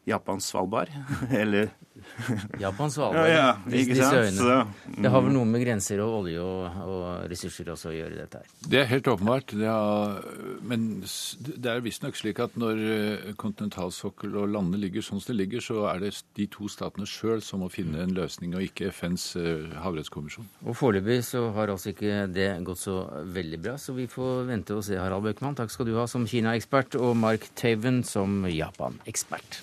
Japans 0.08 0.48
Svalbard, 0.50 0.92
eller 1.42 1.70
Japans 2.62 2.94
Svalbard. 2.94 3.28
Ja, 3.28 3.34
ja, 3.34 3.48
ikke 3.66 3.96
sant? 3.96 3.98
disse 3.98 4.20
øyene. 4.22 4.38
Så, 4.38 5.02
Det 5.02 5.10
har 5.12 5.22
vel 5.24 5.34
noe 5.34 5.48
med 5.48 5.62
grenser 5.64 6.00
og 6.02 6.14
olje 6.22 6.42
og, 6.42 6.78
og 6.88 7.04
ressurser 7.30 7.70
også 7.72 7.90
å 7.90 7.94
gjøre, 7.94 8.16
dette 8.18 8.42
her. 8.42 8.52
Det 8.72 8.80
er 8.82 8.88
helt 8.90 9.10
åpenbart. 9.10 9.54
Det 9.58 9.68
er, 9.68 10.18
men 10.70 10.86
det 11.02 11.72
er 11.72 11.84
visstnok 11.84 12.18
slik 12.18 12.40
at 12.42 12.56
når 12.60 12.82
eh, 12.94 13.28
kontinentalsokkel 13.40 14.36
og 14.40 14.52
landene 14.54 14.80
ligger 14.84 15.04
sånn 15.04 15.22
som 15.22 15.32
det 15.32 15.38
ligger, 15.42 15.64
så 15.64 15.86
er 15.92 16.02
det 16.06 16.12
de 16.38 16.48
to 16.52 16.70
statene 16.72 17.08
sjøl 17.08 17.42
som 17.44 17.62
må 17.64 17.70
finne 17.72 18.02
en 18.04 18.14
løsning, 18.16 18.56
og 18.56 18.64
ikke 18.64 18.92
FNs 18.94 19.30
eh, 19.40 19.68
havrettskommisjon. 19.84 20.48
Og 20.66 20.78
Foreløpig 20.78 21.20
så 21.28 21.48
har 21.56 21.74
altså 21.74 21.92
ikke 21.92 22.26
det 22.32 22.50
gått 22.66 22.82
så 22.84 23.00
veldig 23.38 23.62
bra, 23.64 23.78
så 23.80 23.94
vi 23.96 24.08
får 24.10 24.46
vente 24.48 24.76
og 24.76 24.84
se, 24.86 24.98
Harald 24.98 25.26
Bøckmann. 25.26 25.58
Takk 25.58 25.74
skal 25.74 25.88
du 25.88 25.96
ha 25.98 26.06
som 26.10 26.26
Kina-ekspert, 26.28 26.98
og 26.98 27.16
Mark 27.18 27.50
Taven 27.58 28.02
som 28.06 28.44
Japan-ekspert. 28.48 29.62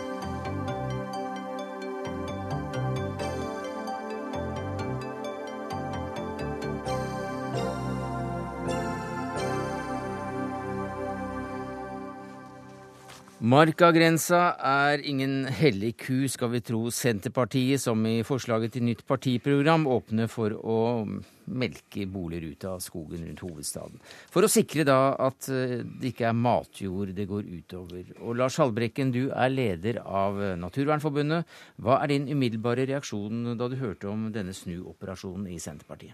Markagrensa 13.41 14.51
er 14.61 15.01
ingen 15.01 15.47
hellig 15.49 15.95
ku, 16.03 16.27
skal 16.29 16.51
vi 16.53 16.59
tro 16.61 16.91
Senterpartiet, 16.93 17.81
som 17.81 18.03
i 18.05 18.19
forslaget 18.21 18.75
til 18.75 18.85
nytt 18.85 19.01
partiprogram 19.09 19.87
åpner 19.89 20.29
for 20.29 20.53
å 20.53 20.75
melke 21.49 22.05
boliger 22.05 22.51
ut 22.51 22.67
av 22.69 22.83
skogen 22.85 23.25
rundt 23.25 23.41
hovedstaden. 23.41 23.97
For 24.29 24.45
å 24.45 24.51
sikre 24.51 24.85
da 24.85 24.99
at 25.17 25.49
eh, 25.49 25.81
det 25.81 26.13
ikke 26.13 26.29
er 26.29 26.37
matjord 26.37 27.15
det 27.17 27.25
går 27.33 27.49
utover. 27.49 28.13
Og 28.21 28.37
Lars 28.37 28.61
Halbrekken, 28.61 29.09
du 29.09 29.33
er 29.33 29.49
leder 29.49 30.03
av 30.05 30.37
Naturvernforbundet. 30.61 31.49
Hva 31.81 31.97
er 32.03 32.13
din 32.13 32.29
umiddelbare 32.29 32.85
reaksjon 32.93 33.55
da 33.57 33.73
du 33.73 33.79
hørte 33.81 34.13
om 34.13 34.29
denne 34.29 34.53
snuoperasjonen 34.53 35.49
i 35.49 35.57
Senterpartiet? 35.57 36.13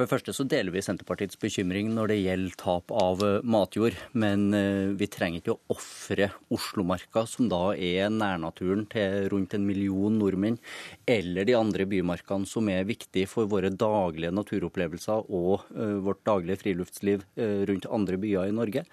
For 0.00 0.06
det 0.08 0.14
første 0.14 0.32
så 0.32 0.44
deler 0.48 0.72
vi 0.72 0.80
Senterpartiets 0.80 1.36
bekymring 1.36 1.90
når 1.92 2.08
det 2.08 2.14
gjelder 2.22 2.54
tap 2.56 2.92
av 2.96 3.20
eh, 3.20 3.42
matjord. 3.44 3.98
Men 4.16 4.46
eh, 4.56 4.94
vi 4.96 5.04
trenger 5.12 5.42
ikke 5.42 5.52
å 5.52 5.74
ofre 5.74 6.30
Oslomarka, 6.56 7.26
som 7.28 7.50
da 7.52 7.74
er 7.76 8.08
nærnaturen 8.08 8.86
til 8.88 9.26
rundt 9.28 9.58
en 9.58 9.66
million 9.68 10.16
nordmenn, 10.16 10.56
eller 11.04 11.44
de 11.44 11.58
andre 11.58 11.84
bymarkene 11.90 12.48
som 12.48 12.70
er 12.72 12.88
viktige 12.88 13.28
for 13.28 13.50
våre 13.52 13.68
daglige 13.68 14.32
naturopplevelser 14.38 15.28
og 15.28 15.68
eh, 15.76 15.98
vårt 16.00 16.24
daglige 16.24 16.62
friluftsliv 16.62 17.28
rundt 17.68 17.90
andre 17.92 18.16
byer 18.24 18.48
i 18.48 18.56
Norge. 18.56 18.86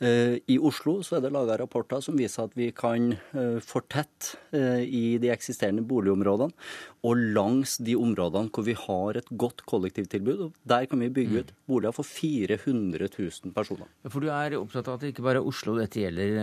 I 0.00 0.56
Oslo 0.60 0.98
så 1.04 1.16
er 1.16 1.24
det 1.24 1.32
laga 1.32 1.56
rapporter 1.60 2.02
som 2.04 2.16
viser 2.18 2.48
at 2.48 2.54
vi 2.58 2.70
kan 2.76 3.12
fortette 3.64 4.38
i 4.82 5.18
de 5.20 5.30
eksisterende 5.32 5.84
boligområdene, 5.86 6.52
og 7.06 7.26
langs 7.36 7.76
de 7.84 7.96
områdene 7.96 8.52
hvor 8.52 8.66
vi 8.66 8.76
har 8.76 9.20
et 9.20 9.30
godt 9.40 9.64
kollektivtilbud. 9.70 10.49
Der 10.66 10.86
kan 10.90 11.02
vi 11.02 11.10
bygge 11.12 11.42
ut 11.42 11.52
boliger 11.70 11.94
for 11.94 12.06
400 12.06 13.08
000 13.08 13.54
personer. 13.54 13.88
For 14.08 14.22
du 14.22 14.30
er 14.32 14.56
opptatt 14.58 14.88
av 14.90 14.98
at 14.98 15.04
det 15.04 15.12
ikke 15.12 15.24
bare 15.26 15.40
er 15.42 15.48
Oslo 15.50 15.76
dette 15.78 16.02
gjelder. 16.02 16.38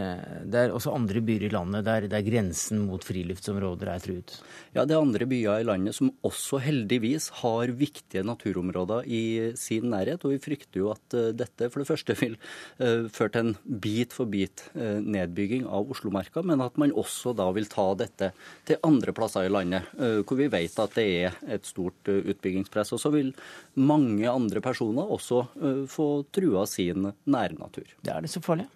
Det 0.47 0.61
er 0.61 0.75
også 0.75 0.93
andre 0.95 1.21
byer 1.25 1.47
i 1.47 1.51
landet 1.53 1.87
der, 1.87 2.07
der 2.11 2.25
grensen 2.25 2.85
mot 2.87 3.03
friluftsområder 3.05 3.91
er 3.91 4.03
truet. 4.03 4.37
Ja, 4.75 4.85
det 4.85 4.95
er 4.95 5.03
andre 5.03 5.27
byer 5.29 5.63
i 5.63 5.67
landet 5.67 5.97
som 5.97 6.11
også 6.27 6.61
heldigvis 6.63 7.29
har 7.41 7.73
viktige 7.77 8.23
naturområder 8.27 9.07
i 9.07 9.23
sin 9.59 9.89
nærhet. 9.91 10.23
Og 10.23 10.35
vi 10.35 10.41
frykter 10.43 10.83
jo 10.83 10.91
at 10.93 11.17
eh, 11.17 11.33
dette 11.37 11.71
for 11.73 11.83
det 11.83 11.89
første 11.89 12.15
vil 12.19 12.37
eh, 12.37 13.07
føre 13.13 13.33
til 13.33 13.49
en 13.49 13.81
bit 13.83 14.15
for 14.15 14.29
bit 14.31 14.67
eh, 14.75 14.99
nedbygging 15.03 15.67
av 15.67 15.91
Oslomarka, 15.91 16.43
men 16.45 16.63
at 16.63 16.77
man 16.79 16.95
også 16.95 17.35
da 17.37 17.49
vil 17.55 17.67
ta 17.71 17.89
dette 17.99 18.31
til 18.67 18.79
andre 18.87 19.13
plasser 19.15 19.47
i 19.47 19.51
landet, 19.51 19.89
eh, 19.99 20.21
hvor 20.23 20.39
vi 20.39 20.49
vet 20.51 20.79
at 20.81 20.95
det 20.97 21.07
er 21.25 21.37
et 21.57 21.67
stort 21.67 22.11
eh, 22.11 22.23
utbyggingspress. 22.33 22.93
Og 22.95 23.01
så 23.01 23.11
vil 23.13 23.33
mange 23.75 23.96
andre 24.31 24.63
personer 24.63 25.13
også 25.13 25.43
eh, 25.61 25.83
få 25.89 26.09
trua 26.33 26.65
sin 26.69 27.11
nærnatur. 27.25 27.87
Det 28.03 28.13
er 28.13 28.25
det 28.25 28.31
så 28.33 28.43
farlig? 28.43 28.67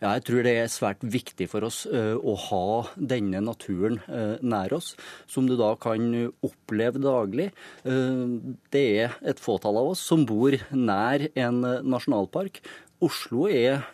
Ja, 0.00 0.14
jeg 0.16 0.24
tror 0.26 0.44
det 0.46 0.52
er 0.56 0.70
svært 0.72 1.02
viktig 1.04 1.46
for 1.52 1.66
oss 1.66 1.82
uh, 1.86 2.16
å 2.16 2.32
ha 2.48 2.62
denne 2.96 3.42
naturen 3.44 3.98
uh, 4.08 4.40
nær 4.40 4.72
oss, 4.74 4.94
som 5.30 5.46
du 5.46 5.52
da 5.60 5.74
kan 5.78 6.08
oppleve 6.42 7.02
daglig. 7.04 7.50
Det 7.84 8.84
er 9.04 9.18
et 9.20 9.42
fåtall 9.42 9.78
av 9.78 9.92
oss 9.92 10.02
som 10.02 10.24
bor 10.26 10.56
nær 10.72 11.28
en 11.28 11.60
nasjonalpark. 11.84 12.62
Oslo 13.04 13.46
er 13.48 13.86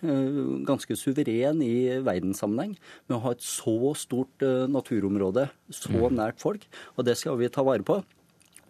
ganske 0.66 0.96
suveren 0.98 1.60
i 1.62 1.98
verdenssammenheng 2.06 2.72
med 3.06 3.18
å 3.18 3.22
ha 3.26 3.34
et 3.34 3.44
så 3.44 3.92
stort 3.98 4.42
naturområde 4.70 5.46
så 5.70 6.10
nært 6.10 6.42
folk, 6.42 6.66
og 6.96 7.06
det 7.06 7.18
skal 7.20 7.38
vi 7.38 7.50
ta 7.52 7.66
vare 7.66 7.86
på. 7.86 8.00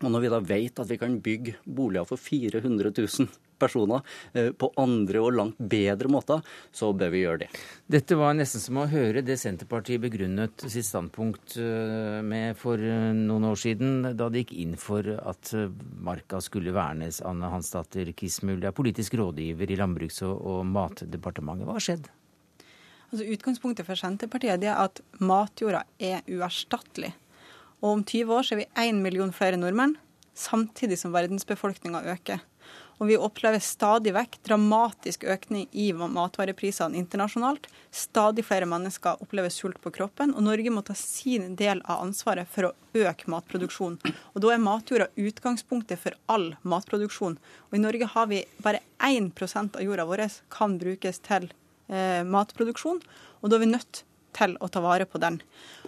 Og 0.05 0.13
når 0.13 0.27
vi 0.27 0.31
da 0.33 0.41
vet 0.45 0.81
at 0.83 0.91
vi 0.91 0.99
kan 1.01 1.19
bygge 1.25 1.57
boliger 1.65 2.05
for 2.09 2.21
400 2.21 2.93
000 2.93 3.29
personer 3.57 4.03
eh, 4.37 4.51
på 4.53 4.69
andre 4.77 5.23
og 5.25 5.33
langt 5.39 5.61
bedre 5.73 6.11
måter, 6.13 6.43
så 6.75 6.91
bør 6.93 7.15
vi 7.15 7.23
gjøre 7.23 7.41
det. 7.47 7.49
Dette 7.89 8.19
var 8.21 8.37
nesten 8.37 8.61
som 8.61 8.83
å 8.83 8.89
høre 8.91 9.25
det 9.25 9.39
Senterpartiet 9.41 10.03
begrunnet 10.03 10.67
sitt 10.69 10.85
standpunkt 10.89 11.57
eh, 11.63 12.21
med 12.21 12.61
for 12.61 12.77
eh, 12.77 13.09
noen 13.17 13.49
år 13.49 13.63
siden, 13.63 14.13
da 14.13 14.29
de 14.29 14.45
gikk 14.45 14.53
inn 14.61 14.77
for 14.81 15.09
at 15.17 15.55
marka 16.05 16.43
skulle 16.45 16.77
vernes. 16.77 17.23
Anne 17.25 17.49
Hansdatter 17.53 18.13
Kismul, 18.17 18.61
er 18.61 18.77
politisk 18.77 19.17
rådgiver 19.17 19.73
i 19.73 19.81
Landbruks- 19.81 20.21
og 20.27 20.65
matdepartementet. 20.69 21.65
Hva 21.65 21.81
har 21.81 21.89
skjedd? 21.89 22.13
Altså, 23.07 23.25
utgangspunktet 23.33 23.87
for 23.87 23.99
Senterpartiet 23.99 24.65
er 24.67 24.81
at 24.83 25.01
matjorda 25.23 25.87
er 26.03 26.27
uerstattelig. 26.29 27.15
Og 27.83 27.99
om 27.99 28.05
20 28.05 28.35
år 28.35 28.47
så 28.47 28.57
er 28.57 28.63
vi 28.65 28.69
1 28.89 29.01
million 29.05 29.33
flere 29.35 29.59
nordmenn, 29.61 29.97
samtidig 30.37 30.99
som 31.01 31.15
verdensbefolkninga 31.15 32.05
øker. 32.15 32.45
Og 32.97 33.11
vi 33.11 33.19
opplever 33.21 33.61
stadig 33.61 34.15
vekk 34.17 34.39
dramatisk 34.49 35.27
økning 35.29 35.67
i 35.77 35.91
matvareprisene 35.93 36.97
internasjonalt. 36.97 37.69
Stadig 37.93 38.47
flere 38.49 38.69
mennesker 38.69 39.21
opplever 39.21 39.53
sult 39.53 39.83
på 39.85 39.93
kroppen, 39.93 40.33
og 40.33 40.47
Norge 40.47 40.73
må 40.73 40.81
ta 40.85 40.97
sin 40.97 41.53
del 41.61 41.83
av 41.85 42.07
ansvaret 42.07 42.49
for 42.49 42.71
å 42.71 42.73
øke 42.97 43.29
matproduksjonen. 43.33 44.01
Og 44.33 44.41
Da 44.41 44.55
er 44.55 44.65
matjorda 44.65 45.11
utgangspunktet 45.13 46.01
for 46.01 46.17
all 46.33 46.55
matproduksjon. 46.65 47.37
Og 47.69 47.77
I 47.77 47.85
Norge 47.85 48.09
har 48.15 48.27
vi 48.33 48.45
bare 48.65 48.81
1% 49.05 49.77
av 49.77 49.85
jorda 49.85 50.09
vår 50.09 50.25
kan 50.49 50.79
brukes 50.81 51.21
til 51.21 51.51
eh, 51.93 52.25
matproduksjon, 52.25 53.03
og 53.43 53.51
da 53.51 53.57
er 53.57 53.67
vi 53.67 53.73
nødt 53.75 54.06
til 54.37 54.55
å 54.61 54.69
ta 54.71 54.83
vare 54.85 55.07
på 55.09 55.19
den. 55.23 55.41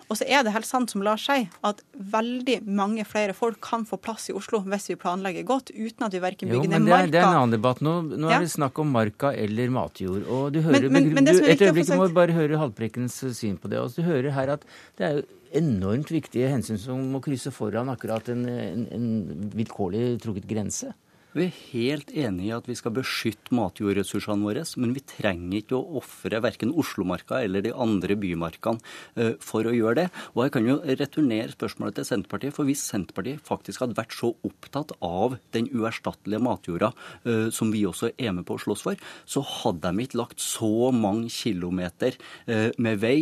Og 0.09 0.17
så 0.17 0.25
er 0.25 0.43
det 0.47 0.55
helt 0.55 0.65
sant 0.65 0.89
som 0.91 1.03
Lars 1.05 1.27
sier, 1.29 1.51
at 1.69 1.83
veldig 1.95 2.63
mange 2.65 3.05
flere 3.05 3.35
folk 3.37 3.59
kan 3.61 3.85
få 3.85 3.99
plass 4.01 4.31
i 4.31 4.37
Oslo 4.39 4.63
hvis 4.65 4.89
vi 4.89 4.97
planlegger 4.97 5.45
godt, 5.45 5.71
uten 5.77 6.07
at 6.07 6.15
vi 6.17 6.23
verken 6.25 6.49
bygger 6.49 6.71
ned 6.73 6.87
det 6.89 6.93
er, 6.93 6.97
marka 6.97 7.13
det 7.13 7.21
er 7.21 7.27
en 7.29 7.37
annen 7.43 7.53
debatt 7.59 7.83
nå. 7.85 7.95
Nå 8.17 8.31
Ja. 8.31 8.39
er 8.39 8.47
det 8.47 8.53
snakk 8.55 8.79
om 8.81 8.91
marka 8.95 9.35
eller 9.37 9.69
matjord. 9.75 10.25
Og 10.27 10.53
du 10.55 10.63
hører, 10.63 10.89
Men- 10.89 10.93
men- 10.93 11.15
men 11.15 11.25
du, 11.25 11.33
et 11.45 11.61
øyeblikk 11.61 11.87
sagt- 11.87 12.01
må 12.01 12.09
bare 12.15 12.33
høre 12.33 12.57
Haltbrekkens 12.59 13.21
syn 13.37 13.59
på 13.59 13.69
det. 13.69 13.79
Altså, 13.79 13.97
du 13.97 14.03
hører 14.09 14.33
her 14.33 14.49
at 14.57 14.65
det 14.97 15.05
er 15.07 15.13
jo 15.19 15.23
enormt 15.61 16.09
viktige 16.09 16.49
hensyn 16.49 16.79
som 16.79 17.13
må 17.13 17.21
krysse 17.25 17.51
foran 17.53 17.89
akkurat 17.89 18.29
en, 18.29 18.47
en, 18.49 18.87
en 18.93 19.51
vilkårlig 19.55 20.21
trukket 20.21 20.47
grense. 20.49 20.93
Vi 21.37 21.45
er 21.45 21.57
helt 21.75 22.09
enig 22.17 22.47
i 22.47 22.55
at 22.57 22.69
vi 22.71 22.75
skal 22.79 22.95
beskytte 22.97 23.53
matjordressursene 23.53 24.47
våre, 24.47 24.63
men 24.81 24.95
vi 24.97 25.03
trenger 25.05 25.59
ikke 25.59 25.77
å 25.77 25.99
ofre 26.01 26.41
verken 26.41 26.73
Oslomarka 26.73 27.43
eller 27.45 27.67
de 27.67 27.75
andre 27.77 28.17
bymarkene 28.17 28.81
eh, 29.21 29.35
for 29.45 29.69
å 29.69 29.75
gjøre 29.75 29.99
det. 30.01 30.07
Og 30.33 30.47
jeg 30.47 30.55
kan 30.57 30.71
jo 30.71 30.79
returnere 30.87 31.53
spørsmålet 31.53 31.99
til 31.99 32.09
Senterpartiet, 32.09 32.57
for 32.57 32.69
hvis 32.69 32.87
Senterpartiet 32.89 33.45
faktisk 33.45 33.85
hadde 33.85 33.99
vært 33.99 34.17
så 34.17 34.33
opptatt 34.49 34.97
av 35.05 35.37
den 35.53 35.69
uerstattelige 35.69 36.41
matjorda 36.49 36.95
eh, 37.29 37.53
som 37.53 37.75
vi 37.77 37.85
også 37.85 38.15
er 38.17 38.33
med 38.39 38.49
på 38.49 38.57
å 38.57 38.65
slåss 38.65 38.87
for, 38.89 39.07
så 39.29 39.45
hadde 39.45 39.93
de 39.93 40.09
ikke 40.09 40.23
lagt 40.23 40.41
så 40.41 40.89
mange 40.97 41.29
kilometer 41.35 42.17
eh, 42.49 42.71
med 42.81 43.05
vei 43.05 43.19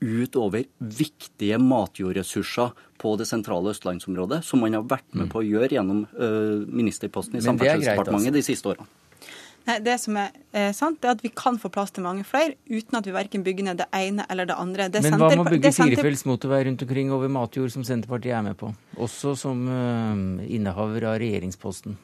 utover 0.00 0.64
viktige 0.78 1.58
matjordressurser 1.60 2.72
på 3.00 3.16
det 3.20 3.26
sentrale 3.28 3.72
østlandsområdet, 3.74 4.42
som 4.44 4.62
man 4.64 4.76
har 4.76 4.86
vært 4.88 5.08
med 5.16 5.30
på 5.32 5.40
å 5.40 5.46
gjøre 5.46 5.76
gjennom 5.76 6.06
uh, 6.16 6.64
ministerposten 6.66 7.36
i 7.36 7.42
er 7.42 7.48
Samferdselsdepartementet 7.48 8.32
altså. 8.32 8.40
de 8.40 8.46
siste 8.48 8.72
årene. 8.72 8.88
Nei, 9.68 9.76
Det 9.84 9.96
som 10.00 10.16
er 10.16 10.30
eh, 10.56 10.70
sant, 10.76 11.04
er 11.04 11.12
at 11.12 11.22
vi 11.24 11.30
kan 11.36 11.58
få 11.60 11.68
plass 11.72 11.92
til 11.92 12.04
mange 12.04 12.24
flere 12.24 12.56
uten 12.70 12.96
at 12.96 13.06
vi 13.06 13.12
verken 13.12 13.44
bygger 13.44 13.66
ned 13.68 13.82
det 13.82 13.88
ene 13.96 14.24
eller 14.32 14.48
det 14.48 14.56
andre. 14.56 14.88
Det 14.88 15.02
Men 15.04 15.18
hva 15.20 15.28
med 15.34 15.44
å 15.44 15.48
bygge 15.50 15.68
det 15.68 15.74
firefelts 15.76 16.24
motorvei 16.28 16.62
rundt 16.68 16.84
omkring 16.86 17.12
over 17.12 17.28
matjord, 17.28 17.72
som 17.74 17.84
Senterpartiet 17.86 18.38
er 18.38 18.46
med 18.46 18.56
på? 18.60 18.72
Også 18.96 19.36
som 19.38 19.66
eh, 19.68 20.46
innehaver 20.56 21.10
av 21.12 21.20
regjeringsposten. 21.20 21.98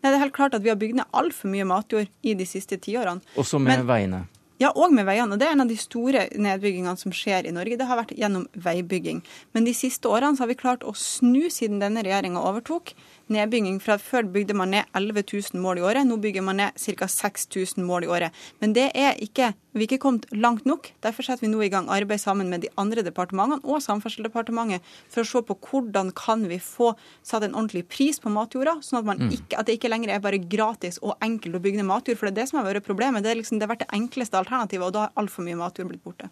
Nei, 0.00 0.08
Det 0.08 0.16
er 0.16 0.22
helt 0.24 0.36
klart 0.36 0.56
at 0.56 0.64
vi 0.64 0.72
har 0.72 0.80
bygd 0.80 1.02
ned 1.02 1.12
altfor 1.12 1.52
mye 1.52 1.68
matjord 1.68 2.08
i 2.24 2.34
de 2.34 2.48
siste 2.48 2.80
tiårene. 2.80 3.20
Også 3.36 3.60
med 3.60 3.76
Men- 3.76 3.88
veiene. 3.90 4.26
Ja, 4.60 4.74
og 4.76 4.92
med 4.92 5.06
veiene. 5.08 5.32
Og 5.32 5.40
det 5.40 5.46
er 5.48 5.54
en 5.56 5.64
av 5.64 5.70
de 5.70 5.78
store 5.80 6.26
nedbyggingene 6.36 6.98
som 7.00 7.14
skjer 7.16 7.48
i 7.48 7.54
Norge. 7.56 7.78
Det 7.80 7.86
har 7.88 7.96
vært 8.02 8.12
gjennom 8.18 8.44
veibygging. 8.60 9.22
Men 9.56 9.64
de 9.64 9.72
siste 9.76 10.10
årene 10.10 10.36
har 10.36 10.50
vi 10.50 10.58
klart 10.60 10.84
å 10.84 10.92
snu 10.92 11.48
siden 11.48 11.80
denne 11.80 12.04
regjeringa 12.04 12.42
overtok. 12.44 12.92
Nedbygging. 13.32 13.78
fra 13.82 13.96
Før 13.98 14.26
bygde 14.28 14.54
man 14.54 14.70
ned 14.74 14.84
11 14.96 15.24
000 15.54 15.62
mål 15.62 15.80
i 15.80 15.84
året, 15.86 16.06
nå 16.06 16.18
bygger 16.20 16.42
man 16.42 16.60
ned 16.60 16.78
ca. 16.78 17.06
6000 17.06 17.84
mål 17.86 18.04
i 18.04 18.10
året. 18.10 18.36
Men 18.60 18.74
det 18.76 18.90
er 18.94 19.14
ikke, 19.22 19.52
vi 19.72 19.84
er 19.84 19.88
ikke 19.88 20.00
kommet 20.02 20.26
langt 20.32 20.66
nok. 20.66 20.90
Derfor 21.02 21.26
setter 21.26 21.46
vi 21.46 21.52
nå 21.52 21.62
i 21.62 21.70
gang 21.72 21.88
arbeid 21.88 22.20
sammen 22.20 22.50
med 22.50 22.64
de 22.64 22.72
andre 22.80 23.04
departementene 23.06 23.60
og 23.64 23.82
Samferdselsdepartementet 23.84 24.82
for 25.08 25.22
å 25.22 25.30
se 25.30 25.44
på 25.46 25.58
hvordan 25.70 26.12
kan 26.16 26.46
vi 26.50 26.58
få 26.58 26.92
satt 27.22 27.46
en 27.46 27.54
ordentlig 27.54 27.86
pris 27.88 28.20
på 28.20 28.32
matjorda, 28.32 28.78
sånn 28.82 29.02
at, 29.02 29.22
mm. 29.22 29.32
ikke, 29.38 29.58
at 29.60 29.68
det 29.68 29.78
ikke 29.78 29.92
lenger 29.92 30.14
er 30.14 30.24
bare 30.24 30.42
gratis 30.42 31.00
og 31.02 31.16
enkelt 31.24 31.56
å 31.56 31.62
bygge 31.62 31.82
ned 31.82 31.90
matjord. 31.90 32.20
For 32.20 32.28
det 32.28 32.36
er 32.36 32.42
det 32.42 32.50
som 32.50 32.60
har 32.60 32.70
vært 32.70 32.86
problemet. 32.86 33.24
Det, 33.24 33.34
er 33.34 33.42
liksom, 33.42 33.60
det 33.60 33.68
har 33.68 33.74
vært 33.76 33.86
det 33.86 33.94
enkleste 33.96 34.38
alternativet, 34.40 34.86
og 34.86 34.96
da 34.96 35.08
har 35.08 35.18
altfor 35.20 35.46
mye 35.46 35.58
matjord 35.60 35.92
blitt 35.92 36.04
borte. 36.04 36.30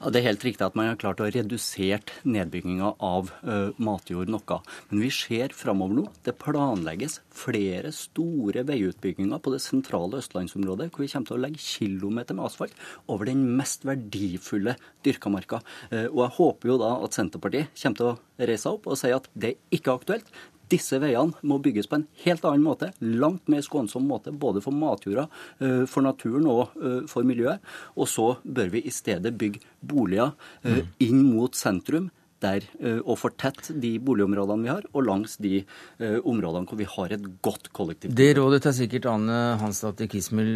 Det 0.00 0.16
er 0.16 0.30
helt 0.30 0.44
riktig 0.46 0.64
at 0.64 0.76
man 0.78 0.86
har 0.88 0.96
klart 0.96 1.18
å 1.20 1.26
redusert 1.28 2.08
nedbygginga 2.24 2.94
av 3.04 3.28
matjord 3.76 4.30
noe. 4.32 4.56
Men 4.88 5.02
vi 5.04 5.10
ser 5.12 5.52
framover 5.52 5.98
nå. 5.98 6.04
Det 6.24 6.38
planlegges 6.40 7.18
flere 7.36 7.90
store 7.92 8.64
veiutbygginger 8.64 9.42
på 9.44 9.52
det 9.52 9.60
sentrale 9.60 10.22
østlandsområdet, 10.22 10.88
hvor 10.94 11.04
vi 11.04 11.10
kommer 11.12 11.28
til 11.28 11.36
å 11.36 11.42
legge 11.44 11.60
kilometer 11.60 12.38
med 12.38 12.48
asfalt 12.48 12.80
over 13.12 13.28
den 13.28 13.42
mest 13.58 13.84
verdifulle 13.84 14.78
dyrka 15.04 15.32
marka. 15.36 15.60
Og 15.92 16.22
jeg 16.24 16.36
håper 16.38 16.72
jo 16.72 16.78
da 16.80 16.94
at 17.04 17.20
Senterpartiet 17.20 17.76
kommer 17.82 18.00
til 18.00 18.10
å 18.14 18.16
reise 18.40 18.64
seg 18.64 18.78
opp 18.78 18.88
og 18.88 18.98
si 19.02 19.12
at 19.12 19.28
det 19.36 19.52
er 19.52 19.76
ikke 19.76 19.98
aktuelt. 20.00 20.32
Disse 20.70 21.00
veiene 21.02 21.34
må 21.46 21.58
bygges 21.62 21.88
på 21.90 21.98
en 21.98 22.06
helt 22.24 22.46
annen 22.46 22.64
måte, 22.66 22.92
langt 23.00 23.50
mer 23.50 23.64
skånsom 23.66 24.06
måte, 24.06 24.30
både 24.30 24.62
for 24.62 24.76
matjorda, 24.76 25.26
eh, 25.58 25.82
for 25.90 26.06
naturen 26.06 26.46
og 26.50 26.78
eh, 26.78 27.02
for 27.10 27.26
miljøet. 27.26 27.64
Og 27.96 28.10
så 28.10 28.30
bør 28.44 28.70
vi 28.76 28.84
i 28.86 28.94
stedet 28.94 29.34
bygge 29.40 29.64
boliger 29.80 30.34
eh, 30.62 30.80
mm. 30.80 30.96
inn 31.08 31.22
mot 31.26 31.58
sentrum 31.58 32.10
der, 32.40 32.64
og 33.04 33.18
fortette 33.20 33.74
de 33.82 33.90
boligområdene 34.00 34.64
vi 34.64 34.70
har, 34.70 34.86
og 34.96 35.02
langs 35.04 35.34
de 35.44 35.58
områdene 36.00 36.64
hvor 36.70 36.78
vi 36.80 36.86
har 36.88 37.12
et 37.12 37.26
godt 37.44 37.68
kollektivt. 37.76 38.14
Det 38.16 38.30
rådet 38.38 38.62
tar 38.64 38.72
sikkert 38.72 39.10
Anne 39.10 39.58
Hansdatter 39.60 40.08
Kismul 40.08 40.54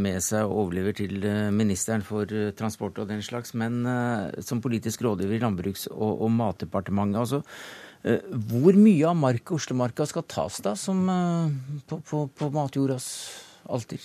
med 0.00 0.24
seg 0.24 0.48
og 0.48 0.62
overlever 0.62 0.96
til 0.96 1.26
ministeren 1.52 2.06
for 2.08 2.24
transport 2.56 3.02
og 3.04 3.12
den 3.12 3.20
slags. 3.20 3.52
Men 3.52 3.84
som 4.40 4.64
politisk 4.64 5.04
rådgiver 5.04 5.36
i 5.36 5.42
Landbruks- 5.44 5.90
og, 5.92 6.22
og 6.24 6.32
matdepartementet, 6.38 7.20
altså, 7.26 7.42
hvor 8.02 8.76
mye 8.78 9.06
av 9.08 9.16
marka, 9.18 9.56
Oslomarka 9.56 10.06
skal 10.08 10.26
tas 10.28 10.60
da, 10.64 10.74
som 10.78 11.06
eh, 11.10 11.80
på, 11.88 12.00
på, 12.06 12.26
på 12.36 12.50
matjordas 12.54 13.08
alter? 13.66 14.04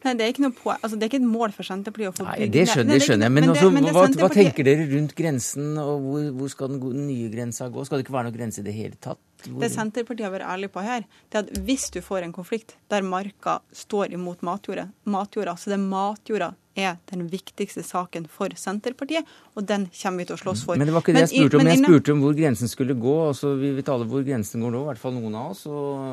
Nei, 0.00 0.14
det 0.16 0.26
er 0.30 0.52
på, 0.56 0.70
altså 0.72 0.96
det 0.96 1.04
er 1.04 1.10
ikke 1.10 1.18
et 1.20 1.28
mål 1.28 1.52
for 1.52 1.66
Senterpartiet 1.68 2.08
å 2.08 2.14
få 2.16 2.24
Nei, 2.24 2.46
det 2.48 2.62
skjønner, 2.70 2.96
det 2.96 3.04
skjønner 3.04 3.28
jeg. 3.28 3.34
Men, 3.36 3.44
men, 3.44 3.50
også, 3.52 3.72
men 3.74 3.88
hva, 3.92 4.04
hva, 4.16 4.30
tenker 4.32 4.64
dere 4.64 4.86
rundt 4.88 5.12
grensen, 5.18 5.74
og 5.82 6.06
hvor, 6.06 6.30
hvor 6.38 6.52
skal 6.54 6.70
den 6.72 7.02
nye 7.04 7.28
grensa 7.32 7.68
gå? 7.72 7.84
Skal 7.84 8.00
det 8.00 8.06
ikke 8.06 8.14
være 8.14 8.30
noen 8.30 8.36
grense 8.38 8.62
i 8.62 8.64
det 8.64 8.72
hele 8.78 8.96
tatt? 8.96 9.20
Hvor... 9.44 9.58
Det 9.60 9.68
Senterpartiet 9.74 10.24
har 10.24 10.32
vært 10.32 10.48
ærlig 10.48 10.70
på 10.72 10.84
her, 10.84 11.04
det 11.28 11.40
er 11.40 11.44
at 11.44 11.60
hvis 11.68 11.90
du 11.92 12.00
får 12.04 12.24
en 12.24 12.32
konflikt 12.36 12.78
der 12.92 13.04
marka 13.04 13.58
står 13.76 14.16
imot 14.16 14.40
matjorda, 14.46 14.88
matjorda 15.04 15.56
så 15.60 15.74
det 15.74 15.76
er 15.76 15.84
matjorda 15.84 16.50
er 16.78 16.96
den 17.10 17.26
viktigste 17.30 17.82
saken 17.82 18.26
for 18.30 18.52
Senterpartiet, 18.56 19.26
og 19.58 19.66
den 19.66 19.88
kommer 19.90 20.22
vi 20.22 20.28
til 20.28 20.36
å 20.36 20.40
slåss 20.40 20.62
for. 20.66 20.78
Men 20.78 20.88
det 20.88 20.94
var 20.94 21.02
ikke 21.02 21.14
det 21.16 21.24
jeg 21.26 21.32
spurte 21.32 21.58
om. 21.58 21.70
Jeg 21.70 21.80
spurte 21.82 22.14
om 22.14 22.22
hvor 22.24 22.36
grensen 22.38 22.70
skulle 22.70 22.96
gå. 22.98 23.14
altså 23.26 23.52
Vi 23.58 23.72
vet 23.76 23.90
alle 23.92 24.06
hvor 24.10 24.24
grensen 24.26 24.62
går 24.62 24.74
nå, 24.74 24.82
i 24.84 24.88
hvert 24.90 25.02
fall 25.02 25.14
noen 25.16 25.36
av 25.40 25.50
oss. 25.54 25.64
Og, 25.70 26.04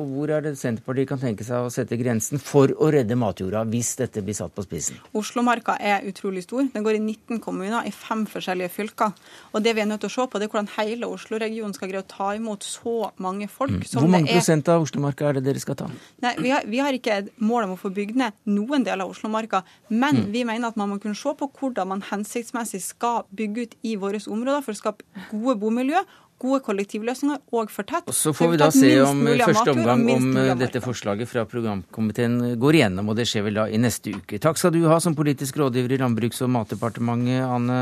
og 0.00 0.14
hvor 0.14 0.32
er 0.32 0.46
det 0.46 0.54
Senterpartiet 0.60 1.10
kan 1.10 1.20
tenke 1.22 1.46
seg 1.46 1.66
å 1.66 1.72
sette 1.72 1.98
grensen 2.00 2.42
for 2.42 2.72
å 2.72 2.90
redde 2.94 3.18
matjorda, 3.18 3.64
hvis 3.70 3.92
dette 4.00 4.24
blir 4.24 4.36
satt 4.38 4.54
på 4.56 4.64
spissen? 4.66 5.00
Oslomarka 5.16 5.76
er 5.76 6.06
utrolig 6.08 6.46
stor. 6.46 6.64
Den 6.72 6.86
går 6.86 6.98
i 6.98 7.02
19 7.02 7.42
kommuner 7.44 7.86
i 7.86 7.92
fem 7.94 8.24
forskjellige 8.30 8.72
fylker. 8.72 9.14
Og 9.52 9.64
det 9.64 9.76
vi 9.76 9.84
er 9.84 9.90
nødt 9.90 10.04
til 10.06 10.12
å 10.12 10.16
se 10.16 10.28
på, 10.32 10.40
det 10.40 10.48
er 10.48 10.54
hvordan 10.54 10.72
hele 10.78 11.10
Oslo-regionen 11.12 11.76
skal 11.76 11.92
greie 11.92 12.04
å 12.04 12.08
ta 12.08 12.32
imot 12.36 12.64
så 12.66 13.12
mange 13.22 13.50
folk. 13.52 13.76
Mm. 13.76 13.86
Hvor 13.92 14.10
mange 14.10 14.32
prosent 14.32 14.72
av 14.72 14.84
Oslomarka 14.86 15.28
er 15.28 15.38
det 15.38 15.46
dere 15.50 15.62
skal 15.62 15.78
ta? 15.78 15.90
Nei, 16.24 16.34
vi 16.40 16.52
har, 16.54 16.66
vi 16.66 16.80
har 16.82 16.96
ikke 16.96 17.20
et 17.20 17.30
mål 17.42 17.68
om 17.68 17.76
å 17.76 17.80
få 17.80 17.92
bygd 17.94 18.18
ned 18.20 18.36
noen 18.48 18.84
deler 18.86 19.04
av 19.04 19.12
Oslomarka. 19.12 19.62
Men 19.92 20.05
men 20.06 20.22
mm. 20.22 20.28
vi 20.34 20.44
mener 20.48 20.70
at 20.70 20.78
man 20.78 20.92
må 20.92 21.00
kunne 21.02 21.18
se 21.18 21.34
på 21.38 21.50
hvordan 21.58 21.90
man 21.94 22.04
hensiktsmessig 22.10 22.82
skal 22.84 23.26
bygge 23.36 23.66
ut 23.66 23.74
i 23.86 23.96
våre 24.00 24.22
områder 24.22 24.62
for 24.64 24.76
å 24.76 24.80
skape 24.84 25.26
gode 25.32 25.58
bomiljø 25.60 26.04
gode 26.42 26.60
kollektivløsninger 26.66 27.38
og 27.56 27.70
for 27.72 27.88
tett. 27.88 28.08
Og 28.10 28.16
Så 28.16 28.32
får 28.36 28.50
vi 28.52 28.58
da 28.60 28.68
se 28.74 28.90
om 29.00 29.22
første 29.40 29.72
omgang 29.72 30.02
om 30.12 30.26
dette 30.60 30.82
forslaget 30.84 31.30
fra 31.30 31.46
programkomiteen 31.48 32.58
går 32.60 32.80
igjennom, 32.80 33.08
og 33.08 33.16
det 33.16 33.24
skjer 33.30 33.46
vel 33.48 33.60
da 33.62 33.66
i 33.72 33.80
neste 33.80 34.12
uke. 34.18 34.40
Takk 34.42 34.60
skal 34.60 34.74
du 34.74 34.82
ha 34.90 35.00
som 35.00 35.16
politisk 35.16 35.56
rådgiver 35.62 35.96
i 35.96 36.00
Landbruks- 36.02 36.44
og 36.44 36.52
matdepartementet, 36.58 37.40
Anne 37.46 37.80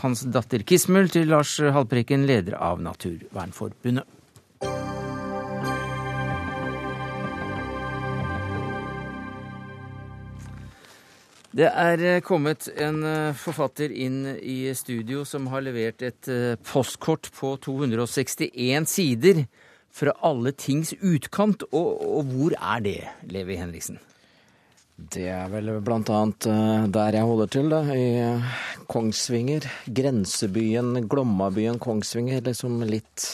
Hans 0.00 0.24
datter 0.24 0.64
Kismul, 0.64 1.12
til 1.12 1.28
Lars 1.32 1.58
Haltbrekken, 1.60 2.24
leder 2.30 2.56
av 2.56 2.80
Naturvernforbundet. 2.84 4.08
Det 11.54 11.68
er 11.70 12.00
eh, 12.02 12.22
kommet 12.24 12.66
en 12.82 13.04
eh, 13.06 13.36
forfatter 13.38 13.92
inn 13.94 14.24
i 14.42 14.72
studio 14.74 15.22
som 15.28 15.46
har 15.52 15.62
levert 15.62 16.02
et 16.02 16.26
eh, 16.30 16.56
postkort 16.66 17.28
på 17.36 17.52
261 17.62 18.88
sider 18.90 19.44
fra 19.94 20.16
alle 20.26 20.50
tings 20.58 20.90
utkant. 20.98 21.62
Og, 21.70 22.02
og 22.02 22.32
hvor 22.32 22.56
er 22.58 22.82
det, 22.82 22.96
Levi 23.30 23.60
Henriksen? 23.60 24.00
Det 24.94 25.28
er 25.30 25.46
vel 25.50 25.70
blant 25.82 26.10
annet 26.14 26.46
der 26.94 27.16
jeg 27.18 27.26
holder 27.26 27.48
til, 27.50 27.70
da. 27.70 27.80
I 27.90 28.84
Kongsvinger. 28.90 29.66
Grensebyen, 29.90 31.06
Glommabyen 31.10 31.80
Kongsvinger. 31.82 32.42
Liksom 32.46 32.82
litt 32.86 33.26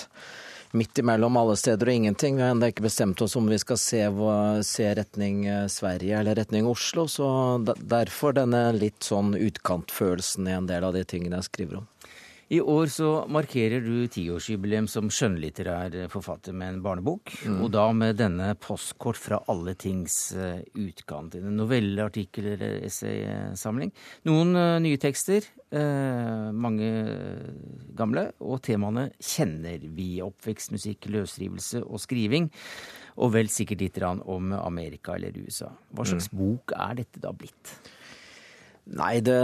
midt 0.73 0.99
imellom 0.99 1.37
alle 1.37 1.57
steder 1.57 1.89
og 1.89 1.95
ingenting. 1.95 2.37
Vi 2.37 2.43
har 2.43 2.55
ennå 2.55 2.71
ikke 2.71 2.87
bestemt 2.87 3.23
oss 3.23 3.37
om 3.37 3.49
vi 3.51 3.59
skal 3.59 3.79
se, 3.81 4.03
se, 4.67 4.89
retning 4.95 5.47
eh, 5.47 5.67
Sverige 5.67 6.19
eller 6.21 6.39
retning 6.39 6.69
Oslo. 6.71 7.07
Så 7.09 7.29
derfor 7.81 8.37
denne 8.37 8.71
litt 8.77 9.03
sånn 9.07 9.35
utkantfølelsen 9.35 10.49
i 10.49 10.57
en 10.59 10.71
del 10.71 10.87
av 10.87 10.95
de 10.97 11.05
tingene 11.05 11.41
jeg 11.41 11.51
skriver 11.51 11.83
om. 11.83 11.89
I 12.51 12.59
år 12.61 12.89
så 12.91 13.09
markerer 13.31 13.85
du 13.85 14.09
tiårsjubileum 14.11 14.89
som 14.91 15.07
skjønnlitterær 15.07 16.09
forfatter 16.11 16.51
med 16.51 16.73
en 16.73 16.81
barnebok. 16.83 17.31
Mm. 17.47 17.61
Og 17.63 17.69
da 17.71 17.85
med 17.95 18.19
denne 18.19 18.49
postkort 18.59 19.21
fra 19.23 19.39
alle 19.53 19.77
tings 19.79 20.17
uh, 20.35 20.59
utkant. 20.75 21.37
En 21.39 21.55
novelle, 21.55 22.03
artikkel 22.03 22.49
eller 22.57 22.81
essaysamling. 22.89 23.93
Noen 24.27 24.51
uh, 24.59 24.81
nye 24.83 24.99
tekster, 24.99 25.47
uh, 25.71 26.51
mange 26.51 26.91
gamle. 27.95 28.27
Og 28.43 28.59
temaene 28.67 29.13
kjenner 29.23 29.87
vi. 29.87 30.17
Oppvekst, 30.27 30.75
musikk, 30.75 31.07
løsrivelse 31.07 31.85
og 31.87 32.03
skriving. 32.03 32.51
Og 33.23 33.31
vel 33.39 33.55
sikkert 33.55 33.87
litt 33.87 34.03
om 34.03 34.51
Amerika 34.59 35.15
eller 35.15 35.39
USA. 35.39 35.71
Hva 35.95 36.03
slags 36.03 36.33
mm. 36.35 36.39
bok 36.43 36.75
er 36.75 36.99
dette 37.05 37.23
da 37.23 37.31
blitt? 37.31 37.77
Nei, 38.91 39.21
det, 39.23 39.37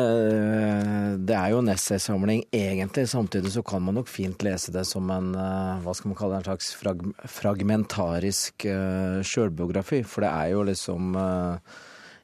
det, 1.23 1.35
er 1.37 1.53
jo 1.53 1.61
en 1.61 1.71
essaysamling 1.71 2.43
egentlig. 2.51 3.05
Samtidig 3.09 3.53
så 3.55 3.63
kan 3.67 3.85
man 3.85 3.95
nok 3.95 4.09
fint 4.11 4.43
lese 4.43 4.73
det 4.75 4.83
som 4.89 5.11
en 5.13 5.35
eh, 5.39 5.83
hva 5.85 5.95
skal 5.95 6.11
man 6.11 6.19
kalle 6.19 6.39
det, 6.39 6.41
en 6.41 6.49
slags 6.49 6.73
frag, 6.75 7.05
fragmentarisk 7.31 8.67
uh, 8.67 9.21
sjølbiografi. 9.23 10.01
For 10.09 10.27
det 10.27 10.33
er 10.33 10.51
jo 10.55 10.65
liksom 10.67 11.15
uh, 11.15 11.77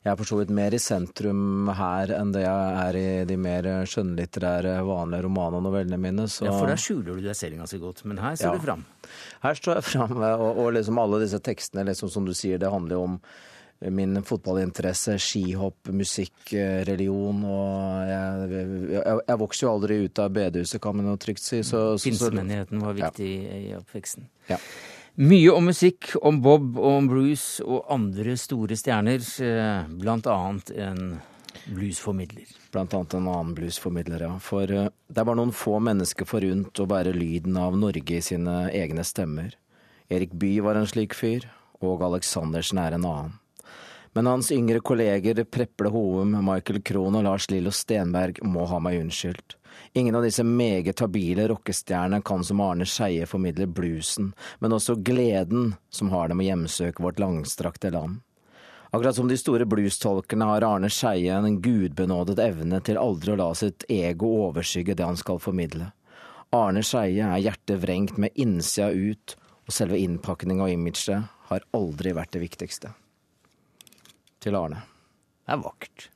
Jeg 0.02 0.10
er 0.10 0.18
for 0.18 0.32
så 0.32 0.40
vidt 0.40 0.50
mer 0.56 0.74
i 0.74 0.80
sentrum 0.82 1.70
her 1.78 2.10
enn 2.16 2.32
det 2.34 2.42
jeg 2.42 2.80
er 2.88 2.98
i 2.98 3.06
de 3.28 3.38
mer 3.38 3.70
skjønnlitterære, 3.86 4.74
vanlige 4.88 5.28
romanene 5.28 5.60
og 5.60 5.66
novellene 5.68 6.00
mine. 6.02 6.26
Så... 6.26 6.48
Ja, 6.48 6.56
For 6.58 6.72
der 6.72 6.82
skjuler 6.82 7.14
du 7.14 7.22
deg 7.22 7.38
selv 7.38 7.60
ganske 7.62 7.78
godt, 7.84 8.02
men 8.08 8.18
her 8.24 8.34
står 8.34 8.56
ja. 8.56 8.58
du 8.58 8.66
fram. 8.66 8.82
Her 9.46 9.62
står 9.62 9.78
jeg 9.78 9.90
fram, 9.92 10.18
og, 10.18 10.48
og 10.64 10.74
liksom 10.74 10.98
alle 10.98 11.22
disse 11.22 11.38
tekstene, 11.38 11.86
liksom 11.92 12.10
som 12.10 12.26
du 12.26 12.34
sier, 12.34 12.58
det 12.58 12.72
handler 12.72 12.98
jo 12.98 13.08
om 13.12 13.18
min 13.90 14.22
fotballinteresse, 14.22 15.16
skihopp, 15.18 15.90
musikk, 15.90 16.52
eh, 16.52 16.84
religion. 16.86 17.44
og 17.44 18.08
Jeg, 18.08 18.62
jeg, 18.92 19.20
jeg 19.28 19.40
vokste 19.40 19.66
jo 19.66 19.72
aldri 19.72 20.00
ut 20.04 20.22
av 20.22 20.32
bedehuset, 20.36 20.80
kan 20.82 20.96
man 20.96 21.10
jo 21.10 21.16
trygt 21.16 21.42
si. 21.42 21.62
Så, 21.66 21.84
Pinsemenigheten 22.02 22.82
var 22.84 22.98
viktig 22.98 23.30
ja. 23.32 23.58
i 23.58 23.74
oppveksten. 23.78 24.28
Ja. 24.50 24.60
Mye 25.20 25.52
om 25.52 25.66
musikk, 25.68 26.14
om 26.24 26.40
Bob 26.40 26.78
og 26.80 26.88
om 27.02 27.08
Bruce 27.10 27.64
og 27.66 27.84
andre 27.92 28.36
store 28.40 28.78
stjerner, 28.80 29.20
eh, 29.44 29.90
blant 30.00 30.26
annet 30.30 30.72
en 30.72 31.20
bluesformidler. 31.66 32.48
Blant 32.72 32.94
annet 32.94 33.14
en 33.14 33.28
annen 33.28 33.54
bluesformidler, 33.54 34.24
ja. 34.24 34.32
For 34.42 34.70
uh, 34.70 34.88
det 35.08 35.20
er 35.20 35.28
bare 35.28 35.38
noen 35.38 35.52
få 35.54 35.78
mennesker 35.84 36.28
forunt 36.28 36.80
å 36.80 36.88
bære 36.88 37.12
lyden 37.16 37.58
av 37.60 37.76
Norge 37.78 38.18
i 38.18 38.24
sine 38.24 38.70
egne 38.72 39.04
stemmer. 39.06 39.52
Erik 40.12 40.32
Bye 40.32 40.64
var 40.64 40.80
en 40.80 40.88
slik 40.88 41.14
fyr, 41.16 41.46
og 41.84 42.02
Aleksandersen 42.08 42.80
er 42.82 42.96
en 42.96 43.06
annen. 43.08 43.38
Men 44.12 44.26
hans 44.26 44.52
yngre 44.52 44.80
kolleger 44.80 45.44
Preple 45.44 45.88
Hovum, 45.88 46.34
Michael 46.44 46.82
Krohn 46.84 47.16
og 47.16 47.24
Lars 47.24 47.46
Lillo 47.50 47.70
Stenberg 47.72 48.42
må 48.44 48.66
ha 48.68 48.80
meg 48.82 48.98
unnskyldt. 49.00 49.56
Ingen 49.96 50.18
av 50.18 50.26
disse 50.26 50.44
meget 50.44 51.00
habile 51.00 51.46
rockestjernene 51.48 52.20
kan 52.24 52.44
som 52.44 52.60
Arne 52.60 52.84
Skeie 52.84 53.24
formidle 53.26 53.66
bluesen, 53.66 54.34
men 54.60 54.76
også 54.76 54.98
gleden 55.00 55.72
som 55.88 56.12
har 56.12 56.28
dem 56.28 56.44
å 56.44 56.46
hjemsøke 56.46 57.04
vårt 57.04 57.22
langstrakte 57.22 57.92
land. 57.94 58.20
Akkurat 58.92 59.16
som 59.16 59.28
de 59.28 59.38
store 59.40 59.64
bluestolkene 59.64 60.44
har 60.50 60.68
Arne 60.68 60.92
Skeie 60.92 61.32
en 61.32 61.60
gudbenådet 61.64 62.36
evne 62.44 62.82
til 62.84 63.00
aldri 63.00 63.32
å 63.32 63.38
la 63.40 63.48
sitt 63.56 63.86
ego 63.88 64.28
overskygge 64.48 64.98
det 64.98 65.08
han 65.08 65.16
skal 65.16 65.40
formidle. 65.40 65.88
Arne 66.52 66.84
Skeie 66.84 67.32
er 67.32 67.40
hjertet 67.40 67.80
vrengt 67.80 68.20
med 68.20 68.36
innsida 68.36 68.92
ut 68.92 69.38
Og 69.62 69.70
selve 69.70 69.94
innpakninga 69.94 70.64
og 70.66 70.72
imaget 70.74 71.28
har 71.48 71.62
aldri 71.78 72.12
vært 72.18 72.32
det 72.34 72.42
viktigste. 72.42 72.90
Til 74.42 74.58
Arne. 74.58 74.82
Det 75.42 75.54
er 75.54 75.60
vakkert. 75.62 76.08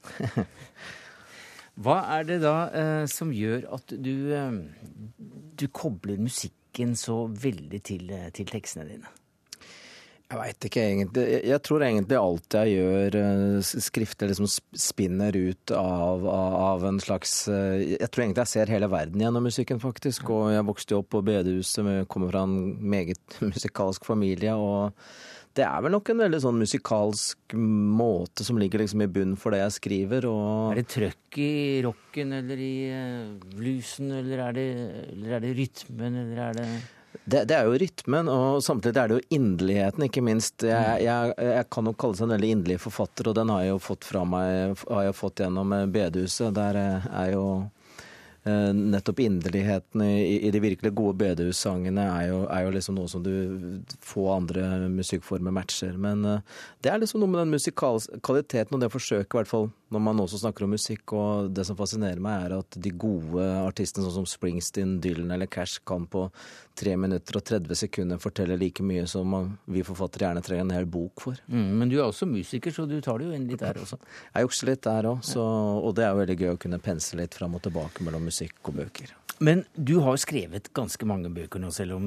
Hva 1.84 1.98
er 2.16 2.24
det 2.24 2.40
da 2.42 2.56
eh, 2.72 3.04
som 3.10 3.32
gjør 3.34 3.66
at 3.76 3.92
du, 4.00 4.14
eh, 4.32 5.26
du 5.60 5.66
kobler 5.76 6.18
musikken 6.22 6.96
så 6.96 7.26
veldig 7.28 7.82
til, 7.84 8.10
eh, 8.14 8.30
til 8.34 8.48
tekstene 8.48 8.88
dine? 8.88 9.12
Jeg 10.26 10.40
veit 10.40 10.64
ikke 10.66 10.82
egentlig. 10.82 11.24
Jeg 11.46 11.62
tror 11.62 11.82
egentlig 11.86 12.16
alt 12.18 12.54
jeg 12.58 12.72
gjør 12.80 13.16
eh, 13.20 13.68
skriftlig, 13.84 14.32
liksom 14.32 14.48
spinner 14.74 15.36
ut 15.38 15.72
av, 15.78 16.26
av, 16.26 16.86
en 16.88 16.98
slags 17.02 17.44
eh, 17.46 17.92
Jeg 17.92 18.08
tror 18.10 18.24
egentlig 18.24 18.42
jeg 18.42 18.52
ser 18.56 18.72
hele 18.74 18.88
verden 18.90 19.22
gjennom 19.22 19.46
musikken, 19.46 19.78
faktisk. 19.82 20.32
Og 20.34 20.50
jeg 20.56 20.66
vokste 20.66 20.96
jo 20.96 21.04
opp 21.04 21.12
på 21.14 21.22
bedehuset, 21.28 22.08
kommer 22.10 22.34
fra 22.34 22.42
en 22.48 22.58
meget 22.82 23.38
musikalsk 23.52 24.08
familie. 24.08 24.56
og 24.58 24.98
det 25.56 25.64
er 25.64 25.84
vel 25.84 25.94
nok 25.94 26.10
en 26.12 26.20
veldig 26.24 26.40
sånn 26.44 26.58
musikalsk 26.60 27.54
måte 27.56 28.44
som 28.44 28.58
ligger 28.60 28.82
liksom 28.82 29.04
i 29.04 29.08
bunnen 29.10 29.38
for 29.40 29.54
det 29.54 29.62
jeg 29.62 29.76
skriver. 29.78 30.28
Og... 30.28 30.74
Er 30.74 30.82
det 30.82 30.90
trøkk 30.92 31.38
i 31.40 31.52
rocken 31.86 32.34
eller 32.36 32.60
i 32.60 32.74
eh, 32.92 33.46
bluesen, 33.54 34.12
eller 34.18 34.44
er 34.48 34.58
det, 34.58 34.68
eller 35.14 35.38
er 35.38 35.46
det 35.46 35.54
rytmen, 35.60 36.20
eller 36.24 36.44
er 36.50 36.60
det 36.60 36.68
det, 37.24 37.46
det, 37.48 37.54
er 37.56 37.64
jo 37.64 37.78
rytmen, 37.80 38.28
og 38.28 38.58
samtidig 38.62 39.00
er 39.00 39.08
det 39.08 39.16
jo 39.16 39.36
inderligheten, 39.38 40.02
ikke 40.04 40.22
minst. 40.22 40.66
Jeg, 40.68 40.98
jeg, 41.06 41.32
jeg 41.40 41.64
kan 41.72 41.88
jo 41.88 41.94
kalle 41.96 42.18
seg 42.18 42.26
en 42.26 42.34
veldig 42.34 42.50
inderlig 42.52 42.76
forfatter, 42.82 43.30
og 43.30 43.38
den 43.38 43.52
har 43.54 43.62
jeg 43.64 43.70
jo 43.72 43.78
fått 43.80 44.04
fra 44.04 44.24
meg, 44.28 44.82
har 44.84 45.06
jeg 45.08 45.16
fått 45.16 45.40
gjennom 45.40 45.72
bedehuset. 45.94 46.52
Der 46.54 46.76
er 46.76 47.32
jo 47.32 47.46
Eh, 47.64 47.75
nettopp 48.46 49.20
inderligheten 49.24 50.02
i, 50.06 50.36
i, 50.38 50.50
de 50.54 50.60
virkelig 50.62 50.92
gode 50.94 51.16
bedehussangene 51.18 52.04
er, 52.06 52.34
er, 52.44 52.60
jo 52.66 52.74
liksom 52.76 52.98
noe 52.98 53.10
som 53.10 53.24
du 53.24 53.32
få 54.04 54.28
andre 54.34 54.86
musikkformer 54.92 55.54
matcher. 55.54 55.96
Men 55.98 56.22
uh, 56.24 56.60
det 56.84 56.92
er 56.92 57.02
liksom 57.02 57.22
noe 57.22 57.32
med 57.32 57.42
den 57.42 57.56
musikaliteten 57.56 58.78
og 58.78 58.84
det 58.84 58.92
forsøket, 58.94 59.32
i 59.34 59.40
hvert 59.40 59.50
fall 59.50 59.70
når 59.94 60.02
man 60.02 60.20
også 60.22 60.40
snakker 60.40 60.66
om 60.66 60.72
musikk. 60.74 61.12
Og 61.16 61.50
det 61.54 61.66
som 61.68 61.78
fascinerer 61.78 62.22
meg, 62.22 62.46
er 62.46 62.56
at 62.58 62.78
de 62.82 62.92
gode 62.92 63.44
artistene 63.62 64.06
sånn 64.06 64.18
som 64.20 64.28
Springsteen, 64.28 64.96
Dylan 65.02 65.34
eller 65.34 65.50
Cash 65.50 65.82
kan 65.86 66.08
på 66.10 66.26
3 66.76 66.96
minutter 67.00 67.38
og 67.38 67.46
30 67.48 67.80
sekunder 67.86 68.20
fortelle 68.22 68.58
like 68.60 68.84
mye 68.84 69.06
som 69.10 69.36
vi 69.72 69.84
forfattere 69.86 70.28
gjerne 70.28 70.44
trenger 70.46 70.66
en 70.66 70.74
hel 70.76 70.88
bok 70.96 71.24
for. 71.28 71.42
Mm, 71.46 71.68
men 71.80 71.92
du 71.92 71.98
er 71.98 72.06
også 72.06 72.28
musiker, 72.28 72.74
så 72.74 72.88
du 72.88 72.98
tar 73.00 73.20
det 73.20 73.30
jo 73.30 73.36
inn 73.36 73.46
litt 73.50 73.62
der 73.64 73.80
også? 73.80 74.00
Jeg 74.34 74.48
jukser 74.48 74.72
litt 74.72 74.84
der 74.86 75.12
òg, 75.12 75.22
og 75.36 75.94
det 75.96 76.06
er 76.06 76.12
jo 76.12 76.24
veldig 76.24 76.40
gøy 76.42 76.50
å 76.54 76.58
kunne 76.66 76.82
pense 76.82 77.16
litt 77.18 77.38
fram 77.38 77.56
og 77.56 77.64
tilbake 77.66 78.04
mellom 78.06 78.28
musikk 78.28 78.60
og 78.66 78.82
bøker. 78.82 79.14
Men 79.38 79.64
du 79.76 79.98
har 80.00 80.14
jo 80.16 80.22
skrevet 80.22 80.70
ganske 80.76 81.06
mange 81.08 81.28
bøker 81.34 81.60
nå, 81.60 81.68
selv 81.74 81.98
om 81.98 82.06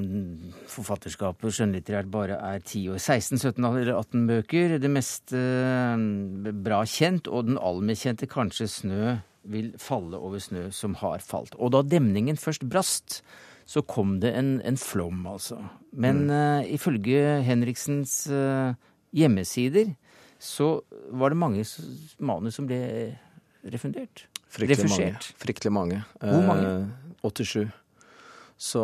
forfatterskapet 0.72 1.54
skjønnlitterært 1.54 2.10
bare 2.10 2.40
er 2.42 2.64
10 2.64 2.96
år. 2.96 3.02
16, 3.04 3.38
17 3.38 3.68
eller 3.70 3.92
18 3.94 4.24
bøker. 4.30 4.78
Det 4.82 4.90
meste 4.90 5.38
eh, 5.38 6.54
bra 6.66 6.82
kjent, 6.90 7.30
og 7.30 7.52
den 7.52 7.60
aller 7.62 7.86
mest 7.86 8.08
kjente 8.08 8.30
kanskje 8.30 8.70
'Snø 8.70 9.18
vil 9.50 9.70
falle 9.80 10.18
over 10.18 10.42
snø 10.42 10.68
som 10.74 10.98
har 11.00 11.22
falt'. 11.24 11.56
Og 11.58 11.72
da 11.74 11.84
demningen 11.86 12.38
først 12.38 12.66
brast, 12.70 13.22
så 13.70 13.82
kom 13.86 14.18
det 14.20 14.34
en, 14.34 14.58
en 14.66 14.78
flom, 14.78 15.22
altså. 15.30 15.62
Men 15.94 16.26
mm. 16.26 16.34
uh, 16.34 16.74
ifølge 16.74 17.42
Henriksens 17.46 18.26
uh, 18.34 18.74
hjemmesider 19.14 19.94
så 20.40 20.80
var 21.12 21.30
det 21.30 21.38
mange 21.38 21.66
manus 22.18 22.58
som 22.58 22.68
ble 22.70 22.80
refundert. 23.70 24.26
Fryktelig 24.50 24.80
Refusert. 24.80 25.20
mange. 25.20 25.38
Fryktelig 25.44 25.72
mange. 25.76 26.02
Hvor 26.24 26.46
mange? 26.48 26.70
Uh, 26.70 27.09
87. 27.24 27.70
Så 28.60 28.82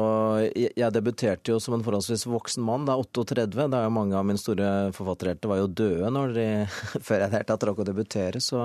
jeg 0.56 0.88
debuterte 0.96 1.52
jo 1.52 1.58
som 1.60 1.74
en 1.76 1.82
forholdsvis 1.84 2.24
voksen 2.32 2.64
mann. 2.64 2.86
Er 2.88 3.02
38. 3.02 3.44
Da 3.52 3.82
er 3.82 3.90
jo 3.90 3.96
mange 3.98 4.16
av 4.16 4.24
mine 4.24 4.40
store 4.40 4.70
forfatterhelter 4.96 5.52
var 5.52 5.60
jo 5.60 5.68
døde 5.68 6.12
når 6.16 6.36
de, 6.38 6.46
før 7.08 7.26
jeg 7.26 7.34
helt 7.34 7.50
tatt 7.52 7.66
rakk 7.68 7.82
å 7.84 7.88
debutere. 7.90 8.40
Så 8.40 8.64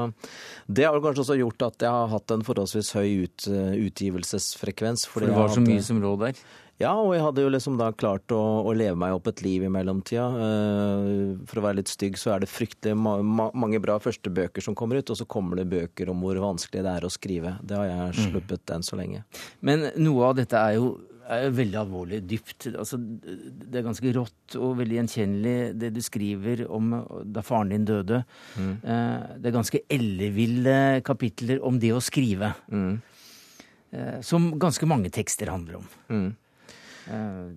det 0.71 0.87
har 0.87 1.03
kanskje 1.03 1.25
også 1.27 1.39
gjort 1.41 1.67
at 1.67 1.87
jeg 1.89 1.97
har 1.97 2.13
hatt 2.15 2.37
en 2.37 2.47
forholdsvis 2.47 2.93
høy 2.95 3.27
ut, 3.27 3.49
utgivelsesfrekvens. 3.91 5.09
For 5.11 5.27
det 5.27 5.35
var 5.35 5.51
så 5.51 5.65
mye 5.67 5.83
som 5.83 5.99
lå 6.03 6.15
der? 6.23 6.39
Ja, 6.81 6.95
og 6.97 7.13
jeg 7.13 7.21
hadde 7.21 7.43
jo 7.45 7.51
liksom 7.53 7.77
da 7.77 7.91
klart 7.93 8.33
å, 8.33 8.41
å 8.65 8.73
leve 8.73 8.97
meg 8.97 9.13
opp 9.13 9.29
et 9.29 9.43
liv 9.45 9.67
i 9.67 9.73
mellomtida. 9.73 10.27
Uh, 10.33 11.35
for 11.49 11.61
å 11.61 11.67
være 11.67 11.83
litt 11.83 11.93
stygg, 11.93 12.17
så 12.17 12.33
er 12.35 12.45
det 12.45 12.49
fryktelig 12.49 12.97
ma 12.97 13.19
ma 13.21 13.51
mange 13.53 13.83
bra 13.85 13.99
første 14.01 14.33
bøker 14.33 14.65
som 14.65 14.77
kommer 14.79 15.01
ut, 15.01 15.13
og 15.13 15.19
så 15.21 15.29
kommer 15.29 15.61
det 15.61 15.69
bøker 15.69 16.09
om 16.09 16.25
hvor 16.25 16.41
vanskelig 16.41 16.87
det 16.87 16.97
er 16.97 17.05
å 17.05 17.13
skrive. 17.13 17.59
Det 17.61 17.77
har 17.77 17.91
jeg 17.91 18.09
mm. 18.09 18.25
sluppet 18.31 18.65
mm. 18.65 18.75
enn 18.77 18.89
så 18.89 19.01
lenge. 19.01 19.23
Men 19.61 19.91
noe 20.01 20.31
av 20.31 20.41
dette 20.41 20.57
er 20.57 20.79
jo 20.79 20.91
er 21.31 21.53
veldig 21.55 21.79
alvorlig, 21.85 22.21
dypt. 22.27 22.67
Altså, 22.73 22.99
det 22.99 23.79
er 23.79 23.87
ganske 23.87 24.13
rått 24.17 24.57
og 24.59 24.77
veldig 24.81 24.97
gjenkjennelig, 24.99 25.57
det 25.79 25.93
du 25.95 26.01
skriver 26.03 26.65
om 26.67 26.97
da 27.31 27.45
faren 27.47 27.71
din 27.75 27.87
døde. 27.87 28.25
Mm. 28.57 28.75
Uh, 28.83 29.37
det 29.37 29.51
er 29.51 29.59
ganske 29.61 29.85
elleville 30.01 30.77
kapitler 31.07 31.63
om 31.67 31.79
det 31.83 31.93
å 31.95 32.03
skrive. 32.03 32.55
Mm. 32.73 32.95
Uh, 33.95 34.17
som 34.27 34.55
ganske 34.61 34.89
mange 34.91 35.13
tekster 35.15 35.53
handler 35.53 35.85
om. 35.85 35.91
Mm. 36.11 36.31
Eh, 37.09 37.53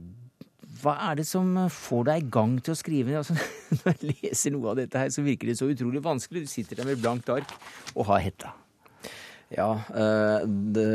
hva 0.83 0.95
er 1.09 1.19
det 1.19 1.27
som 1.29 1.53
får 1.71 2.09
deg 2.09 2.23
i 2.23 2.33
gang 2.33 2.57
til 2.63 2.75
å 2.75 2.79
skrive? 2.79 3.15
Altså, 3.21 3.37
når 3.83 3.93
jeg 3.93 4.15
leser 4.15 4.53
noe 4.55 4.73
av 4.73 4.81
dette 4.81 4.99
her, 4.99 5.13
så 5.13 5.25
virker 5.25 5.49
det 5.49 5.57
så 5.59 5.69
utrolig 5.71 6.03
vanskelig. 6.03 6.45
Du 6.45 6.51
sitter 6.51 6.81
der 6.81 6.91
med 6.91 7.01
blankt 7.01 7.31
ark 7.33 7.55
og 7.95 8.07
har 8.11 8.23
hetta. 8.23 8.53
Ja, 9.53 9.69
øh, 9.93 10.45
det, 10.73 10.85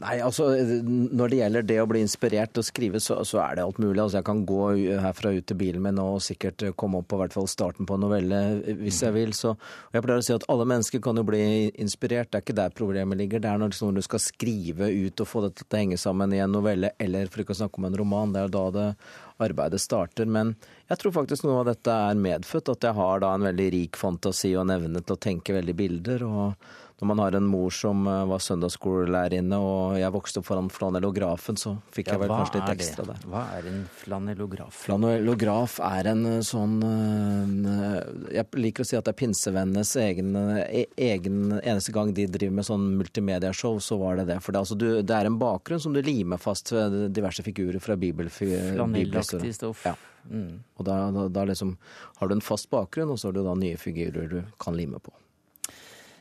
Nei, 0.00 0.14
altså 0.24 0.46
når 0.88 1.28
det 1.28 1.40
gjelder 1.42 1.66
det 1.68 1.76
å 1.82 1.88
bli 1.90 2.00
inspirert 2.00 2.56
å 2.56 2.64
skrive, 2.64 3.02
så, 3.04 3.18
så, 3.28 3.42
er 3.42 3.58
det 3.58 3.66
alt 3.66 3.80
mulig. 3.82 4.00
Altså 4.00 4.20
Jeg 4.20 4.28
kan 4.28 4.44
gå 4.48 4.62
herfra 5.04 5.34
ut 5.36 5.46
til 5.48 5.58
bilen 5.60 5.84
min 5.84 6.00
og 6.00 6.22
sikkert 6.24 6.64
komme 6.80 7.02
opp 7.02 7.10
på 7.12 7.18
hvert 7.20 7.36
fall 7.36 7.50
starten 7.50 7.88
på 7.88 7.98
en 7.98 8.06
novelle 8.06 8.40
hvis 8.80 9.02
jeg 9.04 9.16
vil. 9.16 9.34
Så, 9.36 9.52
og 9.58 9.98
jeg 9.98 10.06
pleier 10.06 10.22
å 10.22 10.24
si 10.24 10.36
at 10.36 10.48
alle 10.48 10.68
mennesker 10.72 11.04
kan 11.04 11.20
jo 11.20 11.26
bli 11.28 11.42
inspirert. 11.76 12.32
Det 12.32 12.40
er 12.40 12.46
ikke 12.46 12.58
der 12.62 12.74
problemet 12.80 13.20
ligger. 13.20 13.44
Det 13.44 13.52
er 13.52 13.60
når, 13.60 13.76
når 13.84 14.00
du 14.00 14.06
skal 14.08 14.24
skrive 14.24 14.88
ut 14.88 15.24
og 15.24 15.28
få 15.28 15.44
dette 15.44 15.66
til 15.66 15.76
å 15.76 15.84
henge 15.84 16.00
sammen 16.00 16.32
i 16.32 16.42
en 16.44 16.54
novelle, 16.54 16.94
eller 17.02 17.28
for 17.28 17.44
ikke 17.44 17.56
å 17.58 17.60
snakke 17.62 17.82
om 17.82 17.90
en 17.90 18.00
roman. 18.00 18.32
Det 18.32 18.46
er 18.46 18.56
da 18.56 18.66
det 18.78 18.88
arbeidet 19.44 19.84
starter. 19.84 20.26
Men 20.26 20.56
jeg 20.88 21.02
tror 21.02 21.18
faktisk 21.20 21.44
noe 21.44 21.60
av 21.60 21.72
dette 21.74 21.92
er 22.08 22.24
medfødt. 22.24 22.72
At 22.72 22.88
jeg 22.88 22.96
har 22.96 23.24
da 23.24 23.36
en 23.36 23.48
veldig 23.52 23.72
rik 23.76 24.00
fantasi 24.00 24.56
og 24.56 24.64
en 24.64 24.78
evne 24.80 25.04
til 25.04 25.18
å 25.18 25.24
tenke 25.28 25.60
veldig 25.60 25.76
bilder. 25.76 26.24
og 26.24 26.70
når 26.98 27.06
man 27.06 27.20
har 27.22 27.34
en 27.38 27.46
mor 27.46 27.70
som 27.70 28.06
eh, 28.10 28.24
var 28.26 28.40
søndagsskolelærerinne, 28.42 29.58
og 29.62 29.98
jeg 30.00 30.10
vokste 30.14 30.40
opp 30.40 30.48
foran 30.48 30.70
flanellografen, 30.72 31.58
så 31.60 31.76
fikk 31.94 32.08
ja, 32.10 32.16
jeg 32.16 32.22
vel 32.24 32.32
kanskje 32.32 32.58
litt 32.58 32.72
ekstra 32.72 33.04
der. 33.06 33.20
Hva 33.30 33.42
er 33.54 33.68
en 33.70 33.84
flanellograf? 34.00 34.80
Flanellograf 34.88 35.76
er 35.86 36.10
en 36.10 36.24
eh, 36.26 36.40
sånn 36.46 36.74
eh, 36.82 38.00
Jeg 38.34 38.62
liker 38.64 38.82
å 38.82 38.88
si 38.90 38.98
at 38.98 39.06
det 39.06 39.14
er 39.14 39.20
pinsevennenes 39.20 39.94
egen, 40.02 40.34
e, 40.58 40.88
egen 40.96 41.38
Eneste 41.58 41.94
gang 41.94 42.10
de 42.16 42.26
driver 42.26 42.58
med 42.58 42.66
sånn 42.66 42.90
multimediashow, 42.98 43.78
så 43.84 44.00
var 44.02 44.18
det 44.18 44.26
det. 44.32 44.40
For 44.42 44.56
det, 44.56 44.64
altså, 44.66 44.78
du, 44.78 44.88
det 45.06 45.14
er 45.14 45.30
en 45.30 45.38
bakgrunn 45.38 45.84
som 45.84 45.94
du 45.94 46.02
limer 46.02 46.42
fast 46.42 46.74
ved 46.74 46.98
diverse 47.14 47.46
figurer 47.46 47.78
fra 47.84 47.94
bibelfigurer. 48.00 48.74
Flanellaktig 48.74 49.54
stoff. 49.54 49.86
Ja. 49.86 49.94
Mm. 50.26 50.64
Og 50.74 50.90
da, 50.90 50.98
da, 51.14 51.30
da 51.30 51.46
liksom 51.46 51.76
har 52.18 52.26
du 52.26 52.34
en 52.40 52.44
fast 52.44 52.72
bakgrunn, 52.74 53.14
og 53.14 53.22
så 53.22 53.30
har 53.30 53.38
du 53.38 53.44
da 53.46 53.54
nye 53.54 53.78
figurer 53.78 54.26
du 54.34 54.40
kan 54.58 54.74
lime 54.74 54.98
på. 54.98 55.14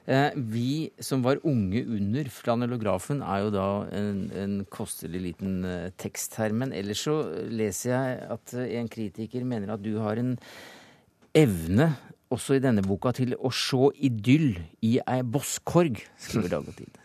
Eh, 0.08 0.32
vi 0.36 0.88
som 1.04 1.24
var 1.26 1.42
unge 1.44 1.82
under 1.84 2.30
flanellografen, 2.32 3.20
er 3.20 3.42
jo 3.44 3.50
da 3.52 3.68
en, 3.92 4.22
en 4.32 4.54
kostelig 4.72 5.20
liten 5.26 5.58
eh, 5.68 5.90
tekst 6.00 6.38
her. 6.40 6.56
Men 6.56 6.72
ellers 6.72 7.02
så 7.10 7.18
leser 7.52 7.92
jeg 7.92 8.22
at 8.38 8.54
eh, 8.56 8.78
en 8.80 8.88
kritiker 8.92 9.44
mener 9.48 9.74
at 9.76 9.84
du 9.84 9.98
har 10.00 10.22
en 10.22 10.38
evne 11.36 11.90
også 12.32 12.56
i 12.56 12.64
denne 12.64 12.86
boka 12.88 13.12
til 13.16 13.36
å 13.36 13.52
se 13.52 13.90
idyll 14.08 14.56
i 14.84 14.96
ei 15.04 15.20
bosskorg, 15.28 16.00
skriver 16.24 16.56
Dag 16.56 16.72
og 16.72 16.80
Tid. 16.80 16.96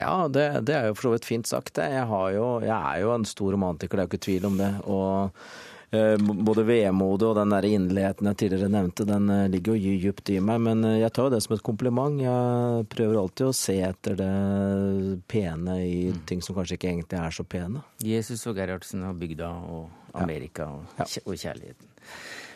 Ja, 0.00 0.30
det, 0.32 0.44
det, 0.64 0.72
er 0.72 0.86
jo 0.86 0.94
for 0.94 1.08
så 1.08 1.10
vidt 1.12 1.26
fint 1.28 1.48
sagt. 1.50 1.76
Jeg, 1.76 2.04
jo, 2.32 2.44
jeg 2.62 2.72
er 2.72 3.00
jo 3.02 3.10
en 3.12 3.26
stor 3.28 3.50
romantiker, 3.52 3.98
det 3.98 4.00
er 4.00 4.06
jo 4.06 4.10
ikke 4.14 4.22
tvil 4.24 4.46
om 4.48 4.54
det. 4.56 4.68
og 4.88 5.42
både 5.90 6.62
vemodet 6.62 7.26
og 7.26 7.38
den 7.40 7.50
der 7.50 7.66
inderligheten 7.66 8.28
jeg 8.30 8.38
tidligere 8.44 8.70
nevnte, 8.70 9.06
den 9.08 9.30
eh, 9.34 9.48
ligger 9.50 9.74
jo 9.74 9.94
dypt 10.04 10.30
i 10.30 10.38
meg. 10.38 10.60
Men 10.62 10.84
eh, 10.86 11.00
jeg 11.00 11.12
tar 11.16 11.26
jo 11.26 11.34
det 11.34 11.40
som 11.42 11.56
et 11.56 11.64
kompliment. 11.66 12.20
Jeg 12.22 12.86
prøver 12.92 13.18
alltid 13.18 13.48
å 13.48 13.56
se 13.56 13.76
etter 13.88 14.18
det 14.20 14.30
pene 15.30 15.80
i 15.82 15.96
mm. 16.14 16.20
ting 16.30 16.44
som 16.46 16.54
kanskje 16.58 16.78
ikke 16.78 16.92
egentlig 16.92 17.18
er 17.18 17.34
så 17.34 17.46
pene. 17.46 17.82
Jesus 18.06 18.46
og 18.46 18.60
Gerhardsen 18.60 19.02
og 19.08 19.18
bygda 19.18 19.50
og 19.50 20.14
Amerika 20.20 20.68
ja. 20.98 21.06
ja. 21.06 21.24
og 21.24 21.34
kjærligheten. 21.34 21.90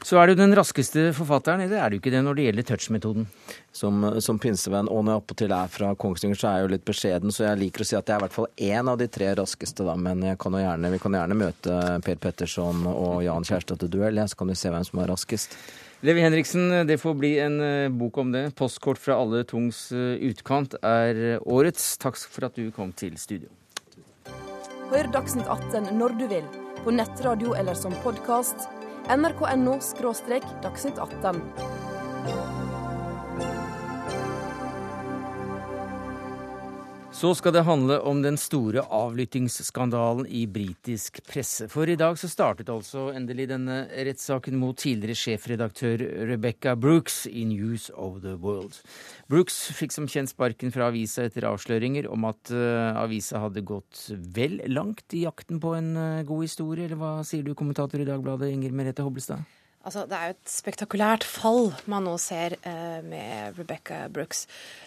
Så 0.05 0.18
er 0.20 0.28
du 0.28 0.36
den 0.36 0.52
raskeste 0.52 1.07
forfatteren, 1.16 1.62
eller 1.64 1.80
er 1.80 1.88
du 1.88 1.96
ikke 1.96 2.11
det 2.12 2.20
når 2.26 2.36
det 2.36 2.44
gjelder 2.44 2.66
touch-metoden? 2.68 3.24
Som, 3.72 4.02
som 4.20 4.36
pinsevenn, 4.38 4.90
og 4.92 5.00
når 5.07 5.14
jeg 5.14 5.22
appåtil 5.22 5.55
er 5.57 5.70
fra 5.72 5.94
Kongsvinger, 5.96 6.36
så 6.36 6.50
er 6.50 6.59
jeg 6.59 6.66
jo 6.66 6.72
litt 6.74 6.84
beskjeden, 6.90 7.32
så 7.32 7.46
jeg 7.46 7.61
liker 7.62 7.84
å 7.84 7.86
si 7.88 7.96
at 7.96 8.12
jeg 8.12 8.18
er 8.18 8.20
i 8.20 8.24
hvert 8.26 8.36
fall 8.36 8.50
én 8.68 8.90
av 8.92 9.00
de 9.00 9.09
tre 9.09 9.30
raskeste, 9.40 9.86
da. 9.88 9.96
Men 9.96 10.26
kan 10.40 10.59
gjerne, 10.61 10.92
vi 10.92 11.00
kan 11.00 11.16
gjerne 11.16 11.40
møte 11.40 11.78
Per 12.05 12.20
Petterson 12.20 12.84
og 12.92 13.24
Jan 13.24 13.48
Kjærstad 13.48 13.80
til 13.80 13.94
duell, 13.96 14.20
så 14.28 14.42
kan 14.42 14.52
vi 14.52 14.59
se 14.61 14.74
hvem 14.76 14.84
som 14.84 15.00
er 15.00 15.11
raskest. 15.14 15.59
Levi 16.05 16.20
Henriksen, 16.20 16.68
det 16.84 17.00
får 17.00 17.16
bli 17.16 17.32
en 17.40 17.59
eh, 17.64 17.88
bok 17.88 18.20
om 18.20 18.32
det. 18.34 18.50
'Postkort 18.52 19.00
fra 19.00 19.16
alle 19.16 19.40
tungs 19.48 19.86
eh, 19.96 20.20
utkant' 20.28 20.76
er 20.84 21.40
årets. 21.40 21.94
Takk 21.96 22.20
for 22.20 22.50
at 22.50 22.61
du 22.61 22.68
kom 22.76 22.92
til 22.92 23.16
studio. 23.16 23.48
Hør 24.92 25.09
Dagsnytt 25.16 25.48
18 25.48 25.94
når 25.96 26.20
du 26.20 26.28
vil 26.28 26.44
på 26.84 26.92
nettradio 26.92 27.57
eller 27.57 27.72
som 27.72 27.96
podkast. 28.05 28.68
nrk.no– 29.09 29.80
dagsnytt 30.62 30.98
18. 30.98 32.64
Så 37.15 37.31
skal 37.39 37.53
det 37.55 37.62
handle 37.62 38.01
om 38.03 38.25
den 38.25 38.35
store 38.37 38.83
avlyttingsskandalen 38.91 40.27
i 40.27 40.43
britisk 40.51 41.21
presse. 41.29 41.69
For 41.71 41.87
i 41.87 41.95
dag 41.95 42.19
så 42.19 42.27
startet 42.29 42.73
altså 42.73 43.07
endelig 43.15 43.47
denne 43.53 43.85
rettssaken 43.95 44.59
mot 44.59 44.75
tidligere 44.83 45.15
sjefredaktør 45.21 46.03
Rebecca 46.27 46.75
Brooks 46.75 47.23
i 47.31 47.47
News 47.47 47.87
of 47.95 48.19
the 48.27 48.35
World. 48.35 48.81
Brooks 49.31 49.61
fikk 49.79 49.95
som 49.95 50.11
kjent 50.11 50.35
sparken 50.35 50.75
fra 50.75 50.91
avisa 50.91 51.29
etter 51.29 51.47
avsløringer 51.47 52.11
om 52.11 52.27
at 52.29 52.51
uh, 52.51 52.99
avisa 53.07 53.45
hadde 53.47 53.62
gått 53.62 54.09
vel 54.35 54.59
langt 54.75 55.15
i 55.15 55.23
jakten 55.23 55.62
på 55.62 55.77
en 55.79 55.95
uh, 55.95 56.25
god 56.27 56.49
historie, 56.49 56.89
eller 56.89 56.99
hva 56.99 57.21
sier 57.23 57.47
du, 57.47 57.55
kommentator 57.55 58.03
i 58.03 58.11
Dagbladet 58.11 58.51
Inger 58.51 58.75
Merete 58.75 59.07
Hobbelstad? 59.07 59.47
Altså, 59.85 60.07
det 60.09 60.16
er 60.16 60.30
jo 60.30 60.35
et 60.39 60.49
spektakulært 60.49 61.24
fall 61.28 61.66
man 61.93 62.07
nå 62.09 62.14
ser 62.20 62.55
eh, 62.64 63.03
med 63.05 63.59
Rebecca 63.59 64.07
Brooks. 64.09 64.47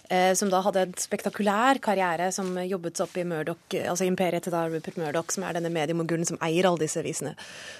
Eh, 0.09 0.31
som 0.39 0.49
da 0.49 0.63
hadde 0.65 0.87
en 0.87 0.95
spektakulær 0.97 1.77
karriere, 1.85 2.31
som 2.33 2.49
jobbet 2.57 2.97
seg 2.97 3.05
opp 3.05 3.19
i 3.21 3.25
Murdoch, 3.27 3.75
altså 3.77 4.07
imperiet 4.07 4.47
til 4.47 4.55
da 4.55 4.63
Rupert 4.65 4.97
Murdoch, 4.97 5.29
som 5.35 5.45
er 5.45 5.59
denne 5.59 5.69
mediemogulen 5.73 6.25
som 6.25 6.41
eier 6.41 6.65
alle 6.65 6.81
disse 6.81 6.97
avisene. 7.03 7.35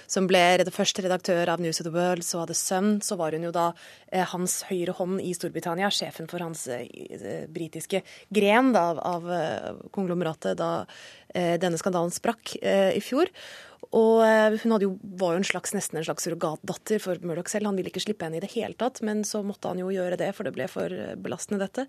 Som 0.06 0.30
ble 0.30 0.44
det 0.62 0.74
første 0.74 1.02
redaktør 1.02 1.50
av 1.50 1.64
News 1.64 1.82
of 1.82 1.88
the 1.88 1.94
World, 1.94 2.22
så 2.22 2.44
hadde 2.44 2.58
sønn. 2.58 2.98
Så 3.02 3.18
var 3.18 3.34
hun 3.34 3.48
jo 3.48 3.54
da 3.56 3.72
eh, 4.12 4.22
hans 4.36 4.60
høyre 4.70 4.94
hånd 5.00 5.18
i 5.24 5.34
Storbritannia, 5.34 5.90
sjefen 5.90 6.30
for 6.30 6.44
hans 6.46 6.68
eh, 6.70 7.48
britiske 7.50 8.04
gren 8.30 8.70
da, 8.76 8.92
av, 8.92 9.02
av 9.02 9.32
eh, 9.34 9.86
konglomeratet 9.90 10.54
da 10.60 10.72
eh, 11.34 11.56
denne 11.58 11.82
skandalen 11.82 12.14
sprakk 12.14 12.54
i 12.62 13.02
fjor. 13.02 13.26
Og 13.88 14.20
eh, 14.26 14.56
hun 14.62 14.74
jo, 14.82 14.90
var 15.20 15.34
jo 15.34 15.40
en 15.40 15.46
slags, 15.46 15.72
nesten 15.72 16.00
en 16.00 16.04
slags 16.04 16.26
surrogatdatter 16.26 17.00
for 17.00 17.20
Murdoch 17.24 17.48
selv. 17.48 17.70
Han 17.70 17.78
ville 17.78 17.88
ikke 17.92 18.02
slippe 18.04 18.26
henne 18.26 18.36
i 18.40 18.42
det 18.44 18.50
hele 18.52 18.76
tatt, 18.76 19.00
men 19.06 19.22
så 19.24 19.40
måtte 19.46 19.70
han 19.70 19.80
jo 19.80 19.88
gjøre 19.94 20.18
det, 20.20 20.28
for 20.36 20.44
det 20.44 20.52
ble 20.56 20.66
for 20.70 20.92
eh, 20.92 21.14
belastende, 21.16 21.62
dette. 21.64 21.86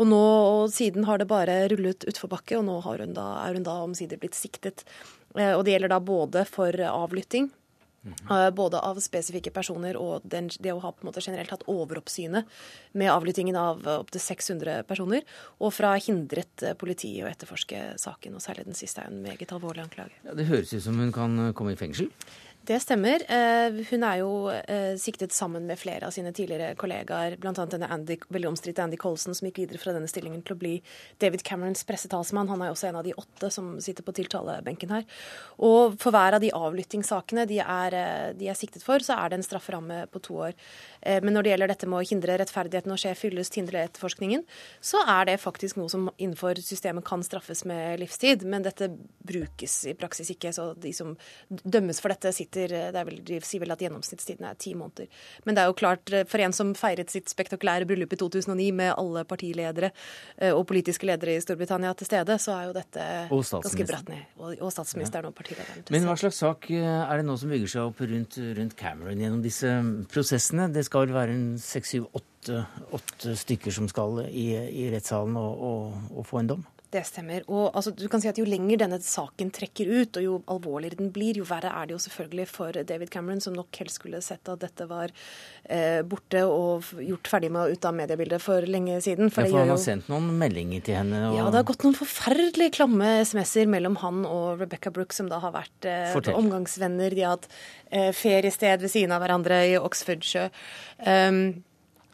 Og 0.00 0.08
nå, 0.08 0.22
og 0.22 0.72
siden 0.72 1.04
har 1.08 1.20
det 1.20 1.28
bare 1.30 1.58
rullet 1.72 2.08
utforbakke, 2.08 2.56
og 2.56 2.66
nå 2.68 2.80
hun 2.86 3.14
da, 3.16 3.28
er 3.44 3.58
hun 3.58 3.66
da 3.66 3.78
omsider 3.84 4.20
blitt 4.22 4.38
siktet. 4.38 4.86
Eh, 5.36 5.52
og 5.52 5.66
det 5.66 5.76
gjelder 5.76 5.92
da 5.92 6.00
både 6.00 6.46
for 6.48 6.86
avlytting. 6.88 7.50
Både 8.56 8.80
av 8.80 9.00
spesifikke 9.02 9.52
personer 9.54 9.98
og 10.00 10.24
den, 10.24 10.50
det 10.62 10.72
å 10.74 10.80
ha 10.82 10.92
på 10.92 11.04
en 11.04 11.10
måte 11.10 11.22
generelt 11.24 11.52
hatt 11.52 11.66
overoppsynet 11.70 12.48
med 12.96 13.12
avlyttingen 13.12 13.58
av 13.58 13.84
opptil 13.96 14.22
600 14.22 14.82
personer, 14.88 15.26
og 15.60 15.74
fra 15.74 15.94
hindret 16.00 16.64
eh, 16.64 16.76
politiet 16.78 17.26
å 17.26 17.30
etterforske 17.30 17.82
saken. 18.00 18.36
Og 18.38 18.44
særlig 18.44 18.66
den 18.68 18.78
siste 18.78 19.02
er 19.02 19.12
en 19.12 19.22
meget 19.24 19.52
alvorlig 19.54 19.84
anklage. 19.86 20.16
Ja, 20.26 20.36
det 20.36 20.48
høres 20.50 20.74
ut 20.74 20.84
som 20.84 20.98
hun 21.02 21.14
kan 21.14 21.50
komme 21.56 21.74
i 21.74 21.80
fengsel? 21.80 22.10
Det 22.66 22.80
stemmer. 22.82 23.22
Eh, 23.30 23.76
hun 23.92 24.02
er 24.02 24.16
jo 24.18 24.30
eh, 24.50 24.96
siktet 24.98 25.30
sammen 25.30 25.68
med 25.68 25.78
flere 25.78 26.08
av 26.08 26.14
sine 26.14 26.32
tidligere 26.34 26.74
kollegaer, 26.74 27.36
bl.a. 27.38 27.52
denne 27.70 27.86
Andy, 27.94 28.16
veldig 28.34 28.48
omstridte 28.50 28.82
Andy 28.82 28.98
Colson, 28.98 29.36
som 29.38 29.46
gikk 29.46 29.60
videre 29.60 29.78
fra 29.78 29.92
denne 29.94 30.10
stillingen 30.10 30.40
til 30.42 30.56
å 30.56 30.58
bli 30.58 30.72
David 31.22 31.44
Camerons 31.46 31.86
pressetalsmann. 31.86 32.50
Han 32.50 32.64
er 32.66 32.72
også 32.72 32.88
en 32.88 32.98
av 32.98 33.06
de 33.06 33.14
åtte 33.14 33.52
som 33.54 33.76
sitter 33.84 34.02
på 34.02 34.16
tiltalebenken 34.18 34.94
her. 34.96 35.06
Og 35.62 35.94
for 36.02 36.10
hver 36.16 36.40
av 36.40 36.42
de 36.42 36.50
avlyttingssakene 36.58 37.44
de 37.46 37.60
er, 37.62 37.96
eh, 38.00 38.32
de 38.40 38.50
er 38.50 38.58
siktet 38.58 38.82
for, 38.82 38.98
så 38.98 39.14
er 39.14 39.30
det 39.30 39.38
en 39.38 39.46
strafferamme 39.46 40.00
på 40.10 40.24
to 40.26 40.40
år. 40.48 40.58
Men 41.06 41.36
når 41.36 41.44
det 41.44 41.50
gjelder 41.52 41.70
dette 41.70 41.86
med 41.86 42.00
å 42.00 42.08
hindre 42.08 42.34
rettferdigheten 42.40 42.90
å 42.90 42.98
skje 42.98 43.12
fyllest, 43.14 43.54
hindre 43.54 43.84
etterforskningen, 43.86 44.42
så 44.82 45.04
er 45.06 45.28
det 45.28 45.36
faktisk 45.38 45.78
noe 45.78 45.92
som 45.92 46.08
innenfor 46.16 46.58
systemet 46.58 47.06
kan 47.06 47.22
straffes 47.22 47.62
med 47.68 48.00
livstid. 48.02 48.42
Men 48.42 48.66
dette 48.66 48.88
brukes 49.22 49.84
i 49.86 49.94
praksis 49.94 50.32
ikke, 50.34 50.50
så 50.56 50.72
de 50.74 50.90
som 50.96 51.14
dømmes 51.62 52.02
for 52.02 52.10
dette, 52.10 52.34
sitter 52.34 52.55
sitter 52.56 52.74
eh, 52.74 52.92
det 52.92 53.04
vel, 53.04 53.20
De 53.24 53.38
sier 53.44 53.62
vel 53.62 53.74
at 53.74 53.82
gjennomsnittstiden 53.82 54.46
er 54.48 54.56
ti 54.58 54.74
måneder. 54.78 55.08
Men 55.44 55.56
det 55.56 55.62
er 55.62 55.70
jo 55.70 55.76
klart, 55.78 56.12
eh, 56.12 56.24
for 56.28 56.42
en 56.42 56.54
som 56.56 56.72
feiret 56.78 57.12
sitt 57.12 57.30
spektakulære 57.30 57.86
bryllup 57.88 58.12
i 58.12 58.20
2009 58.20 58.70
med 58.76 58.92
alle 58.96 59.24
partiledere 59.28 59.92
eh, 60.38 60.52
og 60.52 60.66
politiske 60.68 61.08
ledere 61.08 61.36
i 61.36 61.42
Storbritannia 61.44 61.94
til 61.96 62.08
stede, 62.08 62.38
så 62.42 62.56
er 62.56 62.68
jo 62.68 62.76
dette 62.76 63.08
ganske 63.30 63.88
bratt 63.88 64.12
ned. 64.12 64.24
Og, 64.40 64.54
og 64.60 64.72
statsministeren 64.74 65.28
ja. 65.28 65.32
og 65.32 65.38
partilederen. 65.38 65.86
Men 65.94 66.08
hva 66.08 66.16
slags 66.20 66.40
sak 66.42 66.70
er 66.70 67.20
det 67.20 67.26
nå 67.26 67.36
som 67.40 67.52
bygger 67.52 67.74
seg 67.76 67.90
opp 67.90 68.04
rundt, 68.06 68.38
rundt 68.58 68.78
Cameron 68.78 69.20
gjennom 69.22 69.42
disse 69.44 69.72
prosessene? 70.12 70.70
Det 70.72 70.86
skal 70.86 71.06
vel 71.06 71.16
være 71.16 71.36
en 71.36 71.46
seks, 71.60 71.96
syv, 71.96 72.08
åtte 72.16 73.34
stykker 73.36 73.74
som 73.74 73.88
skal 73.90 74.22
i, 74.28 74.48
i 74.54 74.88
rettssalen 74.92 75.36
og, 75.40 75.66
og, 75.70 76.08
og 76.14 76.28
få 76.28 76.42
en 76.42 76.54
dom? 76.54 76.66
Det 76.96 77.02
stemmer. 77.04 77.44
Og 77.52 77.74
altså, 77.76 77.92
du 77.92 78.06
kan 78.10 78.22
si 78.22 78.28
at 78.30 78.38
Jo 78.40 78.46
lenger 78.48 78.80
denne 78.80 78.98
saken 79.02 79.50
trekker 79.54 79.90
ut, 79.90 80.16
og 80.18 80.24
jo 80.24 80.36
alvorligere 80.52 81.00
den 81.00 81.10
blir, 81.12 81.40
jo 81.40 81.46
verre 81.48 81.72
er 81.76 81.88
det 81.88 81.96
jo 81.96 82.00
selvfølgelig 82.06 82.46
for 82.48 82.78
David 82.88 83.12
Cameron, 83.12 83.42
som 83.44 83.56
nok 83.56 83.80
helst 83.82 84.00
skulle 84.00 84.22
sett 84.24 84.48
at 84.52 84.62
dette 84.62 84.86
var 84.88 85.12
eh, 85.12 86.00
borte 86.08 86.44
og 86.48 86.88
gjort 87.02 87.30
ferdig 87.30 87.50
med 87.52 87.74
ut 87.74 87.88
av 87.88 87.96
mediebildet 87.98 88.42
for 88.42 88.64
lenge 88.70 88.98
siden. 89.04 89.30
For, 89.34 89.44
ja, 89.44 89.52
for 89.52 89.60
han 89.60 89.72
har 89.74 89.76
jo... 89.76 89.84
sendt 89.84 90.10
noen 90.12 90.30
meldinger 90.40 90.84
til 90.86 90.98
henne? 91.00 91.22
Og... 91.28 91.38
Ja, 91.38 91.46
det 91.50 91.60
har 91.60 91.68
gått 91.68 91.86
noen 91.86 91.98
forferdelig 91.98 92.72
klamme 92.78 93.12
SMS-er 93.26 93.70
mellom 93.70 94.00
han 94.02 94.24
og 94.28 94.62
Rebecca 94.64 94.92
Brooks, 94.94 95.20
som 95.20 95.30
da 95.32 95.40
har 95.42 95.54
vært 95.56 95.90
eh, 95.90 96.16
omgangsvenner. 96.32 97.16
De 97.16 97.26
har 97.26 97.36
hatt 97.36 97.48
eh, 97.90 98.12
feriested 98.16 98.84
ved 98.84 98.92
siden 98.92 99.14
av 99.16 99.24
hverandre 99.24 99.62
i 99.68 99.78
Oxfordsjø. 99.80 100.48
Um, 101.04 101.42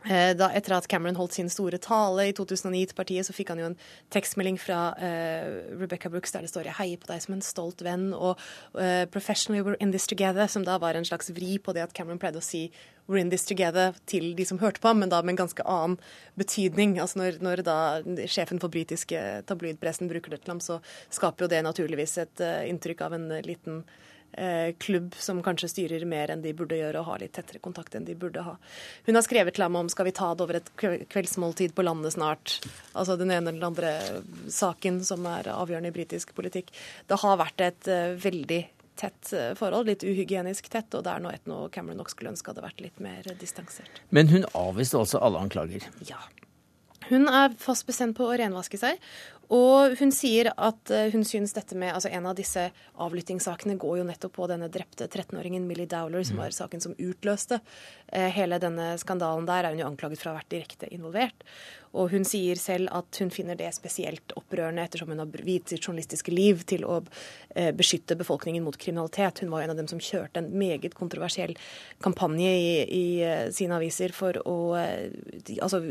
da, 0.09 0.49
etter 0.53 0.75
at 0.77 0.89
Cameron 0.91 1.17
holdt 1.19 1.37
sin 1.37 1.51
store 1.53 1.79
tale 1.83 2.29
i 2.29 2.35
2009 2.37 2.83
til 2.91 2.99
partiet, 2.99 3.27
så 3.27 3.35
fikk 3.35 3.53
han 3.53 3.63
jo 3.63 3.69
en 3.71 3.77
tekstmelding 4.15 4.59
fra 4.61 4.93
uh, 4.99 5.77
Rebecca 5.79 6.11
Brooks 6.13 6.35
der 6.35 6.47
det 6.47 6.51
står 6.51 6.69
'Jeg 6.69 6.79
heier 6.79 6.99
på 6.99 7.11
deg 7.11 7.23
som 7.23 7.35
en 7.35 7.45
stolt 7.45 7.83
venn', 7.83 8.13
og 8.15 8.39
uh, 8.75 9.05
'Professionally 9.07 9.63
we're 9.63 9.81
in 9.81 9.93
this 9.93 10.07
together', 10.07 10.49
som 10.49 10.65
da 10.65 10.79
var 10.79 10.95
en 10.95 11.05
slags 11.05 11.31
vri 11.31 11.59
på 11.59 11.73
det 11.73 11.83
at 11.83 11.95
Cameron 11.95 12.19
pleide 12.19 12.39
å 12.39 12.43
si 12.43 12.71
'we're 13.09 13.21
in 13.21 13.31
this 13.31 13.45
together' 13.45 13.95
til 14.07 14.35
de 14.35 14.45
som 14.45 14.59
hørte 14.59 14.81
på 14.81 14.89
ham, 14.89 14.99
men 14.99 15.09
da 15.09 15.23
med 15.23 15.39
en 15.39 15.47
ganske 15.47 15.63
annen 15.63 15.99
betydning. 16.37 16.99
Altså 16.99 17.19
når, 17.19 17.41
når 17.41 17.63
da 17.63 18.03
sjefen 18.27 18.61
for 18.61 18.69
britiske 18.69 19.45
tabloidpressen 19.47 20.09
bruker 20.09 20.31
det 20.31 20.43
til 20.43 20.53
ham, 20.53 20.61
så 20.61 20.81
skaper 21.11 21.45
jo 21.45 21.49
det 21.49 21.63
naturligvis 21.65 22.19
et 22.19 22.41
uh, 22.41 22.69
inntrykk 22.69 23.01
av 23.03 23.13
en 23.15 23.29
liten 23.43 23.85
Eh, 23.85 24.12
klubb 24.81 25.13
som 25.21 25.43
kanskje 25.45 25.69
styrer 25.69 26.07
mer 26.09 26.31
enn 26.33 26.41
de 26.41 26.55
burde 26.57 26.79
gjøre, 26.79 27.03
og 27.03 27.11
har 27.11 27.21
litt 27.21 27.35
tettere 27.37 27.61
kontakt 27.61 27.93
enn 27.99 28.07
de 28.09 28.15
burde 28.17 28.41
ha. 28.47 28.55
Hun 29.05 29.19
har 29.19 29.25
skrevet 29.27 29.57
til 29.57 29.67
ham 29.67 29.77
om 29.77 29.91
skal 29.93 30.09
vi 30.09 30.15
ta 30.17 30.31
det 30.33 30.47
over 30.47 30.57
et 30.57 30.71
kveldsmåltid 31.13 31.75
på 31.77 31.85
landet 31.85 32.15
snart. 32.17 32.55
Altså 32.97 33.19
den 33.21 33.31
ene 33.31 33.53
eller 33.53 33.61
den 33.61 33.69
andre 33.69 33.93
saken 34.53 35.03
som 35.05 35.27
er 35.29 35.53
avgjørende 35.53 35.93
i 35.93 35.97
britisk 35.99 36.33
politikk. 36.37 36.73
Det 37.09 37.21
har 37.21 37.41
vært 37.41 37.67
et 37.67 37.91
uh, 37.93 38.15
veldig 38.23 38.63
tett 39.03 39.33
eh, 39.33 39.55
forhold, 39.59 39.89
litt 39.89 40.05
uhygienisk 40.05 40.69
tett, 40.73 40.93
og 40.95 41.05
det 41.07 41.15
er 41.15 41.23
nå 41.25 41.33
et 41.33 41.47
noe 41.51 41.71
Cameron 41.73 42.03
nok 42.03 42.13
skulle 42.13 42.33
ønske 42.35 42.53
hadde 42.53 42.65
vært 42.65 42.83
litt 42.85 43.01
mer 43.03 43.27
distansert. 43.41 44.03
Men 44.11 44.29
hun 44.33 44.45
avviste 44.59 45.01
altså 45.01 45.21
alle 45.25 45.41
anklager? 45.43 45.87
Ja. 46.09 46.21
Hun 47.09 47.27
er 47.29 47.57
fast 47.59 47.87
bestemt 47.89 48.19
på 48.19 48.29
å 48.29 48.37
renvaske 48.39 48.79
seg, 48.79 49.01
og 49.51 49.97
hun 49.99 50.13
sier 50.15 50.53
at 50.55 50.91
eh, 50.95 51.11
hun 51.13 51.25
synes 51.27 51.53
dette 51.57 51.77
med 51.79 51.93
altså 51.93 52.11
En 52.13 52.27
av 52.29 52.37
disse 52.39 52.69
avlyttingssakene 53.03 53.77
går 53.81 53.99
jo 54.01 54.07
nettopp 54.09 54.37
på 54.39 54.49
denne 54.51 54.71
drepte 54.73 55.09
13-åringen 55.09 55.67
Millie 55.67 55.91
Dowler, 55.91 56.23
som 56.25 56.39
mm. 56.39 56.43
var 56.45 56.57
saken 56.57 56.85
som 56.85 56.97
utløste 56.97 57.59
eh, 58.13 58.31
hele 58.33 58.61
denne 58.63 58.95
skandalen. 59.03 59.49
Der 59.49 59.67
er 59.67 59.75
hun 59.75 59.83
jo 59.83 59.89
anklaget 59.91 60.23
for 60.23 60.31
å 60.31 60.35
ha 60.35 60.41
vært 60.41 60.53
direkte 60.55 60.89
involvert. 60.95 61.47
Og 61.93 62.09
hun 62.15 62.25
sier 62.25 62.57
selv 62.57 62.89
at 62.97 63.19
hun 63.21 63.29
finner 63.35 63.59
det 63.59 63.69
spesielt 63.77 64.33
opprørende, 64.39 64.87
ettersom 64.87 65.13
hun 65.13 65.21
har 65.21 65.45
viet 65.45 65.69
sitt 65.69 65.85
journalistiske 65.85 66.33
liv 66.33 66.63
til 66.69 66.87
å 66.89 67.03
eh, 67.03 67.73
beskytte 67.77 68.17
befolkningen 68.17 68.65
mot 68.65 68.79
kriminalitet. 68.81 69.43
Hun 69.45 69.53
var 69.53 69.67
en 69.67 69.75
av 69.75 69.81
dem 69.83 69.91
som 69.91 70.01
kjørte 70.01 70.41
en 70.41 70.53
meget 70.57 70.97
kontroversiell 70.97 71.53
kampanje 72.01 72.55
i, 72.57 72.73
i 72.89 73.07
sine 73.53 73.77
aviser 73.77 74.17
for 74.17 74.39
å 74.49 74.57
altså, 74.79 75.85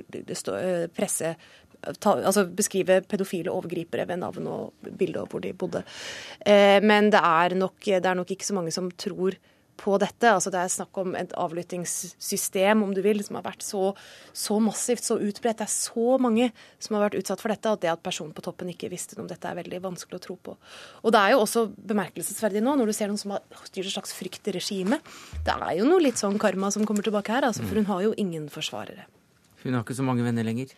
presse 0.97 1.35
ta, 1.99 2.17
altså 2.19 2.45
beskrive 2.45 3.01
pedofile 3.09 3.53
overgripere 3.53 4.07
ved 4.09 4.21
navn 4.21 4.49
og 4.51 4.91
bilde 4.99 5.23
og 5.23 5.31
hvor 5.31 5.43
de 5.43 5.53
bodde. 5.53 5.83
Eh, 6.45 6.79
men 6.83 7.09
det 7.13 7.21
er, 7.21 7.57
nok, 7.57 7.79
det 7.85 8.05
er, 8.05 8.17
nok, 8.17 8.31
ikke 8.31 8.47
så 8.47 8.57
mange 8.57 8.73
som 8.75 8.91
tror 8.91 9.37
på 9.81 9.95
dette. 10.01 10.29
Altså 10.29 10.51
Det 10.53 10.59
er 10.61 10.69
snakk 10.69 10.97
om 11.01 11.15
et 11.17 11.31
avlyttingssystem, 11.37 12.83
om 12.85 12.91
du 12.93 13.01
vil, 13.01 13.23
som 13.25 13.39
har 13.39 13.45
vært 13.47 13.65
så, 13.65 13.91
så, 14.29 14.59
massivt, 14.61 15.03
så 15.07 15.17
utbredt. 15.17 15.61
Det 15.61 15.65
er 15.65 15.73
så 15.73 16.17
mange 16.21 16.51
som 16.77 16.97
har 16.97 17.07
vært 17.07 17.17
utsatt 17.21 17.41
for 17.41 17.53
dette, 17.53 17.71
at 17.71 17.81
det 17.81 17.93
at 17.93 18.03
personen 18.03 18.35
på 18.37 18.43
toppen 18.45 18.69
ikke 18.69 18.91
visste 18.93 19.17
om 19.21 19.29
dette, 19.29 19.47
er 19.47 19.57
veldig 19.57 19.81
vanskelig 19.87 20.19
å 20.19 20.25
tro 20.27 20.37
på. 20.49 20.57
Og 21.01 21.15
det 21.15 21.23
er 21.23 21.33
jo 21.33 21.41
også 21.45 21.65
bemerkelsesverdig 21.93 22.61
nå, 22.65 22.75
når 22.77 22.91
du 22.91 22.97
ser 22.97 23.09
noen 23.09 23.21
som 23.21 23.33
har 23.37 23.65
styrt 23.65 23.87
et 23.87 23.95
slags 23.95 24.13
fryktregime. 24.17 25.01
Det 25.47 25.57
er 25.57 25.79
jo 25.79 25.89
noe 25.89 26.03
litt 26.03 26.21
sånn 26.21 26.37
karma 26.41 26.69
som 26.73 26.85
kommer 26.85 27.07
tilbake 27.07 27.33
her, 27.33 27.49
altså, 27.49 27.65
for 27.65 27.81
hun 27.81 27.89
har 27.89 28.05
jo 28.05 28.13
ingen 28.21 28.51
forsvarere. 28.53 29.09
Hun 29.61 29.75
har 29.77 29.83
ikke 29.85 29.97
så 29.97 30.05
mange 30.05 30.25
venner 30.25 30.45
lenger? 30.45 30.71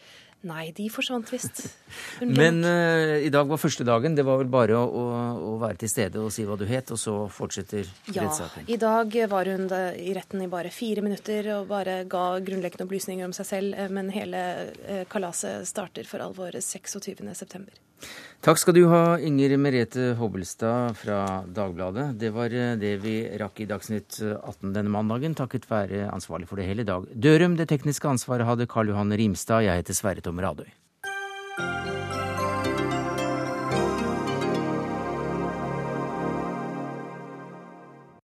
Nei, 0.43 0.73
de 0.75 0.89
forsvant 0.91 1.29
visst. 1.31 1.61
Men 2.39 2.59
uh, 2.67 3.15
i 3.23 3.29
dag 3.31 3.47
var 3.47 3.61
første 3.61 3.85
dagen. 3.87 4.15
Det 4.17 4.25
var 4.27 4.41
vel 4.41 4.49
bare 4.51 4.75
å, 4.75 4.83
å, 4.83 5.03
å, 5.39 5.53
være 5.61 5.79
til 5.83 5.91
stede 5.91 6.19
og 6.19 6.33
si 6.35 6.43
hva 6.47 6.57
du 6.59 6.65
het, 6.67 6.91
og 6.91 6.99
så 6.99 7.15
fortsetter 7.31 7.87
ja, 8.11 8.25
rettssaken? 8.25 8.65
Ja, 8.67 8.73
i 8.75 8.79
dag 8.81 9.15
var 9.31 9.51
hun 9.53 9.69
i 9.71 10.11
retten 10.15 10.43
i 10.43 10.49
bare 10.51 10.73
fire 10.73 11.05
minutter 11.05 11.47
og 11.55 11.71
bare 11.71 12.01
ga 12.11 12.25
grunnleggende 12.43 12.89
opplysninger 12.89 13.29
om 13.29 13.35
seg 13.35 13.49
selv. 13.53 13.77
Eh, 13.79 13.87
men 13.93 14.11
hele 14.11 14.43
uh, 14.83 15.03
kalaset 15.11 15.69
starter 15.69 16.09
for 16.09 16.25
alvor 16.25 16.59
26.9. 16.59 17.63
Takk 18.43 18.59
skal 18.59 18.75
du 18.75 18.81
ha, 18.91 19.15
Inger 19.23 19.55
Merete 19.55 20.09
Hobbelstad 20.19 20.97
fra 20.99 21.19
Dagbladet. 21.47 22.09
Det 22.19 22.33
var 22.35 22.51
eh, 22.51 22.75
det 22.75 22.97
vi 23.05 23.15
rakk 23.39 23.63
i 23.63 23.69
Dagsnytt 23.69 24.19
18 24.19 24.75
denne 24.75 24.91
mandagen, 24.91 25.37
takket 25.39 25.69
være 25.71 26.09
ansvarlig 26.11 26.51
for 26.51 26.59
det 26.59 26.67
hele 26.67 26.83
dag. 26.87 27.07
Dørum, 27.15 27.55
det 27.55 27.71
tekniske 27.71 28.11
ansvaret 28.11 28.49
hadde 28.49 28.67
Karl 28.67 28.91
Johan 28.91 29.15
Rimstad. 29.15 29.63
Jeg 29.63 29.79
heter 29.79 29.95
Sverre 29.95 30.25
Tom 30.25 30.43
Radøy. 30.43 30.67